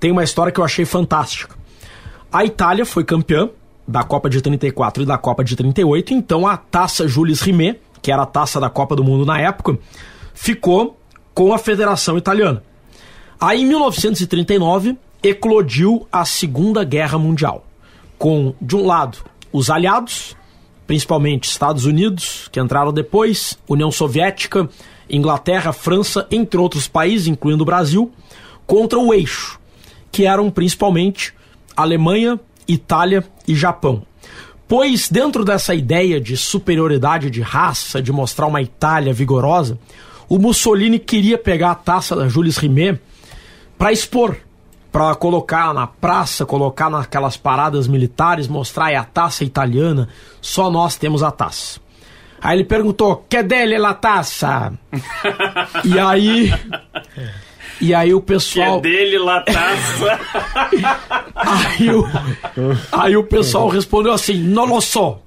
tem 0.00 0.10
uma 0.10 0.24
história 0.24 0.52
que 0.52 0.58
eu 0.58 0.64
achei 0.64 0.84
fantástica. 0.84 1.56
A 2.32 2.44
Itália 2.44 2.84
foi 2.84 3.04
campeã 3.04 3.48
da 3.86 4.02
Copa 4.02 4.28
de 4.28 4.40
34 4.40 5.04
e 5.04 5.06
da 5.06 5.16
Copa 5.16 5.44
de 5.44 5.54
38, 5.54 6.12
então 6.12 6.46
a 6.46 6.56
taça 6.56 7.06
Jules 7.06 7.40
Rimet, 7.40 7.78
que 8.04 8.12
era 8.12 8.24
a 8.24 8.26
taça 8.26 8.60
da 8.60 8.68
Copa 8.68 8.94
do 8.94 9.02
Mundo 9.02 9.24
na 9.24 9.40
época, 9.40 9.78
ficou 10.34 11.00
com 11.32 11.54
a 11.54 11.58
Federação 11.58 12.18
Italiana. 12.18 12.62
Aí, 13.40 13.62
em 13.62 13.66
1939, 13.66 14.98
eclodiu 15.22 16.06
a 16.12 16.22
Segunda 16.26 16.84
Guerra 16.84 17.16
Mundial. 17.16 17.64
Com, 18.18 18.54
de 18.60 18.76
um 18.76 18.84
lado, 18.84 19.24
os 19.50 19.70
aliados, 19.70 20.36
principalmente 20.86 21.48
Estados 21.48 21.86
Unidos, 21.86 22.46
que 22.52 22.60
entraram 22.60 22.92
depois, 22.92 23.58
União 23.66 23.90
Soviética, 23.90 24.68
Inglaterra, 25.08 25.72
França, 25.72 26.26
entre 26.30 26.60
outros 26.60 26.86
países, 26.86 27.26
incluindo 27.26 27.62
o 27.62 27.66
Brasil, 27.66 28.12
contra 28.66 28.98
o 28.98 29.14
eixo, 29.14 29.58
que 30.12 30.26
eram 30.26 30.50
principalmente 30.50 31.32
Alemanha, 31.74 32.38
Itália 32.68 33.24
e 33.48 33.54
Japão. 33.54 34.02
Pois, 34.66 35.08
dentro 35.08 35.44
dessa 35.44 35.74
ideia 35.74 36.20
de 36.20 36.36
superioridade 36.36 37.30
de 37.30 37.42
raça, 37.42 38.00
de 38.00 38.10
mostrar 38.10 38.46
uma 38.46 38.62
Itália 38.62 39.12
vigorosa, 39.12 39.78
o 40.28 40.38
Mussolini 40.38 40.98
queria 40.98 41.36
pegar 41.36 41.72
a 41.72 41.74
taça 41.74 42.16
da 42.16 42.28
Jules 42.28 42.56
Rimet 42.56 42.98
para 43.76 43.92
expor, 43.92 44.36
para 44.90 45.14
colocar 45.14 45.74
na 45.74 45.86
praça, 45.86 46.46
colocar 46.46 46.88
naquelas 46.88 47.36
paradas 47.36 47.86
militares, 47.86 48.48
mostrar 48.48 48.92
é 48.92 48.96
a 48.96 49.04
taça 49.04 49.44
italiana, 49.44 50.08
só 50.40 50.70
nós 50.70 50.96
temos 50.96 51.22
a 51.22 51.30
taça. 51.30 51.80
Aí 52.40 52.56
ele 52.56 52.64
perguntou: 52.64 53.24
"Que 53.28 53.42
dele 53.42 53.76
la 53.76 53.92
taça?" 53.92 54.72
e 55.84 55.98
aí 55.98 56.52
e 57.80 57.94
aí 57.94 58.14
o 58.14 58.20
pessoal 58.20 58.80
Que 58.80 58.88
é 58.88 58.92
dele 58.92 59.18
lá 59.18 59.40
taça. 59.40 60.20
aí, 61.34 61.90
o, 61.90 62.06
aí 62.92 63.16
o 63.16 63.24
pessoal 63.24 63.68
respondeu 63.68 64.12
assim: 64.12 64.34
"Não 64.34 64.64
lo 64.64 64.80
so." 64.80 65.18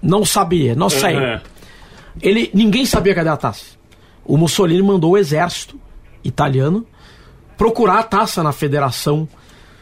Não 0.00 0.24
sabia, 0.24 0.74
não 0.74 0.88
sei. 0.88 1.16
Uhum. 1.16 1.40
Ele, 2.22 2.50
ninguém 2.54 2.86
sabia 2.86 3.14
cadê 3.14 3.28
a 3.30 3.36
taça. 3.36 3.64
O 4.24 4.36
Mussolini 4.36 4.82
mandou 4.82 5.12
o 5.12 5.18
exército 5.18 5.78
italiano 6.22 6.86
procurar 7.56 7.98
a 7.98 8.02
taça 8.04 8.42
na 8.42 8.52
federação. 8.52 9.28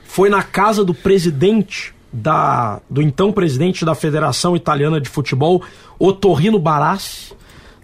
Foi 0.04 0.30
na 0.30 0.42
casa 0.42 0.84
do 0.84 0.94
presidente 0.94 1.94
da, 2.12 2.80
do 2.88 3.02
então 3.02 3.30
presidente 3.30 3.84
da 3.84 3.94
Federação 3.94 4.56
Italiana 4.56 5.00
de 5.00 5.08
Futebol, 5.08 5.62
Otorrino 5.98 6.58
Barassi. 6.58 7.34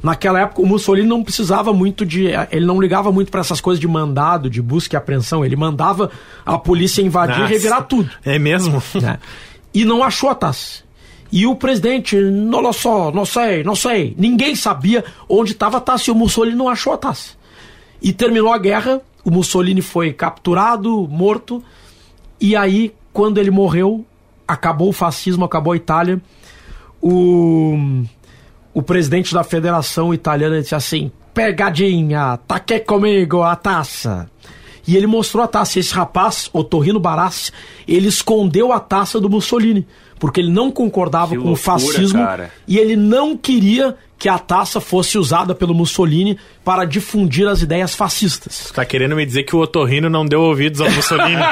Naquela 0.02 0.40
época 0.40 0.60
o 0.62 0.66
Mussolini 0.66 1.06
não 1.06 1.22
precisava 1.22 1.72
muito 1.72 2.04
de, 2.04 2.26
ele 2.50 2.66
não 2.66 2.80
ligava 2.80 3.12
muito 3.12 3.30
para 3.30 3.40
essas 3.40 3.60
coisas 3.60 3.80
de 3.80 3.86
mandado, 3.86 4.50
de 4.50 4.60
busca 4.60 4.96
e 4.96 4.98
apreensão, 4.98 5.44
ele 5.44 5.54
mandava 5.54 6.10
a 6.44 6.58
polícia 6.58 7.00
invadir 7.02 7.38
Nossa. 7.38 7.50
e 7.52 7.54
revirar 7.54 7.84
tudo 7.84 8.10
É 8.24 8.38
mesmo? 8.38 8.82
né? 9.00 9.18
E 9.72 9.84
não 9.84 10.02
achou 10.02 10.28
a 10.28 10.34
taça. 10.34 10.82
E 11.30 11.46
o 11.46 11.54
presidente, 11.54 12.16
não 12.16 12.60
lo 12.60 12.72
só, 12.72 13.10
não 13.12 13.24
sei, 13.24 13.62
não 13.64 13.74
sei. 13.74 14.14
Ninguém 14.18 14.54
sabia 14.54 15.04
onde 15.28 15.52
estava 15.52 15.78
a 15.78 15.80
taça 15.80 16.10
e 16.10 16.12
o 16.12 16.14
Mussolini 16.16 16.56
não 16.56 16.68
achou 16.68 16.92
a 16.92 16.98
taça. 16.98 17.30
E 18.02 18.12
terminou 18.12 18.52
a 18.52 18.58
guerra, 18.58 19.00
o 19.24 19.30
Mussolini 19.30 19.80
foi 19.80 20.12
capturado, 20.12 21.08
morto. 21.08 21.62
E 22.40 22.54
aí, 22.56 22.92
quando 23.12 23.38
ele 23.38 23.50
morreu, 23.50 24.04
acabou 24.46 24.88
o 24.90 24.92
fascismo, 24.92 25.44
acabou 25.44 25.72
a 25.72 25.76
Itália. 25.76 26.20
O, 27.00 28.02
o 28.74 28.82
presidente 28.82 29.34
da 29.34 29.44
Federação 29.44 30.12
Italiana 30.14 30.60
disse 30.60 30.74
assim: 30.74 31.10
pegadinha, 31.34 32.38
tá 32.46 32.56
aqui 32.56 32.78
comigo 32.80 33.42
a 33.42 33.56
taça. 33.56 34.28
E 34.86 34.96
ele 34.96 35.06
mostrou 35.06 35.44
a 35.44 35.46
taça. 35.46 35.78
Esse 35.78 35.94
rapaz, 35.94 36.50
Otorrino 36.52 36.98
Barassi, 36.98 37.52
ele 37.86 38.08
escondeu 38.08 38.72
a 38.72 38.80
taça 38.80 39.20
do 39.20 39.30
Mussolini, 39.30 39.86
porque 40.18 40.40
ele 40.40 40.50
não 40.50 40.72
concordava 40.72 41.30
Que 41.30 41.36
com 41.36 41.42
o 41.44 41.46
loucura, 41.50 41.64
fascismo 41.78 42.18
cara. 42.24 42.50
e 42.66 42.78
ele 42.78 42.96
não 42.96 43.36
queria 43.36 43.94
que 44.18 44.28
a 44.28 44.38
taça 44.38 44.80
fosse 44.80 45.18
usada 45.18 45.54
pelo 45.54 45.72
Mussolini 45.74 46.36
para 46.64 46.84
difundir 46.84 47.46
as 47.48 47.60
ideias 47.62 47.94
fascistas. 47.94 48.72
Tá 48.74 48.84
querendo 48.84 49.14
me 49.16 49.24
dizer 49.26 49.42
que 49.44 49.54
o 49.54 49.60
Otorrino 49.60 50.08
não 50.08 50.24
deu 50.26 50.40
ouvidos 50.42 50.80
ao 50.80 50.90
Mussolini? 50.90 51.36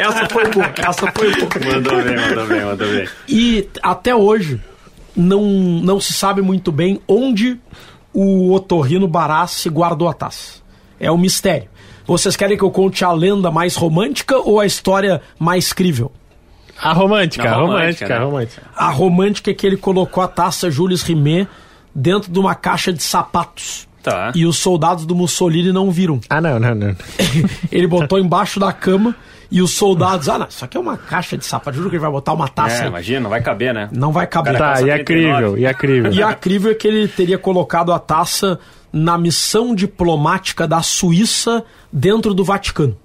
Essa 0.00 0.28
foi 0.30 0.48
boa, 0.50 0.72
essa 0.76 1.12
foi 1.12 1.34
boa. 1.34 1.74
mandou 1.74 2.02
bem, 2.02 2.16
mandou 2.16 2.46
bem, 2.46 2.64
mandou 2.64 2.88
bem. 2.88 3.08
E 3.28 3.68
até 3.82 4.14
hoje 4.14 4.60
não, 5.16 5.42
não 5.42 6.00
se 6.00 6.12
sabe 6.12 6.42
muito 6.42 6.70
bem 6.72 7.00
onde 7.06 7.58
o 8.12 8.52
Otorrino 8.52 9.08
Barassi 9.08 9.68
guardou 9.68 10.08
a 10.08 10.12
taça. 10.12 10.62
É 10.98 11.10
um 11.10 11.18
mistério. 11.18 11.68
Vocês 12.06 12.36
querem 12.36 12.56
que 12.56 12.62
eu 12.62 12.70
conte 12.70 13.04
a 13.04 13.12
lenda 13.12 13.50
mais 13.50 13.76
romântica 13.76 14.38
ou 14.38 14.60
a 14.60 14.66
história 14.66 15.22
mais 15.38 15.72
crível? 15.72 16.12
A 16.80 16.92
romântica, 16.92 17.44
Na 17.44 17.50
a 17.50 17.60
romântica, 17.60 17.74
romântica, 17.76 18.08
né? 18.08 18.14
a 18.14 18.24
romântica. 18.24 18.62
A 18.76 18.90
romântica 18.90 19.50
é 19.50 19.54
que 19.54 19.66
ele 19.66 19.76
colocou 19.76 20.22
a 20.22 20.28
taça 20.28 20.70
Jules 20.70 21.02
Rimet 21.02 21.48
dentro 21.94 22.30
de 22.30 22.38
uma 22.38 22.54
caixa 22.54 22.92
de 22.92 23.02
sapatos. 23.02 23.88
Tá. 24.02 24.32
E 24.34 24.44
os 24.44 24.58
soldados 24.58 25.06
do 25.06 25.14
Mussolini 25.14 25.72
não 25.72 25.90
viram. 25.90 26.20
Ah, 26.28 26.40
não, 26.40 26.58
não, 26.60 26.74
não. 26.74 26.94
Ele 27.72 27.86
botou 27.86 28.18
embaixo 28.18 28.60
da 28.60 28.70
cama 28.70 29.16
e 29.54 29.62
os 29.62 29.70
soldados. 29.70 30.28
Ah, 30.28 30.36
não, 30.36 30.48
isso 30.48 30.64
aqui 30.64 30.76
é 30.76 30.80
uma 30.80 30.96
caixa 30.96 31.38
de 31.38 31.46
sapato. 31.46 31.76
Juro 31.76 31.88
que 31.88 31.94
ele 31.94 32.02
vai 32.02 32.10
botar 32.10 32.32
uma 32.32 32.48
taça. 32.48 32.78
É, 32.78 32.82
aí. 32.82 32.88
imagina, 32.88 33.20
não 33.20 33.30
vai 33.30 33.40
caber, 33.40 33.72
né? 33.72 33.88
Não 33.92 34.10
vai 34.10 34.26
caber. 34.26 34.58
Tá, 34.58 34.80
e 34.80 35.04
39. 35.04 35.04
crível, 35.04 35.58
e 35.58 35.64
a 35.64 35.72
crível. 35.72 36.12
E 36.12 36.22
a 36.24 36.34
crível 36.34 36.72
é 36.72 36.74
que 36.74 36.88
ele 36.88 37.06
teria 37.06 37.38
colocado 37.38 37.92
a 37.92 37.98
taça 38.00 38.58
na 38.92 39.16
missão 39.16 39.72
diplomática 39.72 40.66
da 40.66 40.82
Suíça 40.82 41.64
dentro 41.92 42.34
do 42.34 42.42
Vaticano. 42.42 42.96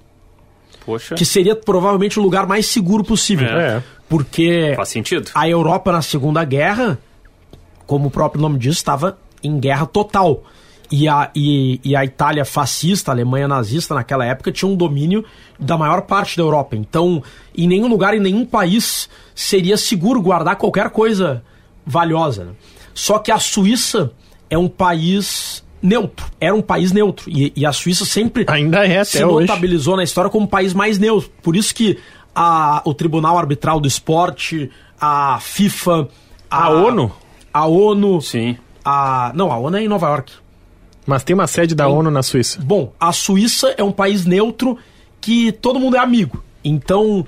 Poxa, 0.84 1.14
Que 1.14 1.24
seria 1.24 1.56
provavelmente 1.56 2.20
o 2.20 2.24
lugar 2.24 2.48
mais 2.48 2.66
seguro 2.66 3.04
possível. 3.04 3.48
É. 3.48 3.84
Porque 4.10 4.74
faz 4.76 4.90
sentido. 4.90 5.30
a 5.36 5.48
Europa 5.48 5.92
na 5.92 6.02
Segunda 6.02 6.44
Guerra, 6.44 6.98
como 7.86 8.08
o 8.08 8.12
próprio 8.12 8.42
nome 8.42 8.58
diz, 8.58 8.74
estava 8.74 9.20
em 9.44 9.60
guerra 9.60 9.86
total. 9.86 10.44
E 10.92 11.08
a, 11.08 11.30
e, 11.36 11.80
e 11.84 11.96
a 11.96 12.04
Itália 12.04 12.44
fascista, 12.44 13.12
a 13.12 13.14
Alemanha 13.14 13.48
nazista 13.48 13.94
naquela 13.94 14.26
época, 14.26 14.52
tinha 14.52 14.68
um 14.70 14.76
domínio 14.76 15.24
da 15.60 15.78
maior 15.78 16.02
parte 16.02 16.36
da 16.36 16.42
Europa. 16.42 16.76
Então, 16.76 17.22
em 17.56 17.68
nenhum 17.68 17.88
lugar, 17.88 18.16
em 18.16 18.20
nenhum 18.20 18.44
país, 18.44 19.08
seria 19.36 19.78
seguro 19.78 20.20
guardar 20.22 20.56
qualquer 20.56 20.90
coisa 20.90 21.44
valiosa. 21.86 22.46
né? 22.46 22.52
Só 22.94 23.20
que 23.20 23.32
a 23.32 23.38
Suíça 23.38 24.12
é 24.50 24.58
um 24.58 24.68
país 24.68 25.64
neutro. 25.82 26.26
Era 26.42 26.56
um 26.56 26.62
país 26.62 26.92
neutro. 26.92 27.30
E, 27.30 27.54
e 27.56 27.66
a 27.68 27.72
Suíça 27.72 28.04
sempre 28.04 28.46
Ainda 28.48 28.86
é 28.86 29.04
se 29.04 29.18
até 29.18 29.28
hoje. 29.28 29.48
notabilizou 29.48 29.96
na 29.96 30.04
história 30.04 30.30
como 30.32 30.46
um 30.46 30.50
país 30.50 30.74
mais 30.74 30.98
neutro. 30.98 31.30
Por 31.44 31.56
isso 31.56 31.74
que 31.76 32.00
a, 32.36 32.82
o 32.84 32.94
Tribunal 32.96 33.38
Arbitral 33.38 33.80
do 33.80 33.88
Esporte, 33.88 34.72
a 35.00 35.38
FIFA, 35.40 36.08
A 36.50 36.70
ONU? 36.72 37.12
a 37.54 37.66
ONU, 37.68 38.22
Sim. 38.22 38.58
a 38.84 39.32
não, 39.36 39.52
a 39.52 39.58
ONU 39.60 39.78
é 39.78 39.84
em 39.84 39.88
Nova 39.88 40.08
York. 40.08 40.32
Mas 41.10 41.24
tem 41.24 41.34
uma 41.34 41.48
sede 41.48 41.74
da 41.74 41.88
ONU 41.88 42.12
na 42.12 42.22
Suíça. 42.22 42.60
Bom, 42.62 42.94
a 43.00 43.12
Suíça 43.12 43.74
é 43.76 43.84
um 43.84 43.92
país 43.92 44.26
neutro 44.28 44.78
que 45.20 45.52
todo 45.52 45.80
mundo 45.80 45.96
é 45.96 46.00
amigo. 46.00 46.44
Então, 46.64 47.26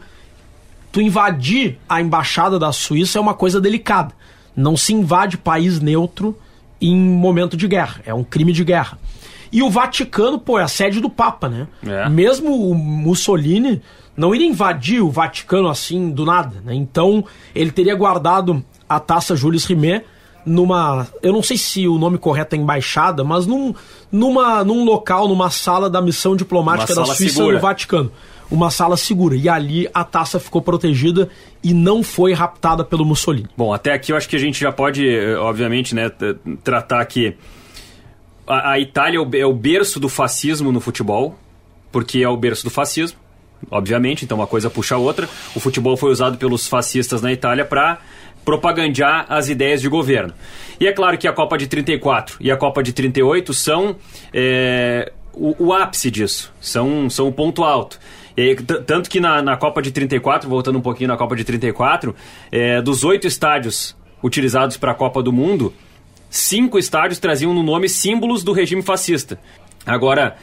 tu 0.91 1.01
invadir 1.01 1.79
a 1.89 1.99
embaixada 1.99 2.59
da 2.59 2.71
Suíça 2.71 3.17
é 3.17 3.21
uma 3.21 3.33
coisa 3.33 3.59
delicada. 3.59 4.13
Não 4.55 4.77
se 4.77 4.93
invade 4.93 5.35
país 5.35 5.79
neutro 5.79 6.37
em 6.79 6.95
momento 6.95 7.57
de 7.57 7.67
guerra. 7.67 8.01
É 8.05 8.13
um 8.13 8.23
crime 8.23 8.53
de 8.53 8.63
guerra. 8.63 8.99
E 9.51 9.63
o 9.63 9.69
Vaticano, 9.69 10.37
pô, 10.37 10.59
é 10.59 10.63
a 10.63 10.67
sede 10.67 11.01
do 11.01 11.09
Papa, 11.09 11.49
né? 11.49 11.67
É. 11.83 12.07
Mesmo 12.07 12.69
o 12.69 12.75
Mussolini 12.75 13.81
não 14.15 14.35
iria 14.35 14.47
invadir 14.47 15.01
o 15.01 15.09
Vaticano 15.09 15.67
assim 15.67 16.11
do 16.11 16.23
nada, 16.23 16.61
né? 16.63 16.75
Então, 16.75 17.25
ele 17.55 17.71
teria 17.71 17.95
guardado 17.95 18.63
a 18.87 18.99
taça 18.99 19.35
Jules 19.35 19.65
Rimet 19.65 20.05
numa, 20.45 21.07
eu 21.21 21.31
não 21.33 21.43
sei 21.43 21.57
se 21.57 21.87
o 21.87 21.97
nome 21.97 22.17
correto 22.17 22.55
é 22.55 22.59
embaixada, 22.59 23.23
mas 23.23 23.45
num, 23.45 23.73
numa, 24.11 24.63
num 24.63 24.83
local, 24.83 25.27
numa 25.27 25.49
sala 25.49 25.89
da 25.89 26.01
missão 26.01 26.35
diplomática 26.35 26.93
Uma 26.93 27.07
da 27.07 27.13
Suíça 27.13 27.35
segura. 27.35 27.55
no 27.55 27.61
Vaticano. 27.61 28.11
Uma 28.49 28.69
sala 28.69 28.97
segura. 28.97 29.35
E 29.35 29.47
ali 29.47 29.87
a 29.93 30.03
taça 30.03 30.39
ficou 30.39 30.61
protegida 30.61 31.29
e 31.63 31.73
não 31.73 32.03
foi 32.03 32.33
raptada 32.33 32.83
pelo 32.83 33.05
Mussolini. 33.05 33.47
Bom, 33.55 33.73
até 33.73 33.93
aqui 33.93 34.11
eu 34.11 34.17
acho 34.17 34.27
que 34.27 34.35
a 34.35 34.39
gente 34.39 34.59
já 34.59 34.71
pode, 34.71 35.07
eh, 35.07 35.37
obviamente, 35.37 35.95
né, 35.95 36.11
tratar 36.61 37.05
que 37.05 37.35
a, 38.45 38.71
a 38.71 38.79
Itália 38.79 39.17
é 39.17 39.21
o, 39.21 39.29
é 39.35 39.45
o 39.45 39.53
berço 39.53 39.99
do 39.99 40.09
fascismo 40.09 40.71
no 40.71 40.81
futebol, 40.81 41.37
porque 41.91 42.19
é 42.19 42.27
o 42.27 42.35
berço 42.35 42.65
do 42.65 42.69
fascismo, 42.69 43.17
obviamente, 43.69 44.25
então 44.25 44.37
uma 44.37 44.47
coisa 44.47 44.69
puxa 44.69 44.95
a 44.95 44.97
outra. 44.97 45.29
O 45.55 45.59
futebol 45.59 45.95
foi 45.95 46.11
usado 46.11 46.37
pelos 46.37 46.67
fascistas 46.67 47.21
na 47.21 47.31
Itália 47.31 47.63
para 47.63 47.99
propagandear 48.43 49.25
as 49.29 49.49
ideias 49.49 49.81
de 49.81 49.89
governo. 49.89 50.33
E 50.79 50.87
é 50.87 50.91
claro 50.91 51.17
que 51.17 51.27
a 51.27 51.33
Copa 51.33 51.57
de 51.57 51.67
34 51.67 52.37
e 52.39 52.51
a 52.51 52.57
Copa 52.57 52.81
de 52.81 52.91
38 52.91 53.53
são 53.53 53.95
é, 54.33 55.11
o, 55.33 55.67
o 55.67 55.73
ápice 55.73 56.09
disso, 56.09 56.53
são, 56.59 57.09
são 57.09 57.27
o 57.27 57.31
ponto 57.31 57.63
alto. 57.63 57.99
E 58.35 58.55
tanto 58.55 59.09
que 59.09 59.19
na, 59.19 59.41
na 59.41 59.57
Copa 59.57 59.81
de 59.81 59.91
34, 59.91 60.49
voltando 60.49 60.77
um 60.77 60.81
pouquinho 60.81 61.09
na 61.09 61.17
Copa 61.17 61.35
de 61.35 61.43
34, 61.43 62.15
é, 62.51 62.81
dos 62.81 63.03
oito 63.03 63.27
estádios 63.27 63.95
utilizados 64.23 64.77
para 64.77 64.91
a 64.91 64.95
Copa 64.95 65.21
do 65.21 65.31
Mundo, 65.31 65.73
cinco 66.29 66.79
estádios 66.79 67.19
traziam 67.19 67.53
no 67.53 67.61
nome 67.61 67.89
símbolos 67.89 68.43
do 68.43 68.53
regime 68.53 68.81
fascista. 68.81 69.37
Agora, 69.85 70.37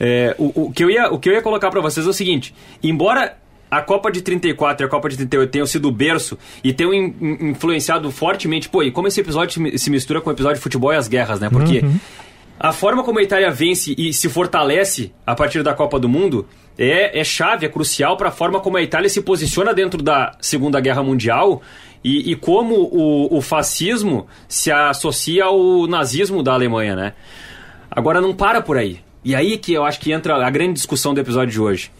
é, 0.00 0.34
o, 0.38 0.66
o 0.66 0.72
que 0.72 0.82
eu 0.82 0.90
ia, 0.90 1.12
o 1.12 1.18
que 1.18 1.28
eu 1.28 1.34
ia 1.34 1.42
colocar 1.42 1.70
para 1.70 1.80
vocês 1.80 2.06
é 2.06 2.08
o 2.08 2.12
seguinte: 2.12 2.54
embora 2.82 3.36
a 3.78 3.82
Copa 3.82 4.10
de 4.10 4.20
34 4.22 4.84
e 4.84 4.86
a 4.86 4.90
Copa 4.90 5.08
de 5.08 5.16
38 5.16 5.50
tenham 5.50 5.66
sido 5.66 5.88
o 5.88 5.92
berço 5.92 6.38
e 6.62 6.72
tenham 6.72 6.92
in- 6.94 7.14
in- 7.20 7.48
influenciado 7.50 8.10
fortemente, 8.10 8.68
pô, 8.68 8.82
e 8.82 8.90
como 8.90 9.08
esse 9.08 9.20
episódio 9.20 9.52
se 9.54 9.60
mi- 9.60 9.78
se 9.78 9.90
mistura 9.90 10.20
com 10.20 10.30
o 10.30 10.32
episódio 10.32 10.56
de 10.56 10.62
futebol 10.62 10.92
e 10.92 10.96
as 10.96 11.08
guerras, 11.08 11.40
né? 11.40 11.48
Porque 11.50 11.84
a 12.58 12.72
forma 12.72 13.02
como 13.02 13.18
a 13.18 13.22
Itália 13.22 13.50
vence 13.50 13.94
e 13.98 14.12
se 14.12 14.28
fortalece 14.28 15.12
a 15.26 15.34
partir 15.34 15.62
da 15.62 15.74
Copa 15.74 15.98
do 15.98 16.08
Mundo 16.08 16.46
é, 16.78 17.20
é 17.20 17.24
chave, 17.24 17.66
é 17.66 17.68
crucial 17.68 18.16
para 18.16 18.28
a 18.28 18.32
forma 18.32 18.60
como 18.60 18.76
a 18.76 18.82
Itália 18.82 19.08
se 19.08 19.20
posiciona 19.22 19.72
dentro 19.74 20.02
da 20.02 20.32
Segunda 20.40 20.80
Guerra 20.80 21.02
Mundial 21.02 21.62
e, 22.02 22.32
e 22.32 22.36
como 22.36 22.74
o, 22.74 23.36
o 23.36 23.40
fascismo 23.40 24.26
se 24.48 24.70
associa 24.70 25.44
ao 25.44 25.86
nazismo 25.86 26.42
da 26.42 26.52
Alemanha, 26.52 26.94
né? 26.96 27.12
Agora 27.90 28.20
não 28.20 28.34
para 28.34 28.60
por 28.60 28.76
aí. 28.76 28.98
E 29.24 29.34
aí 29.34 29.56
que 29.56 29.72
eu 29.72 29.84
acho 29.84 29.98
que 30.00 30.12
entra 30.12 30.34
a 30.44 30.50
grande 30.50 30.74
discussão 30.74 31.14
do 31.14 31.20
episódio 31.20 31.52
de 31.52 31.60
hoje. 31.60 31.90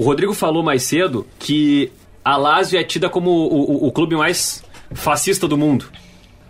O 0.00 0.02
Rodrigo 0.02 0.32
falou 0.32 0.62
mais 0.62 0.82
cedo 0.84 1.26
que 1.38 1.92
a 2.24 2.34
Lazio 2.34 2.80
é 2.80 2.82
tida 2.82 3.10
como 3.10 3.28
o, 3.30 3.84
o- 3.84 3.86
o 3.88 3.92
clube 3.92 4.16
mais 4.16 4.64
fascista 4.94 5.46
do 5.46 5.58
mundo. 5.58 5.90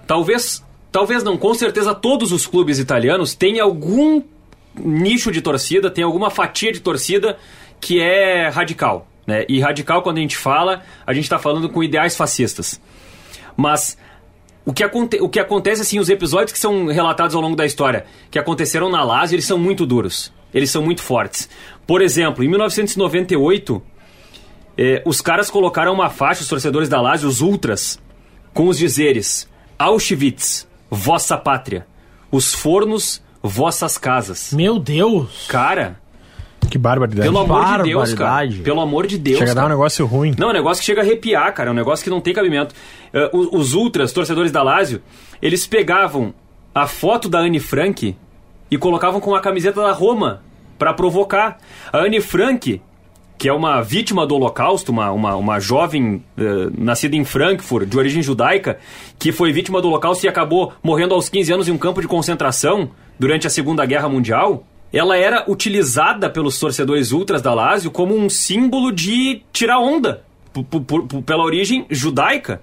Talvez, 0.06 0.64
talvez 0.92 1.24
não, 1.24 1.36
com 1.36 1.52
certeza 1.52 1.92
todos 1.92 2.30
os 2.30 2.46
clubes 2.46 2.78
italianos 2.78 3.34
têm 3.34 3.58
algum 3.58 4.22
nicho 4.76 5.32
de 5.32 5.42
torcida, 5.42 5.90
tem 5.90 6.04
alguma 6.04 6.30
fatia 6.30 6.70
de 6.72 6.78
torcida 6.78 7.36
que 7.80 7.98
é 8.00 8.48
radical. 8.48 9.08
Né? 9.26 9.44
E 9.48 9.58
radical, 9.58 10.02
quando 10.02 10.18
a 10.18 10.20
gente 10.20 10.36
fala, 10.36 10.84
a 11.04 11.12
gente 11.12 11.24
está 11.24 11.36
falando 11.38 11.68
com 11.68 11.82
ideais 11.82 12.16
fascistas. 12.16 12.80
Mas 13.56 13.98
o 14.64 14.72
que, 14.72 14.84
aconte 14.84 15.20
o 15.20 15.28
que 15.28 15.40
acontece, 15.40 15.82
assim, 15.82 15.98
os 15.98 16.08
episódios 16.08 16.52
que 16.52 16.58
são 16.58 16.86
relatados 16.86 17.34
ao 17.34 17.40
longo 17.40 17.56
da 17.56 17.64
história, 17.66 18.04
que 18.30 18.38
aconteceram 18.38 18.90
na 18.90 19.02
Lazio, 19.02 19.36
eles 19.36 19.46
são 19.46 19.58
muito 19.58 19.86
duros. 19.86 20.32
Eles 20.52 20.70
são 20.70 20.82
muito 20.82 21.02
fortes. 21.02 21.48
Por 21.86 22.02
exemplo, 22.02 22.42
em 22.44 22.48
1998, 22.48 23.82
eh, 24.76 25.02
os 25.06 25.20
caras 25.20 25.50
colocaram 25.50 25.92
uma 25.92 26.10
faixa, 26.10 26.42
os 26.42 26.48
torcedores 26.48 26.88
da 26.88 27.00
Lazio, 27.00 27.28
os 27.28 27.40
ultras, 27.40 27.98
com 28.52 28.66
os 28.68 28.76
dizeres 28.76 29.48
Auschwitz, 29.78 30.66
vossa 30.90 31.36
pátria. 31.38 31.86
Os 32.30 32.52
fornos, 32.54 33.22
vossas 33.42 33.96
casas. 33.96 34.52
Meu 34.52 34.78
Deus! 34.78 35.46
Cara, 35.48 35.98
Que 36.68 36.78
barbaridade. 36.78 37.28
pelo 37.28 37.38
amor 37.38 37.64
de 37.78 37.82
Deus, 37.84 38.14
cara. 38.14 38.30
Barbaridade. 38.30 38.62
Pelo 38.62 38.80
amor 38.80 39.06
de 39.06 39.18
Deus, 39.18 39.38
Chega 39.38 39.50
a 39.52 39.54
dar 39.54 39.66
um 39.66 39.68
negócio 39.70 40.06
ruim. 40.06 40.34
Não, 40.38 40.48
é 40.48 40.50
um 40.50 40.54
negócio 40.54 40.80
que 40.80 40.86
chega 40.86 41.00
a 41.00 41.04
arrepiar, 41.04 41.52
cara. 41.54 41.70
É 41.70 41.72
um 41.72 41.76
negócio 41.76 42.04
que 42.04 42.10
não 42.10 42.20
tem 42.20 42.34
cabimento. 42.34 42.74
Eh, 43.12 43.30
os, 43.32 43.74
ultras, 43.74 44.12
torcedores 44.12 44.52
da 44.52 44.62
Lazio, 44.62 45.02
eles 45.42 45.66
pegavam 45.66 46.32
a 46.74 46.86
foto 46.86 47.28
da 47.28 47.40
Anne 47.40 47.58
Frank 47.58 48.16
e 48.70 48.78
colocavam 48.78 49.20
com 49.20 49.34
a 49.34 49.40
camiseta 49.40 49.80
da 49.80 49.92
Roma 49.92 50.42
pra 50.78 50.94
provocar. 50.94 51.58
A 51.92 51.98
Anne 51.98 52.20
Frank, 52.20 52.80
que 53.36 53.48
é 53.48 53.52
uma 53.52 53.80
vítima 53.82 54.26
do 54.26 54.36
Holocausto, 54.36 54.92
uma, 54.92 55.10
uma, 55.10 55.34
uma 55.34 55.58
jovem 55.58 56.24
eh, 56.38 56.70
nascida 56.78 57.16
em 57.16 57.24
Frankfurt, 57.24 57.88
de 57.88 57.98
origem 57.98 58.22
judaica, 58.22 58.78
que 59.18 59.32
foi 59.32 59.52
vítima 59.52 59.80
do 59.82 59.88
Holocausto 59.88 60.24
e 60.24 60.28
acabou 60.28 60.72
morrendo 60.82 61.14
aos 61.14 61.28
15 61.28 61.52
anos 61.52 61.68
em 61.68 61.72
um 61.72 61.78
campo 61.78 62.00
de 62.00 62.06
concentração 62.06 62.90
durante 63.18 63.46
a 63.46 63.50
Segunda 63.50 63.84
Guerra 63.84 64.08
Mundial. 64.08 64.64
Ela 64.92 65.16
era 65.16 65.44
utilizada 65.48 66.28
pelos 66.30 66.58
torcedores 66.58 67.12
ultras 67.12 67.42
da 67.42 67.54
Lazio 67.54 67.90
como 67.90 68.16
um 68.16 68.28
símbolo 68.28 68.92
de 68.92 69.42
tirar 69.52 69.78
onda 69.78 70.24
pela 71.24 71.44
origem 71.44 71.86
judaica. 71.90 72.60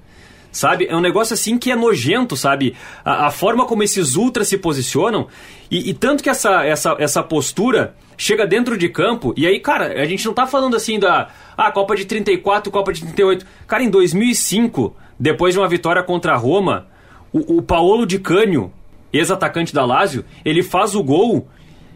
Sabe? 0.58 0.88
É 0.90 0.96
um 0.96 1.00
negócio 1.00 1.36
assim 1.36 1.56
que 1.56 1.70
é 1.70 1.76
nojento, 1.76 2.36
sabe? 2.36 2.76
A, 3.06 3.28
a 3.28 3.32
forma 3.32 3.68
como 3.68 3.84
esses 3.84 4.16
ultras 4.16 4.48
se 4.48 4.58
posicionam. 4.58 5.28
E, 5.70 5.92
e 5.92 5.94
tanto 5.94 6.24
que 6.24 6.32
essa, 6.32 6.66
essa, 6.66 6.96
essa 6.98 7.22
postura 7.22 7.96
chega 8.18 8.48
dentro 8.48 8.76
de 8.76 8.90
campo. 8.90 9.36
E 9.38 9.46
aí, 9.46 9.60
cara, 9.60 10.02
a 10.02 10.06
gente 10.06 10.26
não 10.26 10.34
tá 10.34 10.48
falando 10.48 10.76
assim 10.76 10.98
da 10.98 11.30
ah, 11.56 11.72
Copa 11.72 11.96
de 11.96 12.06
34, 12.06 12.72
Copa 12.72 12.92
de 12.92 13.02
38. 13.02 13.46
Cara, 13.68 13.84
em 13.84 13.90
2005, 13.92 14.96
depois 15.20 15.54
de 15.54 15.60
uma 15.60 15.68
vitória 15.68 16.02
contra 16.02 16.34
a 16.34 16.38
Roma, 16.38 16.88
o, 17.32 17.58
o 17.58 17.62
Paolo 17.62 18.08
Di 18.08 18.18
Canio, 18.18 18.74
ex-atacante 19.14 19.72
da 19.72 19.86
Lazio, 19.86 20.26
ele 20.44 20.64
faz 20.64 20.96
o 20.96 21.04
gol 21.04 21.48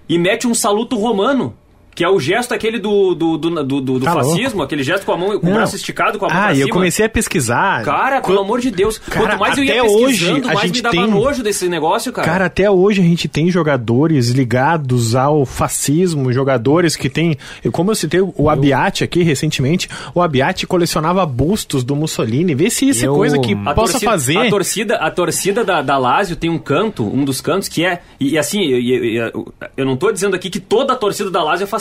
e 0.08 0.20
mete 0.20 0.48
um 0.48 0.54
saluto 0.54 0.96
romano. 0.98 1.58
Que 1.94 2.04
é 2.06 2.10
o 2.10 2.20
gesto 2.20 2.54
aquele 2.54 2.80
do, 2.80 3.14
do, 3.14 3.38
do, 3.38 3.64
do, 3.64 3.82
do 3.82 4.00
Tá 4.00 4.14
fascismo, 4.14 4.62
aquele 4.64 4.82
gesto 4.82 5.06
com 5.06 5.12
a 5.12 5.18
mão, 5.18 5.38
com 5.40 5.48
o 5.50 5.54
braço 5.54 5.76
esticado, 5.76 6.18
com 6.18 6.26
a 6.26 6.30
mão 6.30 6.38
Ah, 6.38 6.44
pra 6.46 6.54
e 6.54 6.60
eu 6.62 6.66
cima. 6.68 6.74
comecei 6.78 7.06
a 7.06 7.10
pesquisar. 7.10 7.84
Cara, 7.84 8.22
pelo 8.22 8.40
amor 8.40 8.62
de 8.62 8.72
Deus. 8.72 8.98
Cara, 8.98 9.28
Quanto 9.28 9.40
mais 9.40 9.58
eu 9.58 9.64
ia 9.66 9.84
hoje 9.84 10.26
pesquisando, 10.26 10.50
a 10.50 10.54
mais 10.54 10.72
me 10.72 10.82
dava 10.82 10.96
tem- 10.96 11.08
nojo 11.08 11.44
desse 11.44 11.68
negócio, 11.68 12.14
cara. 12.14 12.26
Cara, 12.28 12.46
até 12.46 12.72
hoje 12.72 13.02
a 13.02 13.04
gente 13.04 13.28
tem 13.28 13.52
jogadores 13.52 14.30
ligados 14.30 15.16
ao 15.16 15.46
fascismo, 15.46 16.32
jogadores 16.32 16.96
que 16.96 17.10
tem. 17.10 17.38
Como 17.74 17.92
eu 17.92 17.96
citei 17.96 18.22
o 18.22 18.50
Abiati 18.50 19.04
aqui 19.04 19.22
recentemente, 19.22 19.90
o 20.16 20.22
Abiati 20.22 20.66
colecionava 20.66 21.26
bustos 21.26 21.84
do 21.84 21.94
Mussolini. 21.96 22.56
Vê 22.56 22.70
se 22.70 22.88
isso 22.88 23.06
Eu- 23.06 23.14
é 23.14 23.18
coisa 23.18 23.38
que 23.40 23.54
a 23.66 23.74
possa 23.74 23.94
torcida, 24.00 24.12
fazer. 24.12 24.38
A 24.38 24.50
torcida, 24.50 24.96
a 24.96 25.12
torcida 25.12 25.64
da, 25.66 25.82
da 25.82 25.98
Lazio 25.98 26.38
tem 26.38 26.50
um 26.50 26.58
canto, 26.58 27.04
um 27.04 27.26
dos 27.26 27.42
cantos, 27.42 27.68
que 27.68 27.84
é. 27.86 28.02
E, 28.18 28.30
e 28.32 28.38
assim, 28.38 28.62
eu, 28.64 28.80
eu, 28.80 29.06
eu- 29.34 29.54
eu 29.76 29.86
não 29.86 29.98
tô 29.98 30.10
dizendo 30.10 30.36
aqui 30.38 30.50
que 30.50 30.60
toda 30.62 30.94
a 30.94 30.96
torcida 30.96 31.30
da 31.30 31.44
Lazio 31.44 31.66
é 31.66 31.68
fascista. 31.68 31.81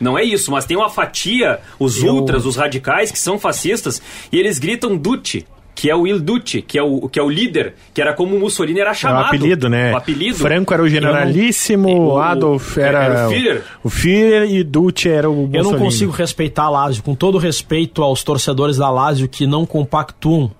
Não 0.00 0.18
é 0.18 0.24
isso, 0.24 0.50
mas 0.50 0.64
tem 0.64 0.76
uma 0.76 0.88
fatia, 0.90 1.58
os 1.78 2.02
Eu- 2.02 2.14
ultras, 2.14 2.44
os 2.46 2.56
radicais, 2.56 3.10
que 3.10 3.18
são 3.18 3.38
fascistas, 3.38 4.00
e 4.32 4.38
eles 4.38 4.58
gritam 4.58 4.96
Duce. 4.96 5.46
Que 5.74 5.88
é 5.88 5.94
o 5.94 6.08
Il 6.08 6.18
Duce, 6.18 6.60
que 6.60 6.76
é 6.76 6.82
o, 6.82 7.08
que 7.08 7.20
é 7.20 7.22
o 7.22 7.30
líder, 7.30 7.74
que 7.94 8.00
era 8.02 8.12
como 8.12 8.34
o 8.34 8.40
Mussolini 8.40 8.80
era 8.80 8.90
É 8.90 8.92
o 8.92 8.96
chamado. 8.96 9.26
apelido, 9.26 9.68
né? 9.68 9.92
O 9.92 9.96
apelido. 9.96 10.36
Franco 10.36 10.74
era 10.74 10.82
o 10.82 10.88
generalíssimo, 10.88 11.88
o- 12.14 12.18
Adolf 12.18 12.76
o- 12.76 12.80
era, 12.80 13.04
era 13.04 13.26
o 13.28 13.30
Führer. 13.30 13.62
o 13.84 13.88
Führer 13.88 14.50
e 14.50 14.64
Duce 14.64 15.08
era 15.08 15.30
o 15.30 15.34
Eu 15.34 15.38
não 15.38 15.70
Mussolini. 15.70 15.78
consigo 15.84 16.10
respeitar 16.10 16.64
a 16.64 16.68
Lazio, 16.68 17.04
com 17.04 17.14
todo 17.14 17.38
respeito 17.38 18.02
aos 18.02 18.24
torcedores 18.24 18.76
da 18.76 18.90
Lazio 18.90 19.28
que 19.28 19.46
não 19.46 19.64
compactuam 19.64 20.50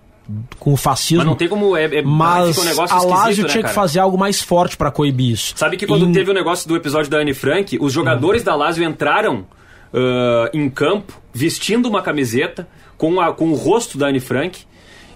com 0.58 0.72
o 0.72 0.76
fascismo. 0.76 1.18
Mas 1.18 1.26
não 1.26 1.34
tem 1.34 1.48
como. 1.48 1.76
É, 1.76 1.84
é, 1.84 2.02
Mas 2.02 2.48
fica 2.50 2.60
um 2.60 2.64
negócio 2.68 2.96
a 2.96 3.02
Lazio 3.02 3.44
né, 3.44 3.48
tinha 3.50 3.62
que 3.62 3.68
cara? 3.68 3.74
fazer 3.74 3.98
algo 4.00 4.18
mais 4.18 4.42
forte 4.42 4.76
pra 4.76 4.90
coibir 4.90 5.30
isso. 5.32 5.54
Sabe 5.56 5.76
que 5.76 5.86
quando 5.86 6.06
Em- 6.06 6.12
teve 6.12 6.30
o 6.30 6.34
negócio 6.34 6.68
do 6.68 6.76
episódio 6.76 7.10
da 7.10 7.18
Anne 7.18 7.32
Frank, 7.34 7.78
os 7.80 7.92
jogadores 7.92 8.42
da 8.42 8.54
Lazio 8.54 8.84
entraram 8.84 9.46
ah, 9.92 10.50
em 10.52 10.68
campo 10.68 11.18
vestindo 11.32 11.88
uma 11.88 12.02
camiseta 12.02 12.68
com, 12.96 13.20
a- 13.20 13.32
com 13.32 13.48
o 13.50 13.54
rosto 13.54 13.96
da 13.96 14.08
Anne 14.08 14.20
Frank 14.20 14.60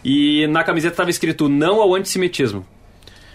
e 0.04 0.46
na 0.48 0.64
camiseta 0.64 0.94
estava 0.94 1.10
escrito 1.10 1.48
não 1.48 1.80
ao 1.82 1.94
antissemitismo. 1.94 2.64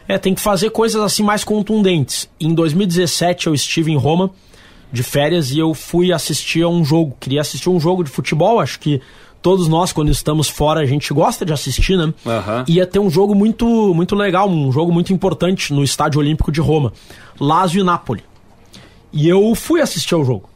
É, 0.07 0.17
tem 0.17 0.33
que 0.33 0.41
fazer 0.41 0.69
coisas 0.71 1.01
assim 1.01 1.21
mais 1.21 1.43
contundentes. 1.43 2.29
Em 2.39 2.53
2017 2.53 3.47
eu 3.47 3.53
estive 3.53 3.91
em 3.91 3.97
Roma 3.97 4.31
de 4.91 5.03
férias 5.03 5.51
e 5.51 5.59
eu 5.59 5.73
fui 5.73 6.13
assistir 6.13 6.63
a 6.63 6.69
um 6.69 6.83
jogo. 6.83 7.15
Queria 7.19 7.41
assistir 7.41 7.69
um 7.69 7.79
jogo 7.79 8.03
de 8.03 8.09
futebol, 8.09 8.59
acho 8.59 8.79
que 8.79 9.01
todos 9.41 9.67
nós 9.67 9.91
quando 9.91 10.09
estamos 10.09 10.49
fora 10.49 10.81
a 10.81 10.85
gente 10.85 11.13
gosta 11.13 11.45
de 11.45 11.53
assistir, 11.53 11.97
né? 11.97 12.13
Aham. 12.25 12.65
Ia 12.67 12.85
ter 12.85 12.99
um 12.99 13.09
jogo 13.09 13.33
muito 13.35 13.65
muito 13.93 14.15
legal, 14.15 14.49
um 14.49 14.71
jogo 14.71 14.91
muito 14.91 15.13
importante 15.13 15.73
no 15.73 15.83
Estádio 15.83 16.19
Olímpico 16.19 16.51
de 16.51 16.61
Roma, 16.61 16.93
Lazio 17.39 17.81
e 17.81 17.83
Napoli. 17.83 18.23
E 19.11 19.27
eu 19.27 19.53
fui 19.55 19.81
assistir 19.81 20.13
ao 20.13 20.23
jogo. 20.23 20.49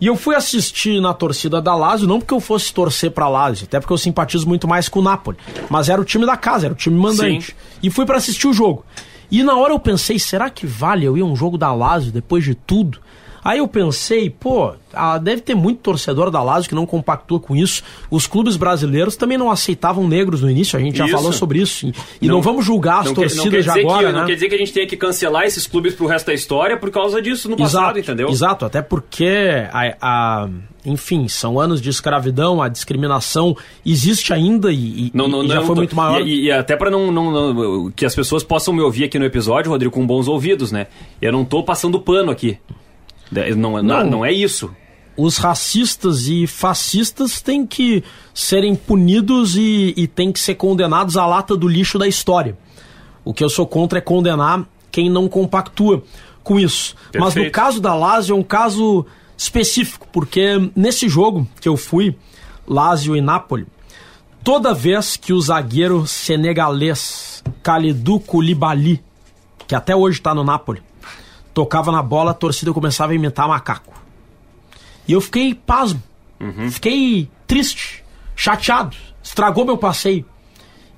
E 0.00 0.06
eu 0.06 0.16
fui 0.16 0.34
assistir 0.34 1.00
na 1.00 1.14
torcida 1.14 1.60
da 1.60 1.74
Lazio, 1.74 2.06
não 2.06 2.18
porque 2.18 2.34
eu 2.34 2.40
fosse 2.40 2.72
torcer 2.72 3.10
pra 3.10 3.28
Lazio, 3.28 3.64
até 3.64 3.80
porque 3.80 3.92
eu 3.92 3.98
simpatizo 3.98 4.46
muito 4.46 4.68
mais 4.68 4.88
com 4.88 5.00
o 5.00 5.02
Napoli. 5.02 5.38
Mas 5.70 5.88
era 5.88 6.00
o 6.00 6.04
time 6.04 6.26
da 6.26 6.36
casa, 6.36 6.66
era 6.66 6.74
o 6.74 6.76
time 6.76 6.96
mandante. 6.96 7.46
Sim. 7.48 7.54
E 7.82 7.90
fui 7.90 8.04
pra 8.04 8.18
assistir 8.18 8.46
o 8.46 8.52
jogo. 8.52 8.84
E 9.30 9.42
na 9.42 9.56
hora 9.56 9.72
eu 9.72 9.78
pensei, 9.78 10.18
será 10.18 10.50
que 10.50 10.66
vale 10.66 11.04
eu 11.04 11.16
ir 11.16 11.22
a 11.22 11.24
um 11.24 11.34
jogo 11.34 11.56
da 11.56 11.72
Lazio 11.72 12.12
depois 12.12 12.44
de 12.44 12.54
tudo? 12.54 12.98
Aí 13.46 13.58
eu 13.58 13.68
pensei, 13.68 14.28
pô, 14.28 14.72
ah, 14.92 15.18
deve 15.18 15.40
ter 15.40 15.54
muito 15.54 15.78
torcedor 15.78 16.32
da 16.32 16.42
Lazio 16.42 16.68
que 16.68 16.74
não 16.74 16.84
compactua 16.84 17.38
com 17.38 17.54
isso. 17.54 17.80
Os 18.10 18.26
clubes 18.26 18.56
brasileiros 18.56 19.14
também 19.14 19.38
não 19.38 19.50
aceitavam 19.52 20.08
negros 20.08 20.42
no 20.42 20.50
início, 20.50 20.76
a 20.76 20.82
gente 20.82 20.98
já 20.98 21.04
Isso. 21.04 21.14
falou 21.14 21.32
sobre 21.32 21.60
isso. 21.60 21.86
E, 21.86 21.94
e 22.22 22.26
não, 22.26 22.42
vamos 22.42 22.64
julgar 22.64 23.00
as 23.02 23.06
não 23.06 23.14
torcidas 23.14 23.64
não 23.66 23.74
de 23.74 23.80
agora, 23.82 24.06
que, 24.08 24.12
né? 24.12 24.18
Não 24.20 24.26
quer 24.26 24.34
dizer 24.34 24.48
que 24.48 24.54
a 24.56 24.58
gente 24.58 24.72
tenha 24.72 24.86
que 24.86 24.96
cancelar 24.96 25.44
esses 25.44 25.64
clubes 25.66 25.94
pro 25.94 26.06
resto 26.08 26.26
da 26.26 26.34
história 26.34 26.76
por 26.76 26.90
causa 26.90 27.22
disso 27.22 27.48
no 27.48 27.56
passado, 27.56 27.98
entendeu? 28.00 28.28
Exato, 28.28 28.64
até 28.64 28.82
porque 28.82 29.28
a, 29.72 29.96
a- 30.00 30.48
enfim, 30.84 31.28
são 31.28 31.60
anos 31.60 31.80
de 31.80 31.88
escravidão, 31.90 32.60
a 32.60 32.68
discriminação 32.68 33.56
existe 33.84 34.32
ainda 34.32 34.72
e, 34.72 35.10
Não, 35.14 35.28
não, 35.28 35.44
e 35.44 35.48
já 35.48 35.56
não, 35.56 35.66
foi 35.66 35.74
muito 35.76 35.94
maior. 35.94 36.20
E, 36.26 36.46
e 36.46 36.50
até 36.52 36.76
pra 36.76 36.90
não, 36.90 37.12
não- 37.12 37.30
não- 37.54 37.90
que 37.90 38.04
as 38.04 38.14
pessoas 38.14 38.42
possam 38.42 38.74
me 38.74 38.80
ouvir 38.80 39.04
aqui 39.04 39.18
no 39.18 39.24
episódio, 39.24 39.70
Rodrigo, 39.70 39.92
com 39.94 40.04
bons 40.06 40.26
ouvidos, 40.26 40.72
né? 40.72 40.86
Eu 41.22 41.30
não 41.32 41.44
tô 41.44 41.62
passando 41.62 42.00
pano 42.00 42.30
aqui. 42.32 42.58
De- 43.30 43.54
Não, 43.54 43.82
não. 43.82 44.04
Não. 44.06 44.24
é 44.24 44.32
isso. 44.32 44.70
Os 45.16 45.38
racistas 45.38 46.26
e 46.28 46.46
fascistas 46.46 47.40
têm 47.40 47.66
que 47.66 48.04
serem 48.34 48.74
punidos 48.76 49.56
e, 49.56 49.94
e 49.96 50.06
têm 50.06 50.30
que 50.30 50.38
ser 50.38 50.56
condenados 50.56 51.16
à 51.16 51.26
lata 51.26 51.56
do 51.56 51.66
lixo 51.66 51.98
da 51.98 52.06
história. 52.06 52.56
O 53.24 53.32
que 53.32 53.42
eu 53.42 53.48
sou 53.48 53.66
contra 53.66 53.98
é 53.98 54.02
condenar 54.02 54.64
quem 54.92 55.08
não 55.10 55.26
compactua 55.28 56.02
com 56.44 56.60
isso. 56.60 56.94
Mas 57.14 57.28
no 57.28 57.32
Perfeito. 57.32 57.52
caso 57.54 57.80
da 57.80 57.94
Lazio 57.94 58.34
é 58.36 58.38
um 58.38 58.42
caso 58.42 59.06
específico, 59.36 60.06
porque 60.12 60.70
nesse 60.76 61.08
jogo 61.08 61.48
que 61.60 61.68
eu 61.68 61.76
fui, 61.76 62.14
Lazio 62.68 63.16
e 63.16 63.20
Napoli, 63.20 63.66
toda 64.44 64.72
vez 64.74 65.16
que 65.16 65.32
o 65.32 65.40
zagueiro 65.40 66.06
senegalês 66.06 67.42
Kalidou 67.62 68.20
Koulibaly, 68.20 69.02
que 69.66 69.74
até 69.74 69.96
hoje 69.96 70.18
está 70.18 70.34
no 70.34 70.44
Napoli, 70.44 70.82
tocava 71.56 71.90
na 71.90 72.02
bola, 72.02 72.32
a 72.32 72.34
torcida 72.34 72.70
começava 72.70 73.12
a 73.12 73.14
imitar 73.14 73.48
macaco. 73.48 73.94
E 75.08 75.14
eu 75.14 75.22
fiquei 75.22 75.54
pasmo. 75.54 76.02
Fiquei 76.70 77.30
triste, 77.46 78.04
chateado. 78.36 78.94
Estragou 79.22 79.64
meu 79.64 79.78
passeio. 79.78 80.26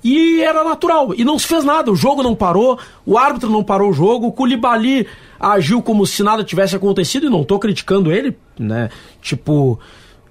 E 0.03 0.41
era 0.41 0.61
natural. 0.61 1.15
E 1.15 1.23
não 1.23 1.39
se 1.39 1.47
fez 1.47 1.63
nada. 1.63 1.89
O 1.89 1.95
jogo 1.95 2.21
não 2.21 2.35
parou, 2.35 2.77
o 3.05 3.17
árbitro 3.17 3.49
não 3.49 3.63
parou 3.63 3.89
o 3.89 3.93
jogo, 3.93 4.27
o 4.27 4.33
Koulibaly 4.33 5.07
agiu 5.39 5.81
como 5.81 6.05
se 6.05 6.23
nada 6.23 6.43
tivesse 6.43 6.75
acontecido 6.75 7.27
e 7.27 7.29
não 7.29 7.45
tô 7.45 7.57
criticando 7.57 8.11
ele, 8.11 8.37
né? 8.59 8.89
Tipo, 9.21 9.79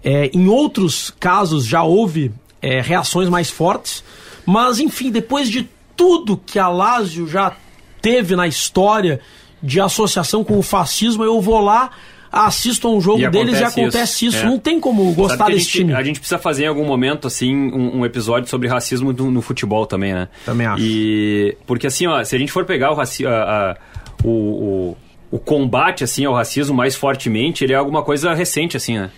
é, 0.04 0.26
em 0.34 0.46
outros 0.46 1.10
casos 1.18 1.64
já 1.64 1.82
houve 1.82 2.30
é, 2.60 2.82
reações 2.82 3.30
mais 3.30 3.48
fortes. 3.48 4.04
Mas, 4.44 4.78
enfim, 4.78 5.10
depois 5.10 5.48
de 5.48 5.70
tudo 5.96 6.36
que 6.36 6.58
a 6.58 6.68
Lazio 6.68 7.26
já 7.26 7.56
teve 8.02 8.36
na 8.36 8.46
história 8.46 9.22
de 9.62 9.80
associação 9.80 10.42
com 10.44 10.58
o 10.58 10.62
fascismo, 10.62 11.24
eu 11.24 11.40
vou 11.40 11.60
lá, 11.60 11.90
assisto 12.30 12.86
a 12.86 12.90
um 12.90 13.00
jogo 13.00 13.20
E 13.22 13.28
deles 13.30 13.54
e 13.58 13.64
acontece 13.64 13.80
acontece 13.80 14.26
isso. 14.26 14.36
isso. 14.36 14.46
É. 14.46 14.48
Não 14.48 14.58
tem 14.58 14.78
como 14.78 15.10
gostar 15.14 15.46
desse 15.46 15.60
gente, 15.64 15.70
time. 15.72 15.94
A 15.94 16.02
gente 16.02 16.20
precisa 16.20 16.38
fazer 16.38 16.64
em 16.64 16.68
algum 16.68 16.84
momento, 16.84 17.26
assim, 17.26 17.54
um, 17.54 17.98
um 18.00 18.04
episódio 18.06 18.48
sobre 18.48 18.68
racismo 18.68 19.12
no, 19.12 19.30
no 19.30 19.40
futebol 19.42 19.86
também, 19.86 20.12
né? 20.12 20.28
Também 20.44 20.66
acho. 20.66 20.82
E, 20.84 21.56
porque, 21.66 21.86
assim, 21.86 22.06
ó, 22.06 22.22
se 22.22 22.36
a 22.36 22.38
gente 22.38 22.52
for 22.52 22.64
pegar 22.64 22.90
o, 22.90 22.94
raci 22.94 23.26
a- 23.26 23.30
a- 23.30 23.76
o, 24.24 24.28
o, 24.28 24.96
o 25.32 25.38
combate, 25.38 26.04
assim, 26.04 26.24
ao 26.24 26.34
racismo 26.34 26.76
mais 26.76 26.94
fortemente, 26.94 27.64
ele 27.64 27.72
é 27.72 27.76
alguma 27.76 28.02
coisa 28.02 28.34
recente, 28.34 28.76
assim, 28.76 28.98
né? 28.98 29.10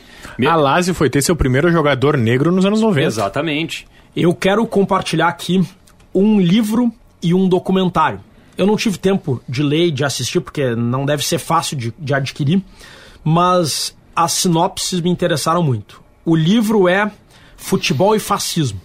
A 0.46 0.54
Lazio 0.54 0.94
foi 0.94 1.10
ter 1.10 1.20
seu 1.22 1.34
primeiro 1.34 1.70
jogador 1.72 2.16
negro 2.16 2.52
nos 2.52 2.64
anos 2.64 2.80
90. 2.80 3.06
Exatamente. 3.06 3.86
Eu 4.16 4.34
quero 4.34 4.64
compartilhar 4.66 5.28
aqui 5.28 5.62
um 6.14 6.40
livro 6.40 6.92
e 7.22 7.34
um 7.34 7.48
documentário. 7.48 8.20
Eu 8.60 8.66
não 8.66 8.76
tive 8.76 8.98
tempo 8.98 9.42
de 9.48 9.62
ler 9.62 9.86
e 9.86 9.90
de 9.90 10.04
assistir, 10.04 10.38
porque 10.38 10.74
não 10.76 11.06
deve 11.06 11.24
ser 11.24 11.38
fácil 11.38 11.78
de, 11.78 11.94
de 11.98 12.12
adquirir, 12.12 12.62
mas 13.24 13.96
as 14.14 14.32
sinopses 14.32 15.00
me 15.00 15.08
interessaram 15.08 15.62
muito. 15.62 16.02
O 16.26 16.36
livro 16.36 16.86
é 16.86 17.10
Futebol 17.56 18.14
e 18.14 18.20
Fascismo, 18.20 18.78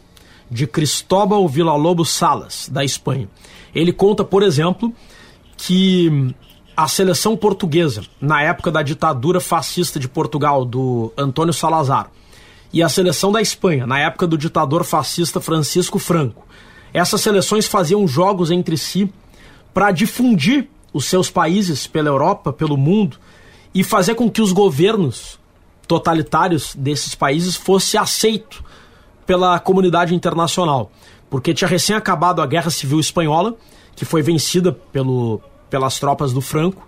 de 0.49 0.65
Cristóbal 0.65 1.45
Villa-Lobos 1.45 2.09
Salas, 2.09 2.69
da 2.71 2.85
Espanha. 2.85 3.27
Ele 3.75 3.91
conta, 3.91 4.23
por 4.23 4.43
exemplo, 4.43 4.93
que 5.57 6.33
a 6.77 6.87
seleção 6.87 7.35
portuguesa, 7.35 8.03
na 8.21 8.41
época 8.41 8.71
da 8.71 8.81
ditadura 8.81 9.41
fascista 9.41 9.99
de 9.99 10.07
Portugal, 10.07 10.63
do 10.63 11.11
Antônio 11.17 11.53
Salazar, 11.53 12.09
e 12.71 12.81
a 12.81 12.87
seleção 12.87 13.29
da 13.29 13.41
Espanha, 13.41 13.85
na 13.85 13.99
época 13.99 14.25
do 14.25 14.37
ditador 14.37 14.85
fascista 14.85 15.41
Francisco 15.41 15.99
Franco, 15.99 16.47
essas 16.93 17.19
seleções 17.19 17.67
faziam 17.67 18.07
jogos 18.07 18.51
entre 18.51 18.77
si 18.77 19.11
para 19.75 19.91
difundir 19.91 20.69
os 20.93 21.03
seus 21.03 21.29
países 21.29 21.85
pela 21.85 22.07
Europa, 22.07 22.53
pelo 22.53 22.77
mundo, 22.77 23.17
e 23.73 23.83
fazer 23.83 24.15
com 24.15 24.31
que 24.31 24.41
os 24.41 24.53
governos 24.53 25.37
totalitários 25.85 26.73
desses 26.73 27.13
países 27.13 27.57
fosse 27.57 27.97
aceito 27.97 28.63
pela 29.25 29.59
comunidade 29.59 30.15
internacional, 30.15 30.89
porque 31.29 31.53
tinha 31.53 31.67
recém 31.67 31.93
acabado 31.93 32.41
a 32.41 32.45
Guerra 32.45 32.69
Civil 32.69 33.01
Espanhola, 33.01 33.57
que 33.97 34.05
foi 34.05 34.21
vencida 34.21 34.71
pelo, 34.71 35.41
pelas 35.69 35.99
tropas 35.99 36.31
do 36.31 36.39
Franco, 36.39 36.87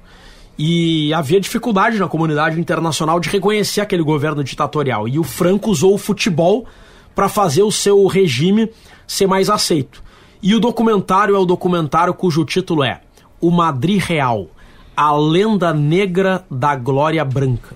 e 0.57 1.13
havia 1.13 1.41
dificuldade 1.41 1.99
na 1.99 2.07
comunidade 2.07 2.57
internacional 2.57 3.19
de 3.19 3.27
reconhecer 3.27 3.81
aquele 3.81 4.01
governo 4.01 4.45
ditatorial. 4.45 5.09
E 5.09 5.19
o 5.19 5.25
Franco 5.25 5.69
usou 5.71 5.93
o 5.93 5.97
futebol 5.97 6.65
para 7.13 7.27
fazer 7.27 7.63
o 7.63 7.71
seu 7.71 8.07
regime 8.07 8.71
ser 9.05 9.27
mais 9.27 9.49
aceito. 9.49 10.06
E 10.41 10.53
o 10.53 10.59
documentário 10.59 11.35
é 11.35 11.39
o 11.39 11.45
documentário 11.45 12.13
cujo 12.13 12.45
título 12.45 12.83
é 12.83 13.01
O 13.41 13.49
Madrid 13.49 14.01
Real 14.01 14.47
A 14.95 15.11
Lenda 15.15 15.73
Negra 15.73 16.45
da 16.49 16.75
Glória 16.75 17.25
Branca, 17.25 17.75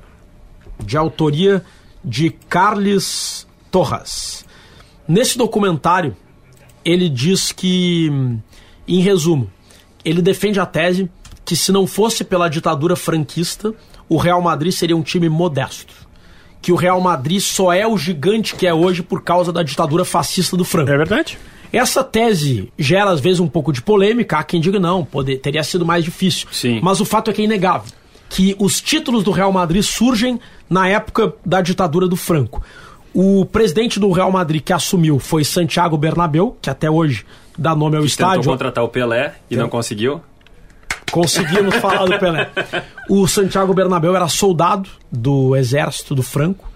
de 0.80 0.96
autoria 0.96 1.64
de 2.04 2.30
Carles 2.30 3.48
Torres. 3.72 4.46
Nesse 5.08 5.38
documentário, 5.38 6.16
ele 6.86 7.10
diz 7.10 7.52
que, 7.52 8.10
em 8.88 9.02
resumo, 9.02 9.50
ele 10.06 10.22
defende 10.22 10.60
a 10.60 10.66
tese 10.66 11.10
que 11.44 11.56
se 11.56 11.72
não 11.72 11.86
fosse 11.86 12.24
pela 12.24 12.50
ditadura 12.50 12.96
franquista, 12.96 13.74
o 14.08 14.18
Real 14.18 14.42
Madrid 14.42 14.72
seria 14.72 14.96
um 14.96 15.02
time 15.02 15.30
modesto. 15.30 15.94
Que 16.62 16.72
o 16.72 16.76
Real 16.76 17.02
Madrid 17.02 17.40
só 17.40 17.74
é 17.74 17.88
o 17.88 17.98
gigante 17.98 18.56
que 18.56 18.68
é 18.68 18.74
hoje 18.74 19.02
por 19.02 19.24
causa 19.24 19.52
da 19.52 19.64
ditadura 19.64 20.06
fascista 20.06 20.56
do 20.56 20.64
Franco. 20.64 20.92
É 20.92 20.98
verdade. 20.98 21.38
Essa 21.72 22.04
tese 22.04 22.72
gera 22.78 23.12
às 23.12 23.20
vezes 23.20 23.40
um 23.40 23.48
pouco 23.48 23.72
de 23.72 23.82
polêmica, 23.82 24.38
há 24.38 24.44
quem 24.44 24.60
diga 24.60 24.80
não, 24.80 25.06
poder, 25.06 25.38
teria 25.38 25.64
sido 25.64 25.86
mais 25.86 26.04
difícil. 26.04 26.48
Sim. 26.52 26.80
Mas 26.84 27.00
o 27.00 27.06
fato 27.06 27.32
é 27.32 27.34
que 27.34 27.42
é 27.42 27.46
inegável 27.46 27.92
que 28.32 28.56
os 28.58 28.82
títulos 28.82 29.24
do 29.24 29.32
Real 29.32 29.52
Madrid 29.52 29.84
surgem 29.84 30.40
na 30.70 30.88
época 30.88 31.34
da 31.46 31.62
ditadura 31.62 32.08
do 32.08 32.16
Franco. 32.16 32.64
O 33.14 33.46
presidente 33.46 34.00
do 34.00 34.10
Real 34.10 34.32
Madrid 34.32 34.64
que 34.64 34.72
assumiu 34.72 35.20
foi 35.20 35.44
Santiago 35.44 35.98
Bernabéu, 35.98 36.58
que 36.62 36.70
até 36.70 36.90
hoje 36.90 37.26
dá 37.58 37.76
nome 37.76 37.98
ao 37.98 38.04
Tentou 38.04 38.06
estádio. 38.06 38.44
contratar 38.44 38.84
o 38.86 38.88
Pelé 38.88 39.36
e 39.50 39.58
não 39.58 39.68
conseguiu. 39.68 40.22
Conseguimos 41.12 41.76
falar 41.76 42.06
do 42.06 42.18
Pelé. 42.18 42.50
O 43.10 43.28
Santiago 43.28 43.74
Bernabéu 43.74 44.16
era 44.16 44.30
soldado 44.30 44.90
do 45.12 45.54
exército 45.58 46.16
do 46.16 46.24
Franco 46.24 46.72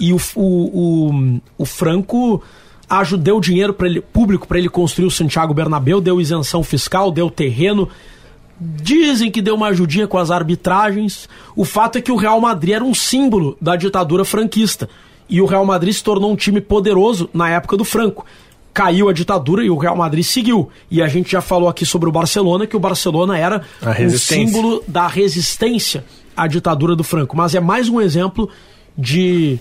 e 0.00 0.12
o, 0.12 0.20
o, 0.34 1.10
o, 1.12 1.40
o 1.56 1.64
Franco 1.64 2.42
ajudou 2.88 3.24
deu 3.24 3.40
dinheiro 3.40 3.72
pra 3.72 3.86
ele, 3.86 4.00
público 4.00 4.46
para 4.46 4.58
ele 4.58 4.68
construir 4.68 5.06
o 5.06 5.10
Santiago 5.10 5.52
Bernabéu, 5.52 6.00
deu 6.00 6.20
isenção 6.20 6.62
fiscal, 6.62 7.10
deu 7.10 7.30
terreno. 7.30 7.88
Dizem 8.58 9.30
que 9.30 9.42
deu 9.42 9.54
uma 9.54 9.68
ajudinha 9.68 10.06
com 10.06 10.16
as 10.16 10.30
arbitragens. 10.30 11.28
O 11.54 11.64
fato 11.64 11.98
é 11.98 12.00
que 12.00 12.12
o 12.12 12.16
Real 12.16 12.40
Madrid 12.40 12.74
era 12.74 12.84
um 12.84 12.94
símbolo 12.94 13.56
da 13.60 13.76
ditadura 13.76 14.24
franquista. 14.24 14.88
E 15.28 15.40
o 15.42 15.46
Real 15.46 15.66
Madrid 15.66 15.92
se 15.92 16.02
tornou 16.02 16.32
um 16.32 16.36
time 16.36 16.60
poderoso 16.60 17.28
na 17.34 17.50
época 17.50 17.76
do 17.76 17.84
Franco 17.84 18.24
caiu 18.76 19.08
a 19.08 19.12
ditadura 19.14 19.64
e 19.64 19.70
o 19.70 19.78
Real 19.78 19.96
Madrid 19.96 20.22
seguiu. 20.22 20.68
E 20.90 21.00
a 21.00 21.08
gente 21.08 21.32
já 21.32 21.40
falou 21.40 21.66
aqui 21.66 21.86
sobre 21.86 22.10
o 22.10 22.12
Barcelona, 22.12 22.66
que 22.66 22.76
o 22.76 22.78
Barcelona 22.78 23.38
era 23.38 23.62
um 23.82 24.10
símbolo 24.10 24.84
da 24.86 25.06
resistência 25.06 26.04
à 26.36 26.46
ditadura 26.46 26.94
do 26.94 27.02
Franco. 27.02 27.34
Mas 27.34 27.54
é 27.54 27.60
mais 27.60 27.88
um 27.88 28.02
exemplo 28.02 28.50
de 28.96 29.58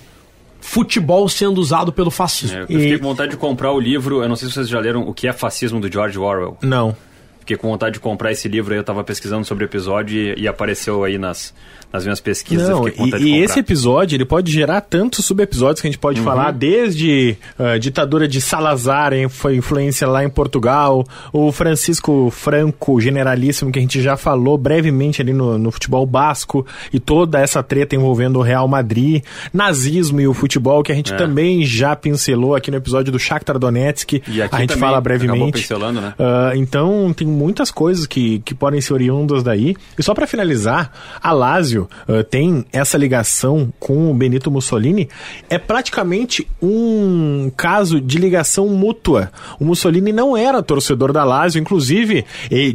futebol 0.65 1.29
sendo 1.29 1.61
usado 1.61 1.93
pelo 1.93 2.09
fascismo. 2.09 2.57
É, 2.57 2.61
eu 2.63 2.67
fiquei 2.67 2.97
com 2.97 3.05
vontade 3.05 3.31
de 3.31 3.37
comprar 3.37 3.71
o 3.71 3.79
livro, 3.79 4.23
eu 4.23 4.27
não 4.27 4.35
sei 4.35 4.47
se 4.47 4.55
vocês 4.55 4.67
já 4.67 4.79
leram 4.79 5.07
O 5.07 5.13
que 5.13 5.27
é 5.27 5.31
Fascismo 5.31 5.79
do 5.79 5.91
George 5.91 6.17
Orwell. 6.17 6.57
Não. 6.61 6.97
Fiquei 7.39 7.55
com 7.55 7.69
vontade 7.69 7.93
de 7.93 7.99
comprar 7.99 8.31
esse 8.31 8.47
livro 8.47 8.73
aí, 8.73 8.79
eu 8.79 8.83
tava 8.83 9.03
pesquisando 9.03 9.45
sobre 9.45 9.63
o 9.63 9.67
episódio 9.67 10.17
e, 10.17 10.41
e 10.41 10.47
apareceu 10.47 11.03
aí 11.03 11.19
nas, 11.19 11.53
nas 11.95 12.03
minhas 12.03 12.19
pesquisas. 12.19 12.67
Não, 12.69 12.87
e, 12.87 12.93
e 13.21 13.37
esse 13.41 13.59
episódio 13.59 14.15
ele 14.15 14.25
pode 14.25 14.51
gerar 14.51 14.81
tantos 14.81 15.25
subepisódios 15.25 15.81
que 15.81 15.87
a 15.87 15.89
gente 15.91 15.99
pode 15.99 16.19
falar, 16.21 16.51
desde 16.51 17.37
a 17.57 17.77
ditadura 17.77 18.27
de 18.27 18.39
Salazar, 18.41 19.11
foi 19.29 19.55
influência 19.55 20.07
lá 20.07 20.23
em 20.23 20.29
Portugal, 20.29 21.03
o 21.31 21.51
Francisco 21.51 22.29
Franco, 22.31 22.99
generalíssimo, 22.99 23.71
que 23.71 23.79
a 23.79 23.81
gente 23.81 24.01
já 24.01 24.17
falou 24.17 24.57
brevemente 24.57 25.21
ali 25.21 25.31
no, 25.33 25.57
no 25.57 25.71
futebol 25.71 26.05
basco, 26.05 26.65
e 26.93 26.99
toda 26.99 27.39
essa 27.39 27.63
treta 27.63 27.95
envolvendo 27.95 28.39
o 28.39 28.41
Real 28.41 28.67
Madrid, 28.67 29.23
nazismo 29.53 30.19
e 30.19 30.27
o 30.27 30.33
futebol, 30.33 30.83
que 30.83 30.91
a 30.91 30.95
gente 30.95 31.13
É. 31.13 31.17
também 31.17 31.63
já 31.65 31.95
pincelou 31.95 32.55
aqui 32.55 32.69
no 32.69 32.77
episódio 32.77 33.11
do 33.11 33.17
Shakhtar 33.19 33.57
Donetsk, 33.57 34.21
E 34.27 34.41
a 34.41 34.47
gente 34.59 34.75
fala 34.75 34.99
brevemente. 34.99 35.67
né? 36.01 36.13
Ah, 36.19 36.51
então 36.55 37.13
tem 37.15 37.27
muitas 37.27 37.71
coisas 37.71 38.05
que, 38.05 38.39
que 38.39 38.53
podem 38.53 38.81
ser 38.81 38.93
oriundas 38.93 39.43
daí. 39.43 39.75
E 39.97 40.03
só 40.03 40.13
para 40.13 40.27
finalizar, 40.27 40.91
a 41.21 41.31
Lazio 41.31 41.84
ah, 42.07 42.23
tem 42.23 42.65
essa 42.71 42.97
ligação 42.97 43.71
com 43.79 44.11
o 44.11 44.13
Benito 44.13 44.49
Mussolini. 44.51 45.09
É 45.49 45.57
praticamente 45.57 46.47
um 46.61 47.51
caso 47.55 47.99
de 48.01 48.17
ligação 48.17 48.67
mútua. 48.69 49.31
O 49.59 49.65
Mussolini 49.65 50.11
não 50.11 50.35
era 50.35 50.61
torcedor 50.61 51.11
da 51.11 51.23
Lazio, 51.23 51.59
inclusive 51.59 52.25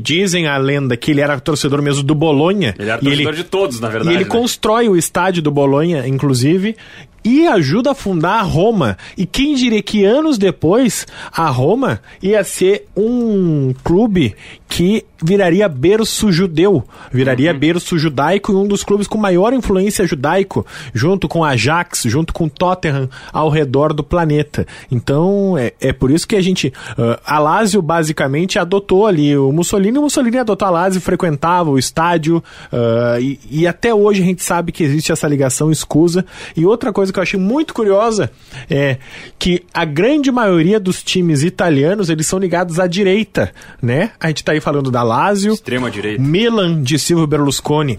dizem 0.00 0.46
a 0.46 0.56
lenda 0.56 0.96
que 0.96 1.10
ele 1.10 1.20
era 1.20 1.38
torcedor 1.40 1.82
mesmo 1.82 2.02
do 2.02 2.14
Bolonha. 2.14 2.74
Ele 2.78 2.90
era 2.90 3.00
E 3.00 3.04
torcedor 3.04 3.34
de 3.34 3.44
todos, 3.44 3.80
na 3.80 3.88
verdade. 3.88 4.10
e 4.10 4.14
ele 4.16 4.24
né? 4.24 4.30
constrói 4.30 4.88
o 4.88 4.96
estádio 4.96 5.42
do 5.42 5.50
Bolonha, 5.50 6.06
inclusive, 6.06 6.76
e 7.24 7.46
ajuda 7.46 7.90
a 7.92 7.94
fundar 7.94 8.40
a 8.40 8.42
Roma. 8.42 8.96
E 9.16 9.26
quem 9.26 9.54
diria 9.54 9.82
que 9.82 10.04
anos 10.04 10.38
depois 10.38 11.06
a 11.32 11.48
Roma 11.48 12.00
ia 12.22 12.42
ser 12.44 12.86
um 12.96 13.74
clube 13.84 14.34
que 14.70 15.04
viraria 15.22 15.68
berço 15.68 16.30
judeu, 16.30 16.84
viraria 17.12 17.52
berço 17.52 17.98
judaico 17.98 18.52
e 18.52 18.54
um 18.54 18.66
dos 18.66 18.84
clubes 18.84 19.08
com 19.08 19.18
maior 19.18 19.52
influência 19.52 20.06
judaico, 20.06 20.64
junto 20.94 21.28
com 21.28 21.44
Ajax, 21.44 22.04
junto 22.06 22.32
com 22.32 22.48
Tottenham 22.48 23.10
ao 23.32 23.50
redor 23.50 23.92
do 23.92 24.04
planeta. 24.04 24.64
Então 24.90 25.58
é, 25.58 25.72
é 25.80 25.92
por 25.92 26.10
isso 26.10 26.26
que 26.26 26.36
a 26.36 26.40
gente. 26.40 26.68
Uh, 26.92 27.20
a 27.26 27.38
Lazio 27.40 27.82
basicamente 27.82 28.60
adotou 28.60 29.08
ali 29.08 29.36
o 29.36 29.50
Mussolini, 29.52 29.98
o 29.98 30.02
Mussolini 30.02 30.38
adotou 30.38 30.68
a 30.68 30.70
Lazio, 30.70 31.00
frequentava 31.00 31.68
o 31.68 31.78
estádio 31.78 32.42
uh, 32.72 33.20
e, 33.20 33.40
e 33.50 33.66
até 33.66 33.92
hoje 33.92 34.22
a 34.22 34.24
gente 34.24 34.42
sabe 34.42 34.70
que 34.70 34.84
existe 34.84 35.10
essa 35.10 35.26
ligação 35.26 35.72
escusa. 35.72 36.24
E 36.56 36.64
outra 36.64 36.92
coisa 36.92 37.12
que 37.12 37.18
eu 37.18 37.22
achei 37.22 37.38
muito 37.38 37.74
curiosa 37.74 38.30
é 38.70 38.98
que 39.36 39.64
a 39.74 39.84
grande 39.84 40.30
maioria 40.30 40.78
dos 40.78 41.02
times 41.02 41.42
italianos 41.42 42.08
eles 42.08 42.28
são 42.28 42.38
ligados 42.38 42.78
à 42.78 42.86
direita, 42.86 43.52
né? 43.82 44.12
A 44.20 44.28
gente 44.28 44.44
tá 44.44 44.52
aí 44.52 44.59
falando 44.60 44.90
da 44.90 45.02
Lazio, 45.02 45.54
Extrema 45.54 45.90
direita. 45.90 46.22
Milan 46.22 46.82
de 46.82 46.98
Silvio 46.98 47.26
Berlusconi. 47.26 47.98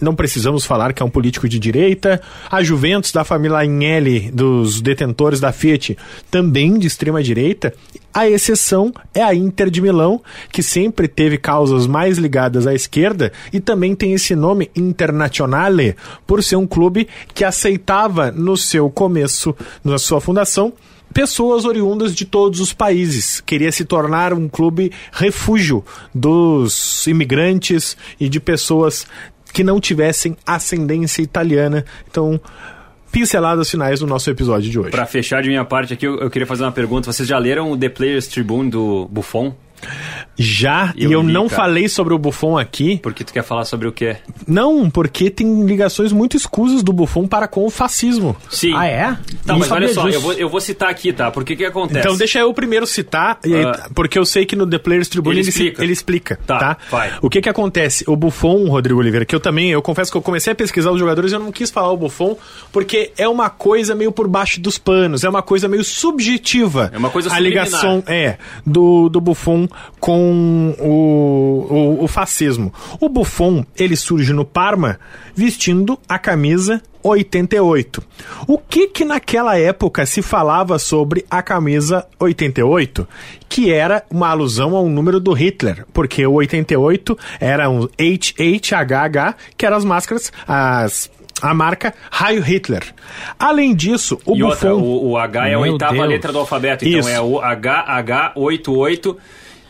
Não 0.00 0.14
precisamos 0.14 0.64
falar 0.64 0.94
que 0.94 1.02
é 1.02 1.04
um 1.04 1.10
político 1.10 1.46
de 1.46 1.58
direita. 1.58 2.22
A 2.50 2.62
Juventus 2.62 3.12
da 3.12 3.22
família 3.22 3.58
Agnelli, 3.58 4.30
dos 4.30 4.80
detentores 4.80 5.40
da 5.40 5.52
Fiat, 5.52 5.96
também 6.30 6.78
de 6.78 6.86
extrema 6.86 7.22
direita. 7.22 7.74
A 8.12 8.26
exceção 8.26 8.92
é 9.12 9.22
a 9.22 9.34
Inter 9.34 9.68
de 9.68 9.82
Milão, 9.82 10.22
que 10.50 10.62
sempre 10.62 11.06
teve 11.06 11.36
causas 11.36 11.86
mais 11.86 12.16
ligadas 12.16 12.66
à 12.66 12.74
esquerda 12.74 13.30
e 13.52 13.60
também 13.60 13.94
tem 13.94 14.14
esse 14.14 14.34
nome 14.34 14.70
Internazionale, 14.74 15.94
por 16.26 16.42
ser 16.42 16.56
um 16.56 16.66
clube 16.66 17.06
que 17.34 17.44
aceitava 17.44 18.30
no 18.30 18.56
seu 18.56 18.88
começo, 18.88 19.54
na 19.84 19.98
sua 19.98 20.20
fundação, 20.20 20.72
pessoas 21.12 21.64
oriundas 21.64 22.14
de 22.14 22.24
todos 22.24 22.60
os 22.60 22.72
países. 22.72 23.40
Queria 23.40 23.72
se 23.72 23.84
tornar 23.84 24.32
um 24.32 24.48
clube 24.48 24.92
refúgio 25.12 25.84
dos 26.14 27.06
imigrantes 27.06 27.96
e 28.18 28.28
de 28.28 28.40
pessoas 28.40 29.06
que 29.52 29.64
não 29.64 29.80
tivessem 29.80 30.36
ascendência 30.46 31.22
italiana. 31.22 31.84
Então, 32.08 32.40
pinceladas 33.10 33.70
finais 33.70 34.00
do 34.00 34.06
nosso 34.06 34.30
episódio 34.30 34.70
de 34.70 34.78
hoje. 34.78 34.90
Pra 34.90 35.06
fechar 35.06 35.42
de 35.42 35.48
minha 35.48 35.64
parte 35.64 35.94
aqui, 35.94 36.06
eu, 36.06 36.18
eu 36.18 36.30
queria 36.30 36.46
fazer 36.46 36.62
uma 36.64 36.72
pergunta. 36.72 37.12
Vocês 37.12 37.28
já 37.28 37.38
leram 37.38 37.72
o 37.72 37.76
The 37.76 37.88
Players 37.88 38.28
Tribune 38.28 38.70
do 38.70 39.08
Buffon? 39.10 39.54
Já, 40.38 40.92
Eu 40.96 41.10
e 41.10 41.12
eu 41.12 41.20
li, 41.22 41.32
não 41.32 41.48
cara. 41.48 41.62
falei 41.62 41.88
sobre 41.88 42.14
o 42.14 42.18
Buffon 42.18 42.56
aqui. 42.56 42.98
Porque 43.02 43.22
tu 43.24 43.32
quer 43.32 43.42
falar 43.44 43.64
sobre 43.64 43.86
o 43.86 43.92
quê? 43.92 44.16
Não, 44.46 44.88
porque 44.88 45.28
tem 45.30 45.64
ligações 45.66 46.12
muito 46.12 46.36
escusas 46.36 46.82
do 46.82 46.92
Buffon 46.92 47.26
para 47.26 47.46
com 47.46 47.66
o 47.66 47.70
fascismo. 47.70 48.34
Sim. 48.48 48.72
Ah, 48.74 48.86
é? 48.86 49.06
Tá, 49.44 49.52
Não 49.52 49.58
mas 49.58 49.70
olha 49.70 49.88
só, 49.92 50.08
eu 50.08 50.20
vou, 50.20 50.32
eu 50.32 50.48
vou 50.48 50.60
citar 50.60 50.88
aqui, 50.88 51.12
tá? 51.12 51.30
Porque 51.30 51.54
que 51.56 51.64
acontece? 51.64 52.00
Então 52.00 52.16
deixa 52.16 52.38
eu 52.38 52.52
primeiro 52.54 52.86
citar, 52.86 53.38
aí- 53.44 53.64
Ah. 53.64 53.88
porque 53.94 54.18
eu 54.18 54.24
sei 54.24 54.46
que 54.46 54.56
no 54.56 54.66
The 54.66 54.78
Players 54.78 55.08
Tribune 55.08 55.34
Ele 55.36 55.40
ele, 55.42 55.48
explica. 55.50 55.82
ele 55.84 55.92
explica, 55.92 56.38
Tá, 56.46 56.58
tá? 56.58 56.76
vai. 56.90 57.12
O 57.20 57.28
que 57.28 57.40
que 57.42 57.48
acontece? 57.48 58.04
O 58.08 58.16
Buffon, 58.16 58.66
Rodrigo 58.68 58.98
Oliveira, 58.98 59.26
que 59.26 59.34
eu 59.34 59.40
também, 59.40 59.70
eu 59.70 59.82
confesso 59.82 60.10
que 60.10 60.16
eu 60.16 60.22
comecei 60.22 60.52
a 60.52 60.56
pesquisar 60.56 60.90
os 60.90 60.98
jogadores 60.98 61.32
e 61.32 61.34
eu 61.34 61.40
não 61.40 61.52
quis 61.52 61.70
falar 61.70 61.92
o 61.92 61.96
Buffon, 61.96 62.36
porque 62.72 63.12
é 63.18 63.28
uma 63.28 63.50
coisa 63.50 63.94
meio 63.94 64.10
por 64.12 64.26
baixo 64.26 64.58
dos 64.60 64.78
panos, 64.78 65.22
é 65.22 65.28
uma 65.28 65.42
coisa 65.42 65.68
meio 65.68 65.84
subjetiva. 65.84 66.90
É 66.94 66.98
uma 66.98 67.10
coisa 67.10 67.28
A 67.28 67.34
subliminar. 67.34 67.64
ligação, 67.66 68.02
é, 68.06 68.38
do, 68.64 69.08
do 69.08 69.20
Buffon 69.20 69.68
com 69.98 70.74
o, 70.78 71.98
o, 72.00 72.04
o 72.04 72.08
fascismo. 72.08 72.72
O 73.00 73.08
Buffon, 73.08 73.64
ele 73.76 73.96
surge 73.96 74.32
no 74.32 74.44
Parma 74.44 74.98
vestindo 75.34 75.98
a 76.08 76.18
camisa 76.18 76.82
88. 77.02 78.02
O 78.46 78.58
que 78.58 78.88
que 78.88 79.04
naquela 79.04 79.58
época 79.58 80.04
se 80.04 80.20
falava 80.22 80.78
sobre 80.78 81.24
a 81.30 81.42
camisa 81.42 82.06
88? 82.18 83.08
Que 83.48 83.72
era 83.72 84.04
uma 84.10 84.28
alusão 84.28 84.76
ao 84.76 84.86
número 84.88 85.18
do 85.18 85.32
Hitler, 85.32 85.86
porque 85.92 86.26
o 86.26 86.32
88 86.34 87.18
era 87.40 87.70
um 87.70 87.88
HHHH, 87.98 89.34
que 89.56 89.64
eram 89.66 89.76
as 89.76 89.84
máscaras, 89.84 90.32
as 90.46 91.10
a 91.42 91.54
marca 91.54 91.94
Raio 92.10 92.42
Hitler. 92.42 92.82
Além 93.38 93.74
disso, 93.74 94.20
o 94.26 94.36
E 94.36 94.42
outra, 94.42 94.74
Buffon 94.74 94.82
o, 94.82 95.10
o 95.12 95.16
H 95.16 95.48
é 95.48 95.54
a 95.54 95.60
Meu 95.60 95.72
oitava 95.72 95.94
Deus. 95.94 96.08
letra 96.08 96.32
do 96.32 96.38
alfabeto. 96.38 96.84
Então 96.86 97.00
Isso. 97.00 97.08
é 97.08 97.18
o 97.20 97.40
HH88. 97.40 99.16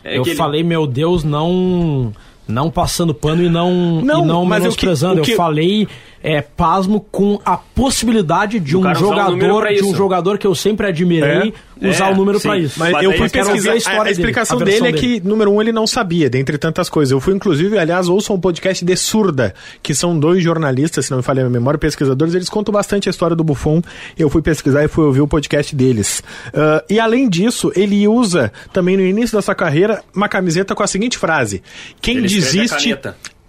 É 0.05 0.19
eu 0.19 0.23
que 0.23 0.31
ele- 0.31 0.37
falei, 0.37 0.63
meu 0.63 0.87
Deus, 0.87 1.25
não 1.25 2.13
não 2.49 2.69
passando 2.69 3.15
pano 3.15 3.45
e 3.45 3.49
não, 3.49 4.03
Não, 4.03 4.25
e 4.25 4.27
não 4.27 4.43
que- 4.43 4.51
menosprezando. 4.51 5.21
o 5.21 5.25
que- 5.25 5.33
Eu 5.33 5.37
falei, 5.37 5.87
é, 6.23 6.41
pasmo 6.43 7.01
com 7.11 7.41
a 7.45 7.57
possibilidade 7.57 8.61
de 8.61 8.77
um 8.77 8.95
jogador, 8.95 9.69
de 9.69 9.85
um 9.85 9.95
jogador 9.95 10.39
que 10.39 10.47
eu 10.47 10.55
sempre 10.55 10.87
admirei, 10.87 11.55
É, 11.81 11.89
usar 11.89 12.11
é, 12.11 12.13
o 12.13 12.17
número 12.17 12.39
pra 12.41 12.59
isso. 12.59 12.79
Mas 12.79 12.93
Mas 12.93 13.05
eu 13.05 13.13
fui 13.13 13.29
pesquisar 13.29 13.71
a 13.71 13.75
a, 13.75 13.77
história 13.77 14.01
a 14.01 14.05
dele, 14.05 14.13
explicação 14.13 14.59
a 14.59 14.65
dele 14.65 14.89
é 14.89 14.93
que, 14.93 15.21
número 15.21 15.51
um, 15.51 15.61
ele 15.61 15.73
não 15.73 15.87
sabia, 15.87 16.29
dentre 16.29 16.59
tantas 16.59 16.89
coisas. 16.89 17.11
Eu 17.13 17.21
fui, 17.21 17.35
inclusive, 17.35 17.79
aliás, 17.79 18.09
ouçam 18.09 18.37
um 18.37 18.41
podcast 18.41 18.85
de 18.85 18.97
Surda, 18.97 19.55
que 19.83 19.95
são 19.95 20.19
dois 20.19 20.43
jornalistas, 20.43 21.07
se 21.07 21.11
não 21.11 21.19
me 21.19 21.25
falha 21.25 21.41
a 21.41 21.45
minha 21.45 21.59
memória, 21.59 21.79
pesquisadores, 21.79 22.35
eles 22.35 22.49
contam 22.49 22.73
bastante 22.73 23.09
a 23.09 23.11
história 23.11 23.35
do 23.35 23.43
Buffon. 23.43 23.81
Eu 24.19 24.29
fui 24.29 24.43
pesquisar 24.43 24.85
e 24.85 24.89
fui 24.89 25.05
ouvir 25.05 25.23
o 25.23 25.27
podcast 25.29 25.75
deles. 25.75 26.23
Ah, 26.53 26.85
e 26.89 27.01
além 27.01 27.29
disso, 27.29 27.73
ele 27.75 28.07
usa 28.07 28.53
também 28.73 28.97
no 28.97 29.03
início 29.03 29.37
da 29.37 29.43
sua 29.43 29.55
carreira 29.55 30.03
uma 30.15 30.29
camiseta 30.29 30.75
com 30.75 30.83
a 30.83 30.87
seguinte 30.87 31.17
frase: 31.17 31.63
Quem 32.01 32.19
Ele 32.19 32.27
a 32.27 32.29
desiste. 32.29 32.99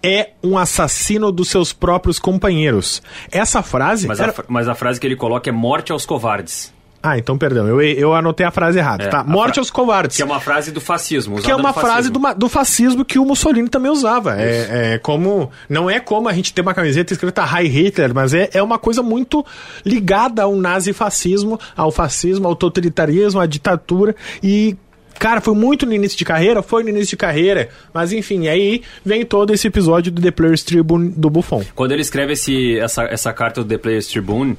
É 0.03 0.29
um 0.43 0.57
assassino 0.57 1.31
dos 1.31 1.49
seus 1.49 1.73
próprios 1.73 2.19
companheiros. 2.19 3.01
Essa 3.31 3.61
frase. 3.61 4.07
Mas, 4.07 4.19
era- 4.19 4.31
a, 4.31 4.43
mas 4.47 4.67
a 4.67 4.75
frase 4.75 4.99
que 4.99 5.05
ele 5.07 5.15
coloca 5.15 5.49
é 5.49 5.53
morte 5.53 5.91
aos 5.91 6.05
covardes. 6.05 6.73
Ah, 7.03 7.17
então 7.17 7.35
perdão, 7.35 7.67
eu, 7.67 7.81
eu 7.81 8.13
anotei 8.13 8.45
a 8.45 8.51
frase 8.51 8.77
errada. 8.77 9.05
É, 9.05 9.07
tá? 9.07 9.23
Morte 9.23 9.55
fra- 9.55 9.61
aos 9.61 9.71
covardes. 9.71 10.15
Que 10.17 10.21
é 10.21 10.25
uma 10.25 10.39
frase 10.39 10.71
do 10.71 10.79
fascismo. 10.79 11.41
Que 11.41 11.49
é 11.49 11.55
uma 11.55 11.73
frase 11.73 12.11
do, 12.11 12.19
do 12.37 12.47
fascismo 12.47 13.03
que 13.03 13.17
o 13.17 13.25
Mussolini 13.25 13.67
também 13.67 13.91
usava. 13.91 14.39
É, 14.39 14.93
é 14.93 14.97
como. 14.99 15.49
Não 15.67 15.89
é 15.89 15.99
como 15.99 16.29
a 16.29 16.33
gente 16.33 16.53
ter 16.53 16.61
uma 16.61 16.75
camiseta 16.75 17.11
escrita 17.11 17.43
Heil 17.43 17.71
Hitler, 17.71 18.13
mas 18.13 18.35
é, 18.35 18.51
é 18.53 18.61
uma 18.61 18.77
coisa 18.77 19.01
muito 19.01 19.43
ligada 19.83 20.43
ao 20.43 20.55
nazifascismo, 20.55 21.59
ao 21.75 21.91
fascismo, 21.91 22.47
ao 22.47 22.55
totalitarismo, 22.55 23.39
à 23.39 23.47
ditadura. 23.47 24.15
E. 24.43 24.75
Cara, 25.22 25.39
foi 25.39 25.53
muito 25.53 25.86
no 25.86 25.93
início 25.93 26.17
de 26.17 26.26
carreira, 26.26 26.63
foi 26.63 26.82
no 26.82 26.89
início 26.89 27.09
de 27.09 27.15
carreira, 27.15 27.69
mas 27.93 28.11
enfim, 28.11 28.47
aí 28.47 28.82
vem 29.05 29.24
todo 29.24 29.53
esse 29.53 29.67
episódio 29.67 30.11
do 30.11 30.19
The 30.19 30.32
Players 30.32 30.63
Tribune 30.63 31.13
do 31.15 31.30
Buffon. 31.30 31.63
Quando 31.76 31.91
ele 31.91 32.01
escreve 32.01 32.34
esse, 32.34 32.80
essa, 32.80 33.03
essa 33.03 33.32
carta 33.32 33.63
do 33.63 33.69
The 33.69 33.78
Players 33.78 34.07
Tribune, 34.07 34.57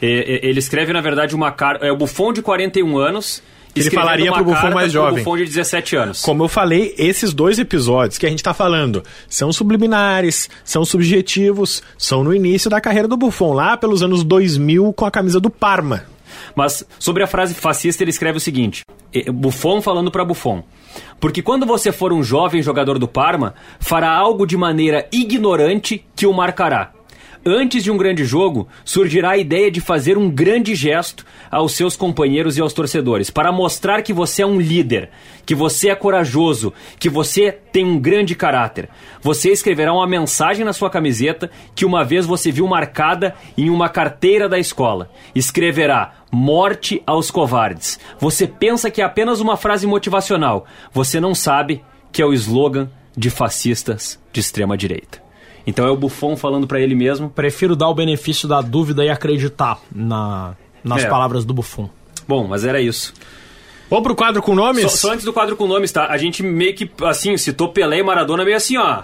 ele 0.00 0.60
escreve, 0.60 0.92
na 0.92 1.00
verdade, 1.00 1.34
uma 1.34 1.50
carta. 1.50 1.84
É 1.84 1.90
o 1.90 1.96
Buffon 1.96 2.32
de 2.32 2.42
41 2.42 2.96
anos. 2.96 3.42
Ele 3.74 3.90
falaria 3.90 4.30
uma 4.30 4.36
pro 4.36 4.44
Buffon 4.44 4.60
carta 4.60 4.74
mais 4.76 4.92
jovem. 4.92 5.24
Buffon 5.24 5.36
de 5.36 5.46
17 5.46 5.96
anos. 5.96 6.22
Como 6.22 6.44
eu 6.44 6.48
falei, 6.48 6.94
esses 6.96 7.34
dois 7.34 7.58
episódios 7.58 8.16
que 8.16 8.24
a 8.24 8.30
gente 8.30 8.40
tá 8.40 8.54
falando 8.54 9.02
são 9.28 9.52
subliminares, 9.52 10.48
são 10.62 10.84
subjetivos, 10.84 11.82
são 11.98 12.22
no 12.22 12.32
início 12.32 12.70
da 12.70 12.80
carreira 12.80 13.08
do 13.08 13.16
Buffon, 13.16 13.52
lá 13.52 13.76
pelos 13.76 14.00
anos 14.00 14.22
2000 14.22 14.92
com 14.92 15.06
a 15.06 15.10
camisa 15.10 15.40
do 15.40 15.50
Parma. 15.50 16.13
Mas 16.54 16.84
sobre 16.98 17.22
a 17.22 17.26
frase 17.26 17.54
fascista, 17.54 18.02
ele 18.02 18.10
escreve 18.10 18.38
o 18.38 18.40
seguinte: 18.40 18.82
Buffon 19.32 19.80
falando 19.80 20.10
para 20.10 20.24
Buffon. 20.24 20.62
Porque 21.20 21.42
quando 21.42 21.66
você 21.66 21.90
for 21.90 22.12
um 22.12 22.22
jovem 22.22 22.62
jogador 22.62 22.98
do 22.98 23.08
Parma, 23.08 23.54
fará 23.80 24.10
algo 24.10 24.46
de 24.46 24.56
maneira 24.56 25.08
ignorante 25.12 26.04
que 26.14 26.26
o 26.26 26.32
marcará. 26.32 26.92
Antes 27.46 27.84
de 27.84 27.90
um 27.90 27.98
grande 27.98 28.24
jogo, 28.24 28.66
surgirá 28.86 29.32
a 29.32 29.36
ideia 29.36 29.70
de 29.70 29.78
fazer 29.78 30.16
um 30.16 30.30
grande 30.30 30.74
gesto 30.74 31.26
aos 31.50 31.72
seus 31.72 31.94
companheiros 31.94 32.56
e 32.56 32.60
aos 32.62 32.72
torcedores, 32.72 33.28
para 33.28 33.52
mostrar 33.52 34.00
que 34.00 34.14
você 34.14 34.40
é 34.40 34.46
um 34.46 34.58
líder, 34.58 35.10
que 35.44 35.54
você 35.54 35.90
é 35.90 35.94
corajoso, 35.94 36.72
que 36.98 37.10
você 37.10 37.52
tem 37.52 37.84
um 37.84 37.98
grande 37.98 38.34
caráter. 38.34 38.88
Você 39.20 39.50
escreverá 39.50 39.92
uma 39.92 40.06
mensagem 40.06 40.64
na 40.64 40.72
sua 40.72 40.88
camiseta 40.88 41.50
que 41.74 41.84
uma 41.84 42.02
vez 42.02 42.24
você 42.24 42.50
viu 42.50 42.66
marcada 42.66 43.34
em 43.58 43.68
uma 43.68 43.90
carteira 43.90 44.48
da 44.48 44.58
escola. 44.58 45.10
Escreverá 45.34 46.24
Morte 46.32 47.00
aos 47.06 47.30
covardes. 47.30 48.00
Você 48.18 48.44
pensa 48.46 48.90
que 48.90 49.00
é 49.00 49.04
apenas 49.04 49.40
uma 49.40 49.56
frase 49.56 49.86
motivacional. 49.86 50.66
Você 50.92 51.20
não 51.20 51.32
sabe 51.32 51.84
que 52.10 52.20
é 52.20 52.26
o 52.26 52.32
slogan 52.32 52.90
de 53.16 53.30
fascistas 53.30 54.18
de 54.32 54.40
extrema 54.40 54.76
direita. 54.76 55.23
Então 55.66 55.86
é 55.86 55.90
o 55.90 55.96
Buffon 55.96 56.36
falando 56.36 56.66
para 56.66 56.80
ele 56.80 56.94
mesmo. 56.94 57.30
Prefiro 57.30 57.74
dar 57.74 57.88
o 57.88 57.94
benefício 57.94 58.46
da 58.48 58.60
dúvida 58.60 59.04
e 59.04 59.08
acreditar 59.10 59.78
na, 59.94 60.54
nas 60.82 61.04
É. 61.04 61.08
palavras 61.08 61.44
do 61.44 61.54
Buffon. 61.54 61.88
Bom, 62.28 62.46
mas 62.46 62.64
era 62.64 62.80
isso. 62.80 63.12
Vamos 63.88 64.04
pro 64.04 64.14
quadro 64.14 64.42
com 64.42 64.54
nomes? 64.54 64.82
Só, 64.92 65.08
só 65.08 65.12
antes 65.12 65.24
do 65.24 65.32
quadro 65.32 65.56
com 65.56 65.66
nomes, 65.66 65.92
tá? 65.92 66.06
A 66.08 66.16
gente 66.16 66.42
meio 66.42 66.74
que, 66.74 66.90
assim, 67.04 67.36
citou 67.36 67.68
Pelé 67.68 67.98
e 67.98 68.02
Maradona 68.02 68.44
meio 68.44 68.56
assim, 68.56 68.76
ó. 68.76 69.02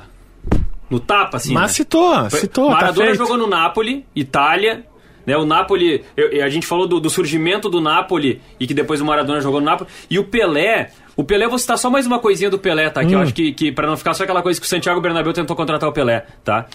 No 0.89 0.99
tapa, 0.99 1.37
assim. 1.37 1.53
Mas 1.53 1.63
né? 1.63 1.69
citou, 1.69 2.31
citou, 2.31 2.67
tá 2.69 2.73
Maradona 2.75 3.07
feito. 3.09 3.19
jogou 3.19 3.37
no 3.39 3.47
Napoli, 3.47 4.05
Itália. 4.17 4.85
Né, 5.27 5.37
o 5.37 5.45
Napoli, 5.45 6.03
eu- 6.17 6.43
a 6.43 6.49
gente 6.49 6.67
falou 6.67 6.89
do, 6.89 6.99
do 6.99 7.11
surgimento 7.11 7.69
do 7.69 7.79
Napoli 7.81 8.41
e 8.59 8.67
que 8.67 8.73
depois 8.75 9.01
o 9.03 9.05
Maradona 9.05 9.41
jogou 9.41 9.61
no 9.61 9.67
Napoli. 9.67 9.89
E 10.09 10.19
o 10.19 10.25
Pelé, 10.25 10.91
o 11.21 11.25
Pelé, 11.25 11.47
vou 11.47 11.59
citar 11.59 11.77
só 11.77 11.91
mais 11.91 12.07
uma 12.07 12.19
coisinha 12.19 12.49
do 12.49 12.59
Pelé, 12.59 12.89
tá? 12.89 13.03
Hum. 13.03 13.07
Que 13.07 13.15
eu 13.15 13.21
acho 13.21 13.35
que, 13.35 13.53
que 13.53 13.71
para 13.71 13.87
não 13.87 13.97
ficar 13.97 14.15
só 14.15 14.25
aquela 14.25 14.43
coisa 14.43 14.59
que 14.59 14.67
o 14.67 14.69
Santiago 14.69 15.01
Bernabéu 15.03 15.35
tentou 15.35 15.55
contratar 15.55 15.89
o 15.89 15.93
Pelé, 15.93 16.25
tá? 16.43 16.67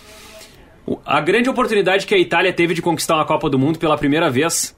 A 1.03 1.19
grande 1.19 1.49
oportunidade 1.49 2.05
que 2.05 2.13
a 2.13 2.17
Itália 2.17 2.53
teve 2.53 2.75
de 2.75 2.81
conquistar 2.81 3.15
uma 3.15 3.25
Copa 3.25 3.49
do 3.49 3.57
Mundo 3.57 3.79
pela 3.79 3.97
primeira 3.97 4.29
vez, 4.29 4.77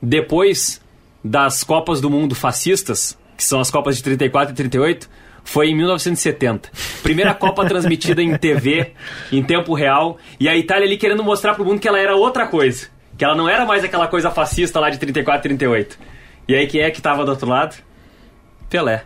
depois 0.00 0.80
das 1.24 1.64
Copas 1.64 2.00
do 2.00 2.08
Mundo 2.08 2.36
fascistas, 2.36 3.18
que 3.36 3.42
são 3.42 3.58
as 3.58 3.68
Copas 3.68 3.96
de 3.96 4.02
34 4.04 4.52
e 4.52 4.56
38, 4.56 5.10
foi 5.42 5.70
em 5.70 5.74
1970. 5.74 6.70
Primeira 7.02 7.34
Copa 7.34 7.64
transmitida 7.66 8.22
em 8.22 8.36
TV, 8.36 8.92
em 9.32 9.42
tempo 9.42 9.74
real, 9.74 10.18
e 10.38 10.48
a 10.48 10.56
Itália 10.56 10.86
ali 10.86 10.96
querendo 10.96 11.24
mostrar 11.24 11.54
pro 11.54 11.64
mundo 11.64 11.80
que 11.80 11.88
ela 11.88 11.98
era 11.98 12.14
outra 12.14 12.46
coisa. 12.46 12.86
Que 13.18 13.24
ela 13.24 13.34
não 13.34 13.48
era 13.48 13.66
mais 13.66 13.82
aquela 13.82 14.06
coisa 14.06 14.30
fascista 14.30 14.78
lá 14.78 14.88
de 14.88 14.98
34 14.98 15.40
e 15.40 15.48
38. 15.48 15.98
E 16.46 16.54
aí 16.54 16.68
quem 16.68 16.80
é 16.80 16.90
que 16.92 17.02
tava 17.02 17.24
do 17.24 17.32
outro 17.32 17.48
lado? 17.48 17.89
Pelé. 18.70 19.02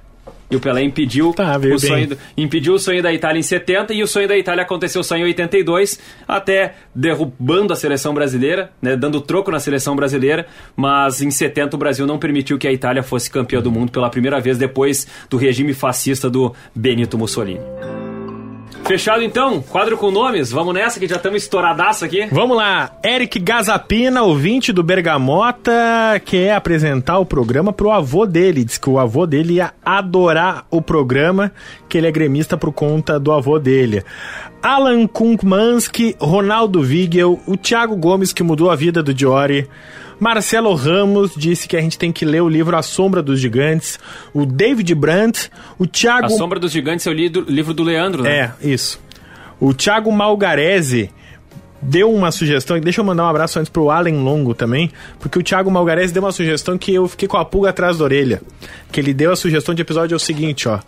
E 0.50 0.56
o 0.56 0.60
Pelé 0.60 0.82
impediu, 0.82 1.32
Tá, 1.32 1.56
o 1.56 1.78
sonho 1.78 2.06
do- 2.08 2.18
impediu 2.36 2.74
o 2.74 2.78
sonho 2.78 3.02
da 3.02 3.12
Itália 3.12 3.40
em 3.40 3.42
70 3.42 3.92
e 3.94 4.02
o 4.02 4.06
sonho 4.06 4.28
da 4.28 4.36
Itália 4.36 4.62
aconteceu 4.62 5.02
só 5.02 5.16
em 5.16 5.24
82, 5.24 5.98
até 6.28 6.74
derrubando 6.94 7.72
a 7.72 7.76
seleção 7.76 8.14
brasileira, 8.14 8.70
né, 8.80 8.94
dando 8.94 9.20
troco 9.20 9.50
na 9.50 9.58
seleção 9.58 9.96
brasileira, 9.96 10.46
mas 10.76 11.20
em 11.22 11.30
70 11.30 11.74
o 11.76 11.78
Brasil 11.78 12.06
não 12.06 12.18
permitiu 12.18 12.58
que 12.58 12.68
a 12.68 12.72
Itália 12.72 13.02
fosse 13.02 13.30
campeã 13.30 13.60
do 13.60 13.72
mundo 13.72 13.90
pela 13.90 14.10
primeira 14.10 14.38
vez 14.38 14.56
depois 14.58 15.06
do 15.28 15.36
regime 15.38 15.72
fascista 15.74 16.28
do 16.30 16.54
Benito 16.74 17.18
Mussolini. 17.18 17.60
Fechado 18.87 19.22
então, 19.22 19.62
quadro 19.62 19.97
com 19.97 20.11
nomes, 20.11 20.53
vamos 20.53 20.74
nessa 20.74 21.01
que 21.01 21.09
já 21.09 21.16
estamos 21.16 21.43
estouradaço 21.43 22.05
aqui. 22.05 22.26
Vamos 22.30 22.55
lá, 22.55 22.91
Eric 23.03 23.39
Gazapina, 23.39 24.22
ouvinte 24.22 24.74
do 24.74 24.82
Bergamota, 24.82 25.72
quer 26.22 26.55
apresentar 26.55 27.18
o 27.18 27.24
programa 27.24 27.72
pro 27.72 27.91
avô 27.91 28.26
dele. 28.26 28.62
Diz 28.62 28.76
que 28.76 28.91
o 28.91 28.99
avô 28.99 29.26
dele 29.26 29.55
ia 29.55 29.72
adorar 29.82 30.66
o 30.70 30.82
programa, 30.82 31.51
que 31.89 31.97
ele 31.97 32.07
é 32.07 32.12
gremista 32.12 32.59
por 32.59 32.72
conta 32.72 33.18
do 33.18 33.32
avô 33.32 33.59
dele. 33.59 34.05
Alan 34.62 35.07
Kunkmansky, 35.07 36.14
Ronaldo 36.20 36.82
Vigel, 36.82 37.41
o 37.47 37.57
Thiago 37.57 37.97
Gomes, 37.97 38.35
que 38.35 38.43
mudou 38.43 38.70
a 38.70 38.76
vida 38.76 39.03
do 39.03 39.14
Diori. 39.14 39.66
Marcelo 40.20 40.74
Ramos 40.74 41.32
disse 41.36 41.66
que 41.68 41.76
a 41.76 41.80
gente 41.80 41.98
tem 41.98 42.12
que 42.12 42.24
ler 42.24 42.40
o 42.42 42.48
livro 42.48 42.76
A 42.76 42.82
Sombra 42.82 43.22
dos 43.22 43.40
Gigantes. 43.40 43.98
O 44.32 44.46
David 44.46 44.94
Brandt, 44.94 45.50
o 45.78 45.86
Thiago 45.86 46.26
A 46.26 46.30
Sombra 46.30 46.58
dos 46.60 46.70
Gigantes 46.72 47.06
é 47.06 47.10
o 47.10 47.12
li- 47.12 47.28
do- 47.28 47.42
livro 47.48 47.74
do 47.74 47.82
Leandro, 47.82 48.22
né? 48.22 48.52
é, 48.62 48.68
isso. 48.68 49.00
O 49.60 49.72
Thiago 49.74 50.10
Malgarese 50.12 51.10
deu 51.80 52.10
uma 52.12 52.30
sugestão, 52.32 52.76
e 52.76 52.80
deixa 52.80 53.00
eu 53.00 53.04
mandar 53.04 53.24
um 53.24 53.28
abraço 53.28 53.58
antes 53.58 53.68
pro 53.68 53.90
Allen 53.90 54.16
Longo 54.16 54.54
também, 54.54 54.90
porque 55.20 55.38
o 55.38 55.42
Thiago 55.42 55.70
Malgarese 55.70 56.12
deu 56.14 56.22
uma 56.22 56.32
sugestão 56.32 56.78
que 56.78 56.94
eu 56.94 57.06
fiquei 57.06 57.28
com 57.28 57.36
a 57.36 57.44
pulga 57.44 57.70
atrás 57.70 57.98
da 57.98 58.04
orelha. 58.04 58.40
Que 58.90 59.00
ele 59.00 59.12
deu 59.12 59.32
a 59.32 59.36
sugestão 59.36 59.74
de 59.74 59.82
episódio 59.82 60.14
é 60.14 60.16
o 60.16 60.20
seguinte, 60.20 60.68
ó. 60.68 60.80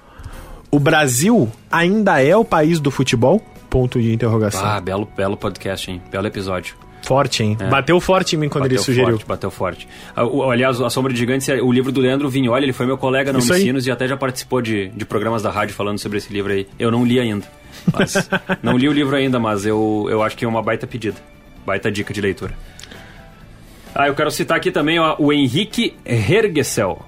O 0.71 0.79
Brasil 0.81 1.51
ainda 1.71 2.23
é 2.23 2.37
o 2.37 2.45
país 2.45 2.81
do 2.81 2.91
futebol? 2.91 3.41
Ponto 3.69 4.01
de 4.01 4.13
interrogação. 4.13 4.65
Ah, 4.65 4.81
belo, 4.81 5.07
belo 5.17 5.37
podcast, 5.37 5.91
hein? 5.91 6.01
Belo 6.11 6.27
episódio. 6.27 6.75
Forte, 7.07 7.45
hein? 7.45 7.57
Bateu 7.71 8.01
forte 8.01 8.35
em 8.35 8.39
mim 8.41 8.49
quando 8.49 8.65
ele 8.65 8.75
Bateu 8.75 8.85
sugeriu. 8.85 9.11
forte, 9.13 9.27
bateu 9.27 9.49
forte. 9.49 9.89
Ah, 10.17 10.25
Aliás, 10.51 10.81
A 10.81 10.91
Sombra 10.91 11.13
de 11.13 11.19
Gigantes 11.21 11.49
é 11.49 11.63
o 11.63 11.71
livro 11.71 11.93
do 11.93 12.01
Leandro 12.01 12.29
Vignoli, 12.29 12.65
ele 12.65 12.73
foi 12.73 12.85
meu 12.85 12.99
colega 12.99 13.31
aí. 13.31 13.37
Unicinos 13.37 13.87
e 13.87 13.93
até 13.93 14.09
já 14.09 14.17
participou 14.17 14.61
de, 14.61 14.89
de 14.89 15.05
programas 15.05 15.41
da 15.41 15.49
rádio 15.49 15.73
falando 15.73 15.99
sobre 16.01 16.19
esse 16.19 16.33
livro 16.33 16.53
aí. 16.53 16.67
Eu 16.81 16.91
não 16.91 17.05
li 17.07 17.21
ainda. 17.21 17.47
Mas, 17.93 18.29
não 18.61 18.77
li 18.77 18.89
o 18.89 18.93
livro 18.93 19.15
ainda, 19.15 19.39
mas 19.39 19.65
eu, 19.65 20.09
eu 20.11 20.21
acho 20.21 20.37
que 20.37 20.45
é 20.45 20.49
uma 20.49 20.61
baita 20.61 20.85
pedida. 20.85 21.17
Baita 21.65 21.93
dica 21.93 22.13
de 22.13 22.21
leitura. 22.21 22.55
Ah, 23.95 24.09
eu 24.09 24.15
quero 24.17 24.31
citar 24.33 24.57
aqui 24.57 24.73
também 24.73 24.99
ó, 24.99 25.15
o 25.17 25.33
Henrique 25.33 25.95
Hergesel, 26.05 27.07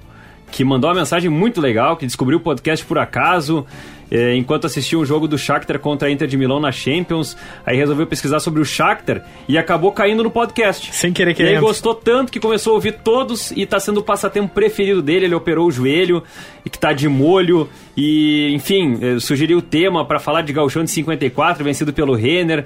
que 0.53 0.63
mandou 0.65 0.89
uma 0.91 0.97
mensagem 0.97 1.29
muito 1.29 1.61
legal, 1.61 1.97
que 1.97 2.07
descobriu 2.07 2.39
o 2.39 2.41
podcast 2.41 2.87
por 2.87 2.99
acaso, 2.99 3.67
eh, 4.11 4.35
enquanto 4.37 4.67
assistia 4.67 4.99
um 4.99 5.05
jogo 5.05 5.27
do 5.29 5.37
Shakhtar 5.39 5.79
contra 5.79 6.09
a 6.09 6.11
Inter 6.11 6.27
de 6.29 6.37
Milão 6.37 6.61
na 6.61 6.73
Champions. 6.73 7.37
Aí 7.65 7.77
resolveu 7.77 8.07
pesquisar 8.07 8.41
sobre 8.41 8.61
o 8.61 8.65
Shakhtar 8.65 9.25
e 9.49 9.57
acabou 9.59 9.93
caindo 9.93 10.23
no 10.23 10.31
podcast. 10.31 10.95
Sem 10.95 11.13
querer 11.13 11.31
E 11.31 11.33
aí 11.33 11.37
querendo. 11.37 11.61
gostou 11.61 11.95
tanto 11.95 12.33
que 12.33 12.41
começou 12.41 12.73
a 12.73 12.75
ouvir 12.75 12.93
todos 13.05 13.51
e 13.53 13.67
tá 13.67 13.79
sendo 13.79 13.99
o 13.99 14.03
passatempo 14.03 14.55
preferido 14.55 15.03
dele. 15.03 15.27
Ele 15.27 15.35
operou 15.35 15.67
o 15.67 15.71
joelho 15.71 16.23
e 16.65 16.71
que 16.71 16.79
tá 16.79 16.93
de 16.93 17.09
molho. 17.09 17.69
E, 17.97 18.53
enfim, 18.55 18.99
eh, 19.01 19.19
sugeriu 19.21 19.59
o 19.59 19.63
tema 19.63 20.05
para 20.05 20.19
falar 20.19 20.43
de 20.43 20.53
Gauchão 20.53 20.85
de 20.85 20.91
54, 20.91 21.65
vencido 21.65 21.93
pelo 21.93 22.15
Renner. 22.15 22.65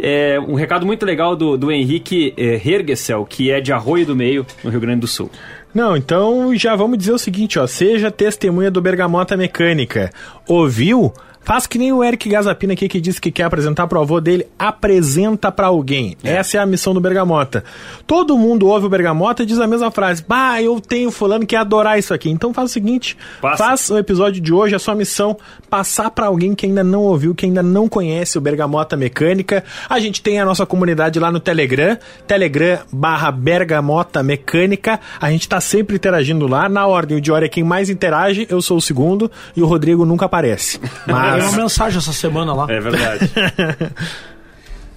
É, 0.00 0.38
um 0.38 0.54
recado 0.54 0.86
muito 0.86 1.04
legal 1.04 1.34
do, 1.34 1.56
do 1.56 1.72
Henrique 1.72 2.32
eh, 2.36 2.60
Hergesel, 2.64 3.24
que 3.24 3.50
é 3.50 3.60
de 3.60 3.72
Arroio 3.72 4.06
do 4.06 4.14
Meio, 4.14 4.46
no 4.62 4.70
Rio 4.70 4.78
Grande 4.78 5.00
do 5.00 5.08
Sul. 5.08 5.28
Não, 5.74 5.96
então 5.96 6.54
já 6.56 6.74
vamos 6.74 6.98
dizer 6.98 7.12
o 7.12 7.18
seguinte, 7.18 7.58
ó. 7.58 7.66
Seja 7.66 8.10
testemunha 8.10 8.70
do 8.70 8.80
Bergamota 8.80 9.36
Mecânica. 9.36 10.10
Ouviu? 10.46 11.12
Faz 11.48 11.66
que 11.66 11.78
nem 11.78 11.90
o 11.94 12.04
Eric 12.04 12.28
Gazapina 12.28 12.74
aqui 12.74 12.86
que 12.90 13.00
disse 13.00 13.18
que 13.18 13.32
quer 13.32 13.44
apresentar 13.44 13.86
pro 13.86 13.98
avô 13.98 14.20
dele. 14.20 14.46
Apresenta 14.58 15.50
pra 15.50 15.68
alguém. 15.68 16.14
Essa 16.22 16.58
é 16.58 16.60
a 16.60 16.66
missão 16.66 16.92
do 16.92 17.00
Bergamota. 17.00 17.64
Todo 18.06 18.36
mundo 18.36 18.66
ouve 18.66 18.84
o 18.84 18.88
Bergamota 18.90 19.42
e 19.42 19.46
diz 19.46 19.58
a 19.58 19.66
mesma 19.66 19.90
frase. 19.90 20.22
Bah, 20.28 20.60
eu 20.60 20.78
tenho 20.78 21.10
fulano 21.10 21.46
que 21.46 21.54
ia 21.54 21.62
adorar 21.62 21.98
isso 21.98 22.12
aqui. 22.12 22.28
Então 22.28 22.52
faz 22.52 22.68
o 22.68 22.72
seguinte. 22.74 23.16
Passa. 23.40 23.64
Faz 23.64 23.88
o 23.88 23.96
episódio 23.96 24.42
de 24.42 24.52
hoje, 24.52 24.74
a 24.74 24.78
sua 24.78 24.94
missão, 24.94 25.38
passar 25.70 26.10
pra 26.10 26.26
alguém 26.26 26.54
que 26.54 26.66
ainda 26.66 26.84
não 26.84 27.00
ouviu, 27.00 27.34
que 27.34 27.46
ainda 27.46 27.62
não 27.62 27.88
conhece 27.88 28.36
o 28.36 28.42
Bergamota 28.42 28.94
Mecânica. 28.94 29.64
A 29.88 29.98
gente 29.98 30.20
tem 30.20 30.38
a 30.38 30.44
nossa 30.44 30.66
comunidade 30.66 31.18
lá 31.18 31.32
no 31.32 31.40
Telegram, 31.40 31.96
Telegram 32.26 32.80
barra 32.92 33.30
Bergamota 33.30 34.22
Mecânica. 34.22 35.00
A 35.18 35.30
gente 35.30 35.48
tá 35.48 35.62
sempre 35.62 35.96
interagindo 35.96 36.46
lá. 36.46 36.68
Na 36.68 36.86
ordem, 36.86 37.16
o 37.16 37.20
Diori 37.22 37.46
é 37.46 37.48
quem 37.48 37.64
mais 37.64 37.88
interage, 37.88 38.46
eu 38.50 38.60
sou 38.60 38.76
o 38.76 38.82
segundo 38.82 39.30
e 39.56 39.62
o 39.62 39.66
Rodrigo 39.66 40.04
nunca 40.04 40.26
aparece. 40.26 40.78
Ganhei 41.37 41.37
Mas 41.44 41.52
uma 41.54 41.62
mensagem 41.62 41.98
essa 41.98 42.12
semana 42.12 42.52
lá. 42.54 42.66
É 42.68 42.80
verdade. 42.80 43.30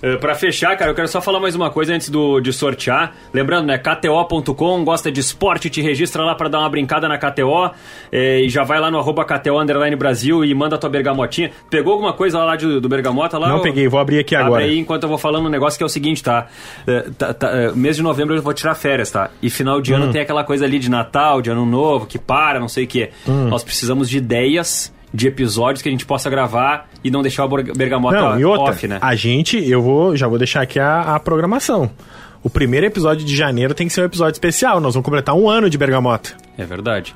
Eh, 0.03 0.15
Pra 0.17 0.33
fechar, 0.33 0.75
cara, 0.77 0.89
eu 0.89 0.95
quero 0.95 1.07
só 1.07 1.21
falar 1.21 1.39
mais 1.39 1.53
uma 1.53 1.69
coisa 1.69 1.93
antes 1.93 2.09
do, 2.09 2.39
de 2.39 2.51
sortear. 2.51 3.13
Lembrando, 3.31 3.67
né? 3.67 3.77
KTO.com, 3.77 4.83
gosta 4.83 5.11
de 5.11 5.19
esporte, 5.19 5.69
te 5.69 5.79
registra 5.79 6.23
lá 6.25 6.33
pra 6.33 6.49
dar 6.49 6.57
uma 6.57 6.69
brincada 6.69 7.07
na 7.07 7.19
KTO. 7.19 7.69
eh, 8.11 8.39
e 8.41 8.49
já 8.49 8.63
vai 8.63 8.79
lá 8.79 8.89
no 8.89 8.97
arroba 8.97 9.23
KTO 9.23 9.59
Underline 9.61 9.95
Brasil 9.95 10.43
e 10.43 10.55
manda 10.55 10.75
tua 10.75 10.89
bergamotinha. 10.89 11.51
Pegou 11.69 11.93
alguma 11.93 12.13
coisa 12.13 12.39
lá 12.43 12.55
de- 12.55 12.79
do 12.79 12.89
Bergamota 12.89 13.37
lá? 13.37 13.49
não 13.49 13.57
ou- 13.57 13.61
peguei, 13.61 13.87
vou 13.87 13.99
abrir 13.99 14.17
aqui 14.17 14.35
Abre 14.35 14.47
agora. 14.47 14.63
aí 14.63 14.79
enquanto 14.79 15.03
eu 15.03 15.09
vou 15.09 15.19
falando 15.19 15.45
um 15.45 15.49
negócio 15.49 15.77
que 15.77 15.83
é 15.83 15.85
o 15.85 15.89
seguinte, 15.89 16.23
tá? 16.23 16.47
Eh, 16.87 17.05
tá- 17.15 17.31
tá, 17.35 17.51
eh, 17.51 17.71
mês 17.75 17.95
de 17.95 18.01
novembro 18.01 18.35
eu 18.35 18.41
vou 18.41 18.55
tirar 18.55 18.73
férias, 18.73 19.11
tá? 19.11 19.29
E 19.39 19.51
final 19.51 19.79
de 19.79 19.93
Hum. 19.93 19.97
ano 19.97 20.11
tem 20.11 20.21
aquela 20.23 20.43
coisa 20.43 20.65
ali 20.65 20.79
de 20.79 20.89
Natal, 20.89 21.43
de 21.43 21.51
Ano 21.51 21.63
Novo, 21.63 22.07
que 22.07 22.17
para, 22.17 22.59
não 22.59 22.67
sei 22.67 22.85
o 22.85 22.87
que. 22.87 23.11
Hum. 23.27 23.49
Nós 23.49 23.63
precisamos 23.63 24.09
de 24.09 24.17
ideias 24.17 24.91
de 25.13 25.27
episódios 25.27 25.81
que 25.81 25.89
a 25.89 25.91
gente 25.91 26.05
possa 26.05 26.29
gravar 26.29 26.87
e 27.03 27.11
não 27.11 27.21
deixar 27.21 27.45
o 27.45 27.49
Bergamota 27.49 28.17
Não, 28.21 28.39
e 28.39 28.45
outra, 28.45 28.71
off, 28.73 28.87
né? 28.87 28.97
a 29.01 29.13
gente, 29.15 29.57
eu 29.69 29.81
vou, 29.81 30.15
já 30.15 30.27
vou 30.27 30.37
deixar 30.37 30.61
aqui 30.61 30.79
a, 30.79 31.15
a 31.15 31.19
programação. 31.19 31.89
O 32.43 32.49
primeiro 32.49 32.85
episódio 32.85 33.25
de 33.25 33.35
janeiro 33.35 33.73
tem 33.73 33.87
que 33.87 33.93
ser 33.93 34.01
um 34.01 34.05
episódio 34.05 34.33
especial. 34.33 34.79
Nós 34.79 34.93
vamos 34.95 35.05
completar 35.05 35.35
um 35.35 35.47
ano 35.49 35.69
de 35.69 35.77
Bergamota. 35.77 36.31
É 36.57 36.65
verdade. 36.65 37.15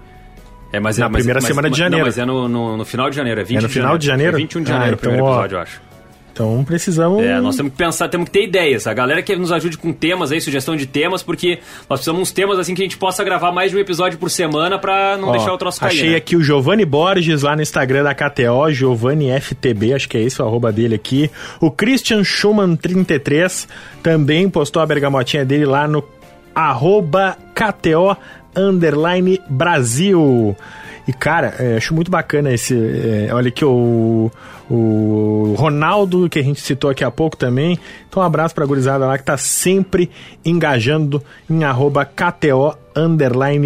É, 0.71 0.79
mas 0.79 0.97
Na 0.97 1.05
é, 1.05 1.09
mas- 1.09 1.19
primeira 1.19 1.39
mas- 1.39 1.47
semana 1.47 1.67
de 1.67 1.71
mas- 1.71 1.79
janeiro. 1.79 2.03
Não, 2.05 2.07
mas 2.07 2.17
é 2.17 2.25
no, 2.25 2.47
no- 2.49 2.77
no 2.77 2.85
final 2.85 3.09
de 3.09 3.15
janeiro, 3.15 3.39
é 3.41 3.43
20 3.43 3.57
É 3.57 3.61
no 3.61 3.69
final 3.69 3.97
de 3.97 4.05
janeiro? 4.05 4.35
É 4.35 4.39
21 4.39 4.61
de 4.61 4.71
Ah, 4.71 4.73
janeiro 4.75 4.95
o 4.95 4.99
então, 4.99 5.09
primeiro 5.09 5.25
ó. 5.25 5.31
episódio, 5.35 5.55
eu 5.55 5.61
acho. 5.61 5.81
Então 6.35 6.65
precisamos. 6.65 7.23
É, 7.23 7.39
nós 7.39 7.55
temos 7.55 7.71
que 7.71 7.77
pensar, 7.77 8.09
temos 8.09 8.25
que 8.25 8.33
ter 8.33 8.43
ideias. 8.43 8.85
A 8.87 8.93
galera 8.93 9.23
que 9.23 9.33
nos 9.37 9.53
ajude 9.53 9.77
com 9.77 9.93
temas 9.93 10.33
aí, 10.33 10.41
sugestão 10.41 10.75
de 10.75 10.85
temas, 10.85 11.23
porque 11.23 11.59
nós 11.89 11.99
precisamos 11.99 12.23
uns 12.23 12.31
temas 12.33 12.59
assim 12.59 12.75
que 12.75 12.81
a 12.81 12.83
gente 12.83 12.97
possa 12.97 13.23
gravar 13.23 13.53
mais 13.53 13.71
de 13.71 13.77
um 13.77 13.79
episódio 13.79 14.19
por 14.19 14.29
semana 14.29 14.77
pra 14.77 15.15
não 15.15 15.29
Ó, 15.29 15.31
deixar 15.31 15.53
o 15.53 15.57
troço 15.57 15.79
cair. 15.79 15.91
Achei 15.91 16.09
né? 16.09 16.17
aqui 16.17 16.35
o 16.35 16.43
Giovanni 16.43 16.83
Borges 16.83 17.43
lá 17.43 17.55
no 17.55 17.61
Instagram 17.61 18.03
da 18.03 18.13
KTO, 18.13 18.69
Giovanni 18.69 19.29
FTB, 19.39 19.93
acho 19.93 20.09
que 20.09 20.17
é 20.17 20.23
esse 20.23 20.41
o 20.41 20.45
arroba 20.45 20.73
dele 20.73 20.95
aqui. 20.95 21.31
O 21.61 21.71
Christian 21.71 22.21
Schumann 22.21 22.75
33 22.75 23.65
também 24.03 24.49
postou 24.49 24.81
a 24.81 24.85
bergamotinha 24.85 25.45
dele 25.45 25.65
lá 25.65 25.87
no 25.87 26.03
arroba 26.53 27.37
KTO 27.53 28.17
underline 28.53 29.39
Brasil. 29.49 30.53
E, 31.07 31.13
cara, 31.13 31.53
é, 31.59 31.77
acho 31.77 31.93
muito 31.93 32.09
bacana 32.09 32.51
esse. 32.51 32.75
é, 33.29 33.33
olha 33.33 33.49
aqui, 33.49 33.63
o, 33.63 34.31
o 34.69 35.55
Ronaldo, 35.57 36.29
que 36.29 36.39
a 36.39 36.43
gente 36.43 36.59
citou 36.61 36.89
aqui 36.89 37.03
há 37.03 37.11
pouco 37.11 37.37
também. 37.37 37.79
Então, 38.09 38.23
um 38.23 38.25
abraço 38.25 38.55
pra 38.55 38.65
gurizada 38.65 39.05
lá 39.05 39.17
que 39.17 39.23
tá 39.23 39.37
sempre 39.37 40.09
engajando 40.43 41.23
em 41.49 41.63
KTO 42.05 42.75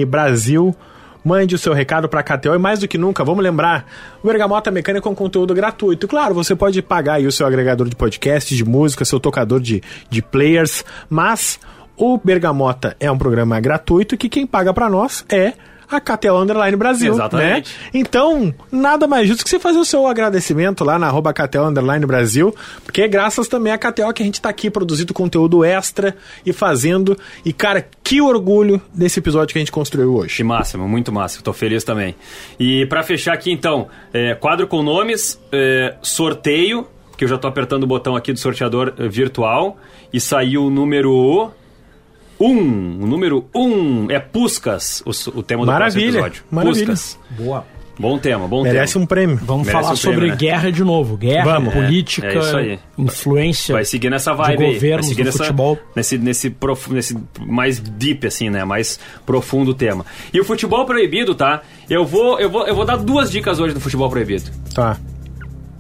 Brasil. 0.06 0.76
Mande 1.24 1.54
o 1.54 1.58
seu 1.58 1.74
recado 1.74 2.08
para 2.08 2.22
a 2.22 2.24
KTO 2.24 2.56
e 2.56 2.58
mais 2.58 2.80
do 2.80 2.88
que 2.88 2.98
nunca, 2.98 3.26
vamos 3.26 3.44
lembrar, 3.44 3.86
o 4.24 4.28
Bergamota 4.28 4.72
Mecânica 4.72 5.08
é 5.08 5.12
um 5.12 5.16
conteúdo 5.16 5.54
gratuito. 5.54 6.08
Claro, 6.08 6.34
você 6.34 6.56
pode 6.56 6.82
pagar 6.82 7.16
aí 7.16 7.28
o 7.28 7.32
seu 7.32 7.46
agregador 7.46 7.90
de 7.90 7.96
podcast, 7.96 8.56
de 8.56 8.64
música, 8.64 9.04
seu 9.04 9.20
tocador 9.20 9.60
de, 9.60 9.84
de 10.10 10.22
players, 10.22 10.84
mas 11.10 11.60
o 11.98 12.18
Bergamota 12.18 12.96
é 13.02 13.12
um 13.12 13.18
programa 13.18 13.60
gratuito 13.60 14.16
que 14.18 14.30
quem 14.30 14.48
paga 14.48 14.74
para 14.74 14.90
nós 14.90 15.26
é 15.30 15.54
a 15.90 16.00
KTO 16.00 16.38
Underline 16.38 16.78
Brasil, 16.78 17.14
Exatamente. 17.14 17.74
né? 17.74 17.90
Então, 17.94 18.54
nada 18.72 19.08
mais 19.08 19.28
justo 19.28 19.44
que 19.44 19.50
você 19.50 19.60
fazer 19.60 19.80
o 19.80 19.86
seu 19.86 20.06
agradecimento 20.06 20.84
lá 20.84 21.00
na 21.00 21.08
arroba 21.08 21.34
KTO 21.34 21.64
Underline 21.64 22.06
Brasil, 22.06 22.56
porque 22.84 23.02
é 23.02 23.08
graças 23.08 23.48
também 23.48 23.74
à 23.74 23.78
KTO 23.78 24.14
que 24.14 24.22
a 24.22 24.26
gente 24.26 24.40
tá 24.40 24.50
aqui 24.50 24.70
produzindo 24.70 25.14
conteúdo 25.14 25.64
extra 25.64 26.16
e 26.46 26.54
fazendo. 26.54 27.18
E, 27.44 27.52
cara, 27.52 27.88
que 28.04 28.22
orgulho 28.22 28.82
desse 28.94 29.20
episódio 29.20 29.54
que 29.54 29.60
a 29.60 29.62
gente 29.62 29.72
construiu 29.72 30.16
hoje. 30.16 30.36
Que 30.38 30.44
máximo, 30.44 30.88
muito 30.88 31.12
máximo. 31.12 31.44
Tô 31.44 31.54
feliz 31.54 31.84
também. 31.84 32.16
E 32.60 32.86
pra 32.86 33.02
fechar 33.02 33.34
aqui, 33.34 33.52
então, 33.52 33.88
é, 34.14 34.36
quadro 34.36 34.68
com 34.68 34.84
nomes, 34.84 35.40
é, 35.52 35.96
sorteio, 36.02 36.88
que 37.18 37.24
eu 37.24 37.28
já 37.28 37.38
tô 37.38 37.48
apertando 37.48 37.84
o 37.84 37.88
botão 37.88 38.16
aqui 38.16 38.32
do 38.32 38.40
sorteador 38.40 38.94
é, 38.98 39.08
virtual, 39.08 39.78
e 40.14 40.20
saiu 40.20 40.66
o 40.66 40.70
número 40.70 41.12
1. 41.14 41.60
Um, 42.40 43.04
o 43.04 43.08
número 43.08 43.46
1 43.54 43.62
um 43.62 44.08
é 44.12 44.20
Puscas, 44.20 45.04
o, 45.06 45.10
o 45.40 45.44
tema 45.44 45.66
do 45.66 45.72
Maravilha, 45.72 46.20
próximo 46.20 46.26
episódio. 46.28 46.44
maravilha. 46.52 46.86
Puscas. 46.88 47.20
Boa. 47.32 47.66
Bom 48.00 48.18
tema, 48.18 48.48
bom 48.48 48.64
Merece 48.64 48.94
tema. 48.94 49.04
um 49.04 49.06
prêmio. 49.06 49.36
Vamos 49.44 49.68
Merece 49.68 49.72
falar 49.84 49.94
um 49.94 49.98
prêmio, 49.98 50.16
sobre 50.20 50.30
né? 50.32 50.36
guerra 50.38 50.72
de 50.72 50.84
novo. 50.86 51.18
Guerra, 51.18 51.44
Vamos. 51.44 51.74
política, 51.74 52.28
É, 52.28 52.36
é 52.36 52.40
isso 52.40 52.58
aí. 52.58 52.80
influência. 52.98 53.76
Vai 53.76 53.84
seguir 53.84 54.10
nessa 54.10 54.34
vibe 54.34 54.64
aí. 54.64 54.80
Vai 54.80 55.04
seguir 55.04 55.26
nessa, 55.26 55.40
futebol. 55.40 55.78
Nesse, 55.94 56.18
nesse, 56.18 56.50
profu- 56.50 56.94
nesse 56.94 57.18
mais 57.42 57.78
deep, 57.78 58.26
assim, 58.26 58.50
né? 58.50 58.64
Mais 58.64 58.98
profundo 59.26 59.74
tema. 59.74 60.06
E 60.34 60.40
o 60.40 60.46
futebol 60.46 60.86
proibido, 60.86 61.36
tá? 61.36 61.62
Eu 61.90 62.06
vou, 62.06 62.40
eu 62.40 62.50
vou, 62.50 62.66
eu 62.66 62.74
vou 62.74 62.86
dar 62.86 62.96
duas 62.96 63.30
dicas 63.30 63.60
hoje 63.60 63.74
do 63.74 63.82
futebol 63.82 64.10
proibido. 64.10 64.50
Tá. 64.74 64.98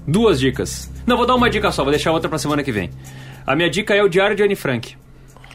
Duas 0.05 0.41
dicas. 0.41 0.91
Não, 1.07 1.16
vou 1.16 1.26
dar 1.26 1.36
uma 1.36 1.49
dica 1.49 1.72
só, 1.72 1.84
vou 1.84 1.91
deixar 1.91 2.12
outra 2.12 2.28
pra 2.28 2.38
semana 2.38 2.64
que 2.64 2.72
vem. 2.74 2.89
A 3.47 3.55
minha 3.55 3.70
dica 3.70 3.95
é 3.95 4.03
o 4.03 4.10
Diário 4.10 4.36
de 4.36 4.43
Anne 4.43 4.57
Frank. 4.57 4.93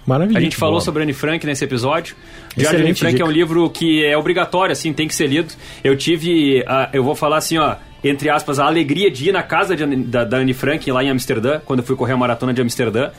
Maravilha. 0.07 0.39
A 0.39 0.41
gente 0.43 0.57
falou 0.57 0.81
sobre 0.81 1.03
Anne 1.03 1.13
Frank 1.13 1.45
nesse 1.47 1.65
episódio. 1.65 2.15
Diário 2.57 2.79
de 2.79 2.85
Anne 2.85 2.95
Frank 2.95 3.15
dica. 3.15 3.25
é 3.25 3.27
um 3.27 3.31
livro 3.33 3.69
que 3.71 4.05
é 4.05 4.17
obrigatório, 4.17 4.73
assim, 4.73 4.93
tem 4.93 5.09
que 5.09 5.15
ser 5.15 5.27
lido. 5.27 5.53
Eu 5.83 5.97
tive, 5.97 6.63
a- 6.67 6.91
eu 6.93 7.03
vou 7.03 7.15
falar 7.15 7.39
assim, 7.39 7.57
ó, 7.59 7.77
entre 8.03 8.29
aspas, 8.29 8.59
a 8.59 8.67
alegria 8.67 9.11
de 9.11 9.31
ir 9.31 9.33
na 9.33 9.43
casa 9.43 9.75
de 9.75 9.85
da, 9.97 10.25
da 10.25 10.37
Anne 10.39 10.53
Frank 10.53 10.91
lá 10.93 11.03
em 11.03 11.09
Amsterdã, 11.11 11.61
quando 11.65 11.79
eu 11.81 11.85
fui 11.87 11.97
correr 11.97 12.13
a 12.13 12.17
maratona 12.17 12.53
de 12.53 12.61
Amsterdã. 12.61 13.11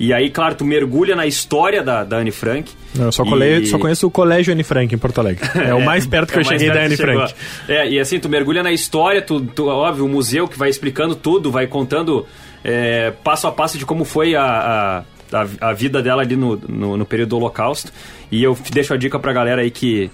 E 0.00 0.12
aí, 0.12 0.30
claro, 0.30 0.54
tu 0.56 0.64
mergulha 0.64 1.14
na 1.14 1.26
história 1.26 1.80
da, 1.82 2.02
da 2.02 2.16
Anne 2.16 2.32
Frank. 2.32 2.72
Não, 2.96 3.04
eu 3.06 3.12
só, 3.12 3.22
E- 3.24 3.66
só 3.66 3.78
conheço 3.78 4.06
o 4.06 4.10
Colégio 4.10 4.52
Anne 4.52 4.64
Frank 4.64 4.92
em 4.92 4.98
Porto 4.98 5.18
Alegre. 5.20 5.46
É, 5.54 5.72
o 5.74 5.84
mais 5.84 6.06
perto 6.06 6.32
que 6.32 6.38
É 6.38 6.40
eu 6.40 6.44
cheguei 6.44 6.70
da 6.70 6.82
Anne. 6.82 6.96
Frank. 6.96 7.34
É, 7.68 7.88
e 7.88 8.00
assim, 8.00 8.18
tu 8.18 8.28
mergulha 8.28 8.64
na 8.64 8.72
história, 8.72 9.22
tu, 9.22 9.40
tu- 9.40 9.68
óbvio, 9.68 10.04
o 10.04 10.08
museu 10.08 10.48
que 10.48 10.58
vai 10.58 10.70
explicando 10.70 11.14
tudo, 11.14 11.52
vai 11.52 11.68
contando 11.68 12.26
é, 12.64 13.12
passo 13.22 13.46
a 13.46 13.52
passo 13.52 13.78
de 13.78 13.86
como 13.86 14.04
foi 14.04 14.34
a, 14.34 14.42
a, 14.44 15.02
a- 15.32 15.68
a 15.70 15.72
vida 15.72 16.02
dela 16.02 16.22
ali 16.22 16.36
no, 16.36 16.56
no, 16.68 16.96
no 16.96 17.04
período 17.06 17.30
do 17.30 17.36
Holocausto. 17.36 17.92
E 18.30 18.42
eu 18.42 18.56
deixo 18.72 18.92
a 18.94 18.96
dica 18.96 19.18
pra 19.18 19.32
galera 19.32 19.62
aí 19.62 19.70
que, 19.70 20.10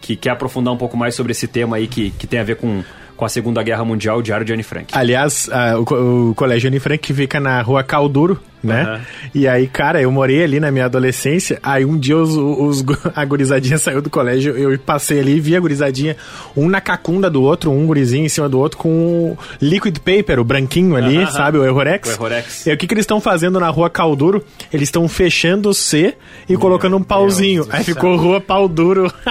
que 0.00 0.16
quer 0.16 0.30
aprofundar 0.30 0.72
um 0.72 0.76
pouco 0.76 0.96
mais 0.96 1.14
sobre 1.14 1.32
esse 1.32 1.46
tema 1.46 1.76
aí 1.76 1.86
que, 1.86 2.10
que 2.10 2.26
tem 2.26 2.40
a 2.40 2.44
ver 2.44 2.56
com, 2.56 2.82
com 3.16 3.24
a 3.24 3.28
Segunda 3.28 3.62
Guerra 3.62 3.84
Mundial, 3.84 4.18
o 4.18 4.22
Diário 4.22 4.44
de 4.44 4.52
Anne 4.52 4.62
Frank. 4.62 4.92
Aliás, 4.96 5.48
o, 5.90 6.30
o 6.30 6.34
Colégio 6.34 6.68
Anne 6.68 6.78
Frank 6.80 7.12
fica 7.14 7.40
na 7.40 7.60
rua 7.62 7.82
Calduro, 7.82 8.40
né? 8.62 8.82
Aham. 8.82 9.00
E 9.34 9.46
aí, 9.48 9.66
cara, 9.66 10.00
eu 10.00 10.10
morei 10.10 10.42
ali 10.42 10.58
na 10.60 10.70
minha 10.70 10.84
adolescência. 10.86 11.58
Aí 11.62 11.84
um 11.84 11.98
dia 11.98 12.16
os, 12.16 12.34
os, 12.36 12.84
a 13.14 13.24
gurizadinha 13.24 13.78
saiu 13.78 14.02
do 14.02 14.10
colégio, 14.10 14.56
eu 14.56 14.76
passei 14.78 15.20
ali 15.20 15.36
e 15.36 15.40
vi 15.40 15.56
a 15.56 15.60
gurizadinha, 15.60 16.16
um 16.56 16.68
na 16.68 16.80
cacunda 16.80 17.30
do 17.30 17.42
outro, 17.42 17.70
um 17.70 17.86
gurizinho 17.86 18.24
em 18.26 18.28
cima 18.28 18.48
do 18.48 18.58
outro, 18.58 18.78
com 18.78 18.88
o 18.88 19.38
liquid 19.60 19.98
paper, 19.98 20.40
o 20.40 20.44
branquinho 20.44 20.96
ali, 20.96 21.18
Aham, 21.18 21.30
sabe? 21.30 21.58
O 21.58 21.64
Errorex. 21.64 22.08
O 22.08 22.12
Errorex. 22.12 22.66
E 22.66 22.72
o 22.72 22.76
que, 22.76 22.86
que 22.86 22.94
eles 22.94 23.02
estão 23.04 23.20
fazendo 23.20 23.58
na 23.60 23.68
rua 23.68 23.88
Calduro? 23.90 24.44
Eles 24.72 24.88
estão 24.88 25.08
fechando 25.08 25.68
o 25.70 25.74
C 25.74 26.14
e 26.48 26.56
colocando 26.56 26.96
um 26.96 27.02
pauzinho. 27.02 27.62
Deus 27.64 27.74
Aí 27.74 27.84
céu. 27.84 27.94
ficou 27.94 28.16
rua 28.16 28.40
Pau 28.40 28.68
Duro. 28.68 29.12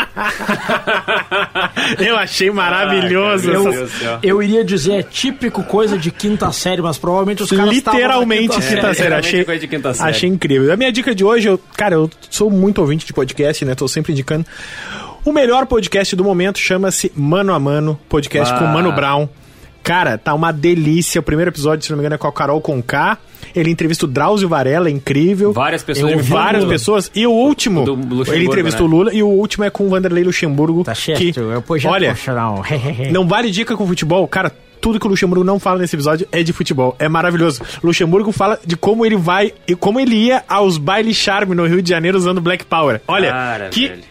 eu 1.99 2.17
achei 2.17 2.49
maravilhoso. 2.51 3.49
Meu 3.49 3.61
essas- 3.61 3.76
Deus 3.76 3.91
do 3.91 3.97
céu. 3.99 4.19
Eu 4.23 4.43
iria 4.43 4.63
dizer, 4.63 4.93
é 4.93 5.03
típico 5.03 5.63
coisa 5.63 5.97
de 5.97 6.11
quinta 6.11 6.51
série, 6.51 6.82
mas 6.82 6.97
provavelmente 6.97 7.43
os 7.43 7.49
caras 7.49 7.73
Literalmente 7.73 8.49
quinta 8.55 8.67
quinta 8.67 8.82
série. 8.82 8.95
série. 8.95 9.14
Achei, 9.20 9.43
coisa 9.45 9.59
de 9.61 9.68
quinta 9.68 9.93
série. 9.93 10.09
achei 10.09 10.30
incrível. 10.30 10.72
A 10.74 10.78
minha 10.78 10.91
dica 10.91 11.13
de 11.16 11.24
hoje, 11.24 11.47
eu, 11.47 11.59
cara, 11.78 11.95
eu 11.95 12.09
sou 12.30 12.49
muito 12.49 12.80
ouvinte 12.80 13.05
de 13.05 13.13
podcast, 13.13 13.63
né? 13.66 13.76
Tô 13.76 13.88
sempre 13.88 14.11
indicando. 14.13 14.45
O 15.24 15.32
melhor 15.32 15.66
podcast 15.66 16.16
do 16.16 16.24
momento 16.24 16.59
chama-se 16.59 17.11
Mano 17.16 17.53
a 17.53 17.59
Mano, 17.59 17.99
podcast 18.07 18.53
Ah. 18.53 18.59
com 18.59 18.66
o 18.66 18.68
Mano 18.74 18.91
Brown. 18.91 19.28
Cara, 19.84 20.18
tá 20.18 20.34
uma 20.34 20.51
delícia. 20.51 21.20
O 21.20 21.24
primeiro 21.24 21.51
episódio, 21.51 21.86
se 21.86 21.91
não 21.91 21.97
me 21.97 22.01
engano, 22.01 22.16
é 22.16 22.18
com 22.18 22.28
a 22.28 22.32
Carol 22.34 22.59
Conká. 22.59 23.20
Ele 23.55 23.70
entrevista 23.70 24.05
o 24.05 24.07
Drauzio 24.07 24.49
Varela, 24.49 24.88
é 24.88 24.91
incrível. 24.91 25.53
Várias 25.53 25.84
pessoas 25.84 26.11
Eu 26.11 26.20
várias 26.20 26.63
do- 26.63 26.70
pessoas. 26.70 27.11
E 27.13 27.26
o 27.28 27.32
último, 27.32 27.84
do 27.86 28.34
ele 28.34 28.45
entrevista 28.45 28.80
né? 28.82 28.86
o 28.86 28.89
Lula. 28.89 29.13
E 29.13 29.22
o 29.22 29.28
último 29.28 29.63
é 29.63 29.70
com 29.70 29.86
o 29.86 29.89
Vanderlei 29.89 30.24
Luxemburgo. 30.24 30.84
Tá 30.84 30.95
certo, 30.95 31.20
que, 31.20 31.39
é 31.39 31.57
o 31.57 31.61
projeto 31.61 31.91
olha, 31.91 32.16
não 33.13 33.28
vale 33.28 33.51
dica 33.51 33.78
com 33.78 33.86
futebol, 33.86 34.28
cara. 34.28 34.51
Tudo 34.86 34.99
que 34.99 35.07
o 35.07 35.09
Luxemburgo 35.09 35.43
não 35.43 35.59
fala 35.59 35.79
nesse 35.79 35.95
episódio 35.95 36.27
é 36.31 36.43
de 36.43 36.53
futebol. 36.53 36.95
É 36.99 37.09
maravilhoso. 37.09 37.59
Luxemburgo 37.83 38.31
fala 38.31 38.59
de 38.63 38.77
como 38.77 39.03
ele 39.03 39.15
vai 39.15 39.51
e 39.67 39.73
como 39.75 39.99
ele 39.99 40.15
ia 40.15 40.43
aos 40.47 40.77
bailes 40.77 41.17
charme 41.17 41.55
no 41.55 41.65
Rio 41.65 41.81
de 41.81 41.89
Janeiro 41.89 42.15
usando 42.19 42.39
Black 42.39 42.65
Power. 42.65 43.01
Olha, 43.07 43.31
Cara, 43.31 43.69
que 43.69 43.88
velho. 43.88 44.03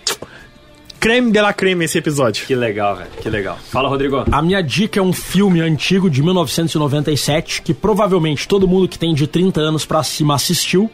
creme 0.99 1.31
de 1.31 1.41
la 1.41 1.53
creme 1.53 1.85
esse 1.85 1.97
episódio. 1.97 2.45
Que 2.45 2.57
legal, 2.57 2.97
velho. 2.97 3.09
Que 3.23 3.31
legal. 3.31 3.57
Fala, 3.71 3.89
Rodrigo. 3.89 4.25
A 4.33 4.43
minha 4.43 4.61
dica 4.63 4.99
é 4.99 5.03
um 5.03 5.13
filme 5.13 5.61
antigo 5.61 6.11
de 6.11 6.21
1997 6.25 7.63
que 7.63 7.73
provavelmente 7.73 8.49
todo 8.49 8.67
mundo 8.67 8.89
que 8.89 8.99
tem 8.99 9.15
de 9.15 9.29
30 9.29 9.61
anos 9.61 9.85
pra 9.87 10.03
cima 10.03 10.35
assistiu. 10.35 10.91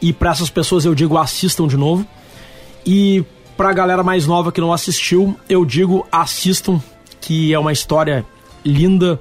E 0.00 0.10
pra 0.10 0.30
essas 0.30 0.48
pessoas 0.48 0.86
eu 0.86 0.94
digo 0.94 1.18
assistam 1.18 1.66
de 1.66 1.76
novo. 1.76 2.06
E 2.86 3.22
pra 3.58 3.74
galera 3.74 4.02
mais 4.02 4.26
nova 4.26 4.50
que 4.50 4.58
não 4.62 4.72
assistiu, 4.72 5.36
eu 5.50 5.66
digo 5.66 6.06
assistam, 6.10 6.80
que 7.20 7.52
é 7.52 7.58
uma 7.58 7.72
história 7.72 8.24
linda, 8.64 9.20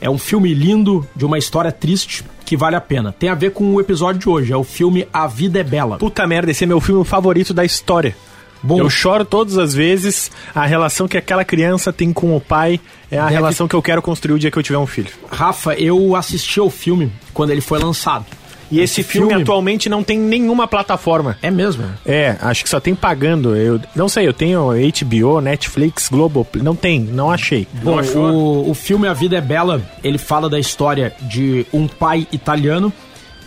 é 0.00 0.08
um 0.08 0.18
filme 0.18 0.52
lindo 0.54 1.06
de 1.14 1.24
uma 1.24 1.38
história 1.38 1.72
triste 1.72 2.24
que 2.44 2.56
vale 2.56 2.76
a 2.76 2.80
pena. 2.80 3.12
Tem 3.18 3.28
a 3.28 3.34
ver 3.34 3.50
com 3.52 3.74
o 3.74 3.80
episódio 3.80 4.20
de 4.20 4.28
hoje, 4.28 4.52
é 4.52 4.56
o 4.56 4.64
filme 4.64 5.06
A 5.12 5.26
Vida 5.26 5.58
é 5.60 5.64
Bela. 5.64 5.98
Puta 5.98 6.26
merda, 6.26 6.50
esse 6.50 6.64
é 6.64 6.66
meu 6.66 6.80
filme 6.80 7.04
favorito 7.04 7.52
da 7.52 7.64
história. 7.64 8.16
Bom, 8.62 8.78
Eu 8.78 8.90
choro 8.90 9.24
todas 9.24 9.56
as 9.56 9.72
vezes. 9.72 10.32
A 10.52 10.66
relação 10.66 11.06
que 11.06 11.16
aquela 11.16 11.44
criança 11.44 11.92
tem 11.92 12.12
com 12.12 12.34
o 12.36 12.40
pai 12.40 12.80
é 13.10 13.16
a 13.16 13.22
Deve- 13.24 13.34
relação 13.34 13.68
que 13.68 13.74
eu 13.76 13.82
quero 13.82 14.02
construir 14.02 14.34
o 14.34 14.38
dia 14.38 14.50
que 14.50 14.58
eu 14.58 14.62
tiver 14.64 14.78
um 14.78 14.86
filho. 14.86 15.10
Rafa, 15.30 15.74
eu 15.74 16.16
assisti 16.16 16.58
ao 16.58 16.68
filme 16.68 17.12
quando 17.32 17.50
ele 17.50 17.60
foi 17.60 17.78
lançado. 17.78 18.26
E 18.70 18.80
esse, 18.80 19.02
filme, 19.02 19.32
atualmente 19.32 19.88
não 19.88 20.02
tem 20.02 20.18
nenhuma 20.18 20.66
plataforma. 20.68 21.38
É 21.42 21.50
mesmo? 21.50 21.84
É, 22.04 22.36
acho 22.40 22.62
que 22.62 22.70
só 22.70 22.78
tem 22.78 22.94
pagando. 22.94 23.56
Eu 23.56 23.80
não 23.94 24.08
sei, 24.08 24.26
eu 24.26 24.32
tenho 24.32 24.70
HBO, 24.70 25.40
Netflix, 25.40 26.08
Globo, 26.08 26.46
não 26.54 26.76
tem, 26.76 27.00
não 27.00 27.30
achei. 27.30 27.66
Bom, 27.82 27.98
achou? 27.98 28.30
o, 28.30 28.70
o 28.70 28.74
filme 28.74 29.08
A 29.08 29.14
Vida 29.14 29.36
é 29.36 29.40
Bela, 29.40 29.82
ele 30.04 30.18
fala 30.18 30.48
da 30.48 30.58
história 30.58 31.14
de 31.22 31.66
um 31.72 31.86
pai 31.86 32.26
italiano 32.32 32.92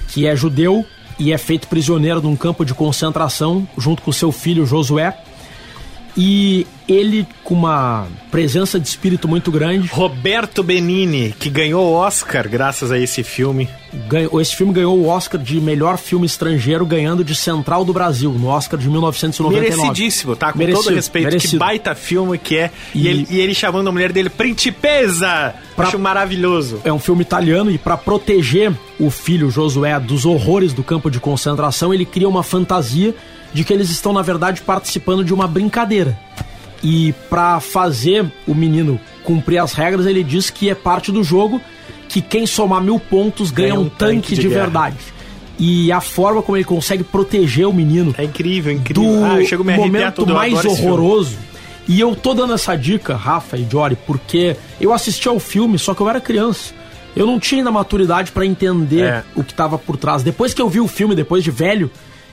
que 0.07 0.27
é 0.27 0.35
judeu 0.35 0.85
e 1.17 1.31
é 1.31 1.37
feito 1.37 1.67
prisioneiro 1.67 2.21
num 2.21 2.35
campo 2.35 2.65
de 2.65 2.73
concentração 2.73 3.67
junto 3.77 4.01
com 4.01 4.11
seu 4.11 4.31
filho 4.31 4.65
Josué. 4.65 5.15
E 6.17 6.67
ele, 6.87 7.25
com 7.43 7.53
uma 7.53 8.05
presença 8.29 8.79
de 8.79 8.87
espírito 8.87 9.27
muito 9.27 9.49
grande, 9.51 9.87
Roberto 9.87 10.61
Benini, 10.61 11.33
que 11.39 11.49
ganhou 11.49 11.85
o 11.87 11.93
Oscar 11.93 12.49
graças 12.49 12.91
a 12.91 12.99
esse 12.99 13.23
filme. 13.23 13.69
ganhou, 14.09 14.41
esse 14.41 14.53
filme 14.55 14.73
ganhou 14.73 14.97
o 14.99 15.07
Oscar 15.07 15.39
de 15.41 15.59
melhor 15.61 15.97
filme 15.97 16.25
estrangeiro, 16.25 16.85
ganhando 16.85 17.23
de 17.23 17.33
Central 17.33 17.85
do 17.85 17.93
Brasil, 17.93 18.31
no 18.33 18.47
Oscar 18.47 18.77
de 18.79 18.89
1999. 18.89 19.81
Merecidíssimo, 19.83 20.35
tá? 20.35 20.51
Com 20.51 20.59
Merecido, 20.59 20.83
todo 20.83 20.95
respeito. 20.95 21.25
Que 21.27 21.33
merecido. 21.35 21.59
baita 21.59 21.95
filme 21.95 22.37
que 22.37 22.57
é. 22.57 22.71
E, 22.93 23.03
E- 23.03 23.07
ele, 23.07 23.27
e 23.29 23.39
ele 23.39 23.53
chamando 23.53 23.87
a 23.87 23.91
mulher 23.91 24.11
dele 24.11 24.29
Principesa! 24.29 25.53
Pra- 25.75 25.87
Acho 25.87 25.97
maravilhoso. 25.99 26.81
É 26.83 26.91
um 26.91 26.99
filme 26.99 27.21
italiano 27.21 27.71
e 27.71 27.77
para 27.77 27.95
proteger 27.97 28.73
o 28.99 29.09
filho 29.09 29.49
Josué 29.49 29.99
dos 29.99 30.25
horrores 30.25 30.73
do 30.73 30.83
campo 30.83 31.09
de 31.09 31.19
concentração, 31.19 31.93
ele 31.93 32.05
cria 32.05 32.27
uma 32.27 32.43
fantasia 32.43 33.15
de 33.53 33.63
que 33.63 33.73
eles 33.73 33.89
estão 33.89 34.13
na 34.13 34.21
verdade 34.21 34.61
participando 34.61 35.23
de 35.23 35.33
uma 35.33 35.47
brincadeira. 35.47 36.17
E 36.83 37.13
para 37.29 37.59
fazer 37.59 38.25
o 38.47 38.55
menino 38.55 38.99
cumprir 39.23 39.59
as 39.59 39.73
regras, 39.73 40.05
ele 40.05 40.23
diz 40.23 40.49
que 40.49 40.69
é 40.69 40.75
parte 40.75 41.11
do 41.11 41.23
jogo 41.23 41.61
que 42.09 42.21
quem 42.21 42.45
somar 42.45 42.81
mil 42.81 42.99
pontos 42.99 43.51
ganha, 43.51 43.79
um, 43.79 43.87
tanque, 43.87 44.35
de, 44.35 44.47
guerra. 44.47 44.61
verdade. 44.63 44.97
E 45.59 45.91
a 45.91 46.01
forma 46.01 46.41
como 46.41 46.57
ele 46.57 46.63
consegue 46.63 47.03
proteger 47.03 47.67
o 47.67 47.73
menino 47.73 48.15
É 48.17 48.23
incrível, 48.23 48.73
incrível. 48.73 49.03
do 49.03 49.23
ah, 49.23 49.39
eu 49.43 49.63
momento 49.63 50.25
mais 50.25 50.65
horroroso. 50.65 51.37
E 51.87 51.99
eu 51.99 52.15
tô 52.15 52.33
dando 52.33 52.53
essa 52.53 52.75
dica, 52.75 53.15
Rafa 53.15 53.57
e 53.57 53.67
Jory, 53.69 53.95
porque 54.07 54.55
eu 54.79 54.91
assisti 54.91 55.27
ao 55.27 55.39
filme, 55.39 55.77
só 55.77 55.93
que 55.93 56.01
eu 56.01 56.09
era 56.09 56.19
criança. 56.19 56.73
Eu 57.15 57.25
não 57.27 57.39
tinha 57.39 57.59
ainda 57.59 57.71
maturidade 57.71 58.31
pra 58.31 58.45
entender 58.45 59.03
É. 59.03 59.23
o 59.35 59.43
que 59.43 59.53
tava 59.53 59.77
por 59.77 59.97
trás. 59.97 60.23
Depois 60.23 60.53
que 60.53 60.61
eu 60.61 60.69
vi 60.69 60.79
o 60.79 60.87
filme, 60.87 61.13
depois 61.15 61.43
de 61.43 61.51
velho, 61.51 61.91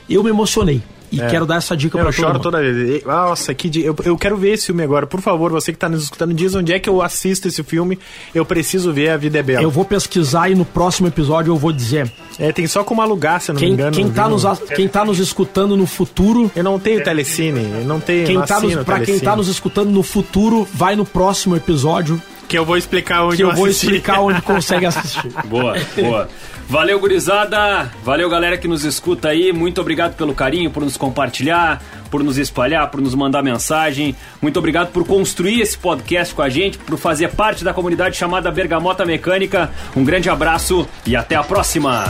eu 0.08 0.22
me 0.22 0.30
emocionei. 0.30 0.80
E 1.11 1.16
quero 1.18 1.46
dar 1.46 1.56
essa 1.56 1.76
dica 1.76 1.96
Eu, 1.98 2.02
pra 2.02 2.12
todo 2.12 2.14
choro 2.20 2.32
mundo. 2.34 2.42
toda 2.42 2.61
vez. 2.61 3.02
Nossa, 3.04 3.54
que 3.54 3.68
di- 3.70 3.82
eu, 3.84 3.96
eu 4.04 4.16
quero 4.18 4.36
ver 4.36 4.52
esse 4.54 4.66
filme 4.66 4.82
agora. 4.82 5.06
Por 5.06 5.20
favor, 5.20 5.50
você 5.50 5.72
que 5.72 5.78
tá 5.78 5.88
nos 5.88 6.02
escutando, 6.04 6.34
diz 6.34 6.54
onde 6.54 6.72
é 6.72 6.78
que 6.78 6.88
eu 6.88 7.00
assisto 7.02 7.48
esse 7.48 7.62
filme. 7.62 7.98
Eu 8.34 8.44
preciso 8.44 8.92
ver 8.92 9.11
A 9.11 9.16
Vida 9.16 9.38
é 9.38 9.42
Bela. 9.42 9.62
Eu 9.62 9.70
vou 9.70 9.84
pesquisar 9.84 10.50
e 10.50 10.54
no 10.54 10.64
próximo 10.64 11.09
episódio 11.09 11.50
eu 11.52 11.56
vou 11.56 11.72
dizer. 11.72 12.12
É, 12.38 12.52
tem 12.52 12.66
só 12.66 12.84
como 12.84 13.00
alugar, 13.02 13.40
se 13.40 13.50
eu 13.50 13.54
não 13.54 13.61
Quem, 13.61 13.68
me 13.70 13.74
engano. 13.74 13.96
quem, 13.96 14.11
tá 14.11 14.28
nos, 14.28 14.44
a- 14.44 14.56
quem 14.56 14.86
tá 14.88 15.04
nos 15.04 15.18
escutando 15.18 15.76
no 15.76 15.86
futuro. 15.86 16.50
Eu 16.54 16.62
não 16.64 16.78
tenho 16.78 17.02
telecine, 17.02 17.61
eu 17.80 17.84
não 17.84 18.00
tenho. 18.00 18.26
Quem 18.26 18.36
não 18.36 18.44
tá 18.46 18.61
nos, 18.61 18.74
pra 18.76 18.96
quem 18.96 19.04
Telecine. 19.06 19.20
tá 19.24 19.36
nos 19.36 19.48
escutando 19.48 19.90
no 19.90 20.02
futuro, 20.02 20.66
vai 20.74 20.94
no 20.94 21.04
próximo 21.04 21.56
episódio 21.56 22.20
Que 22.49 22.59
eu 22.59 22.64
vou 22.64 22.76
explicar 22.76 23.24
onde 23.24 23.36
que 23.36 23.42
eu 23.44 23.55
vou 23.55 23.66
assisti. 23.66 23.86
explicar 23.86 24.20
onde 24.20 24.40
consegue 24.42 24.86
assistir. 24.86 25.30
Boa, 25.44 25.76
boa. 25.96 26.28
Valeu, 26.68 26.99
gurizada. 27.01 27.90
Valeu, 28.05 28.28
galera 28.28 28.59
que 28.59 28.68
nos 28.68 28.84
escuta 28.84 29.28
aí. 29.28 29.53
Muito 29.53 29.80
obrigado 29.80 30.14
pelo 30.16 30.34
carinho, 30.34 30.70
por 30.70 30.82
nos 30.82 30.96
compartilhar, 30.99 31.82
por 32.11 32.22
nos 32.22 32.36
espalhar, 32.36 32.90
por 32.90 33.01
nos 33.01 33.14
mandar 33.14 33.42
mensagem. 33.42 34.14
Muito 34.42 34.59
obrigado 34.59 34.90
por 34.92 35.07
construir 35.07 35.61
esse 35.61 35.78
podcast 35.78 36.34
com 36.34 36.42
a 36.42 36.49
gente, 36.49 36.76
por 36.76 36.99
fazer 36.99 37.28
parte 37.30 37.64
da 37.64 37.72
comunidade 37.72 38.16
chamada 38.16 38.51
Bergamota 38.51 39.05
Mecânica. 39.07 39.70
Um 39.96 40.05
grande 40.05 40.28
abraço 40.28 40.86
e 41.07 41.16
até 41.16 41.36
a 41.36 41.42
próxima. 41.42 42.05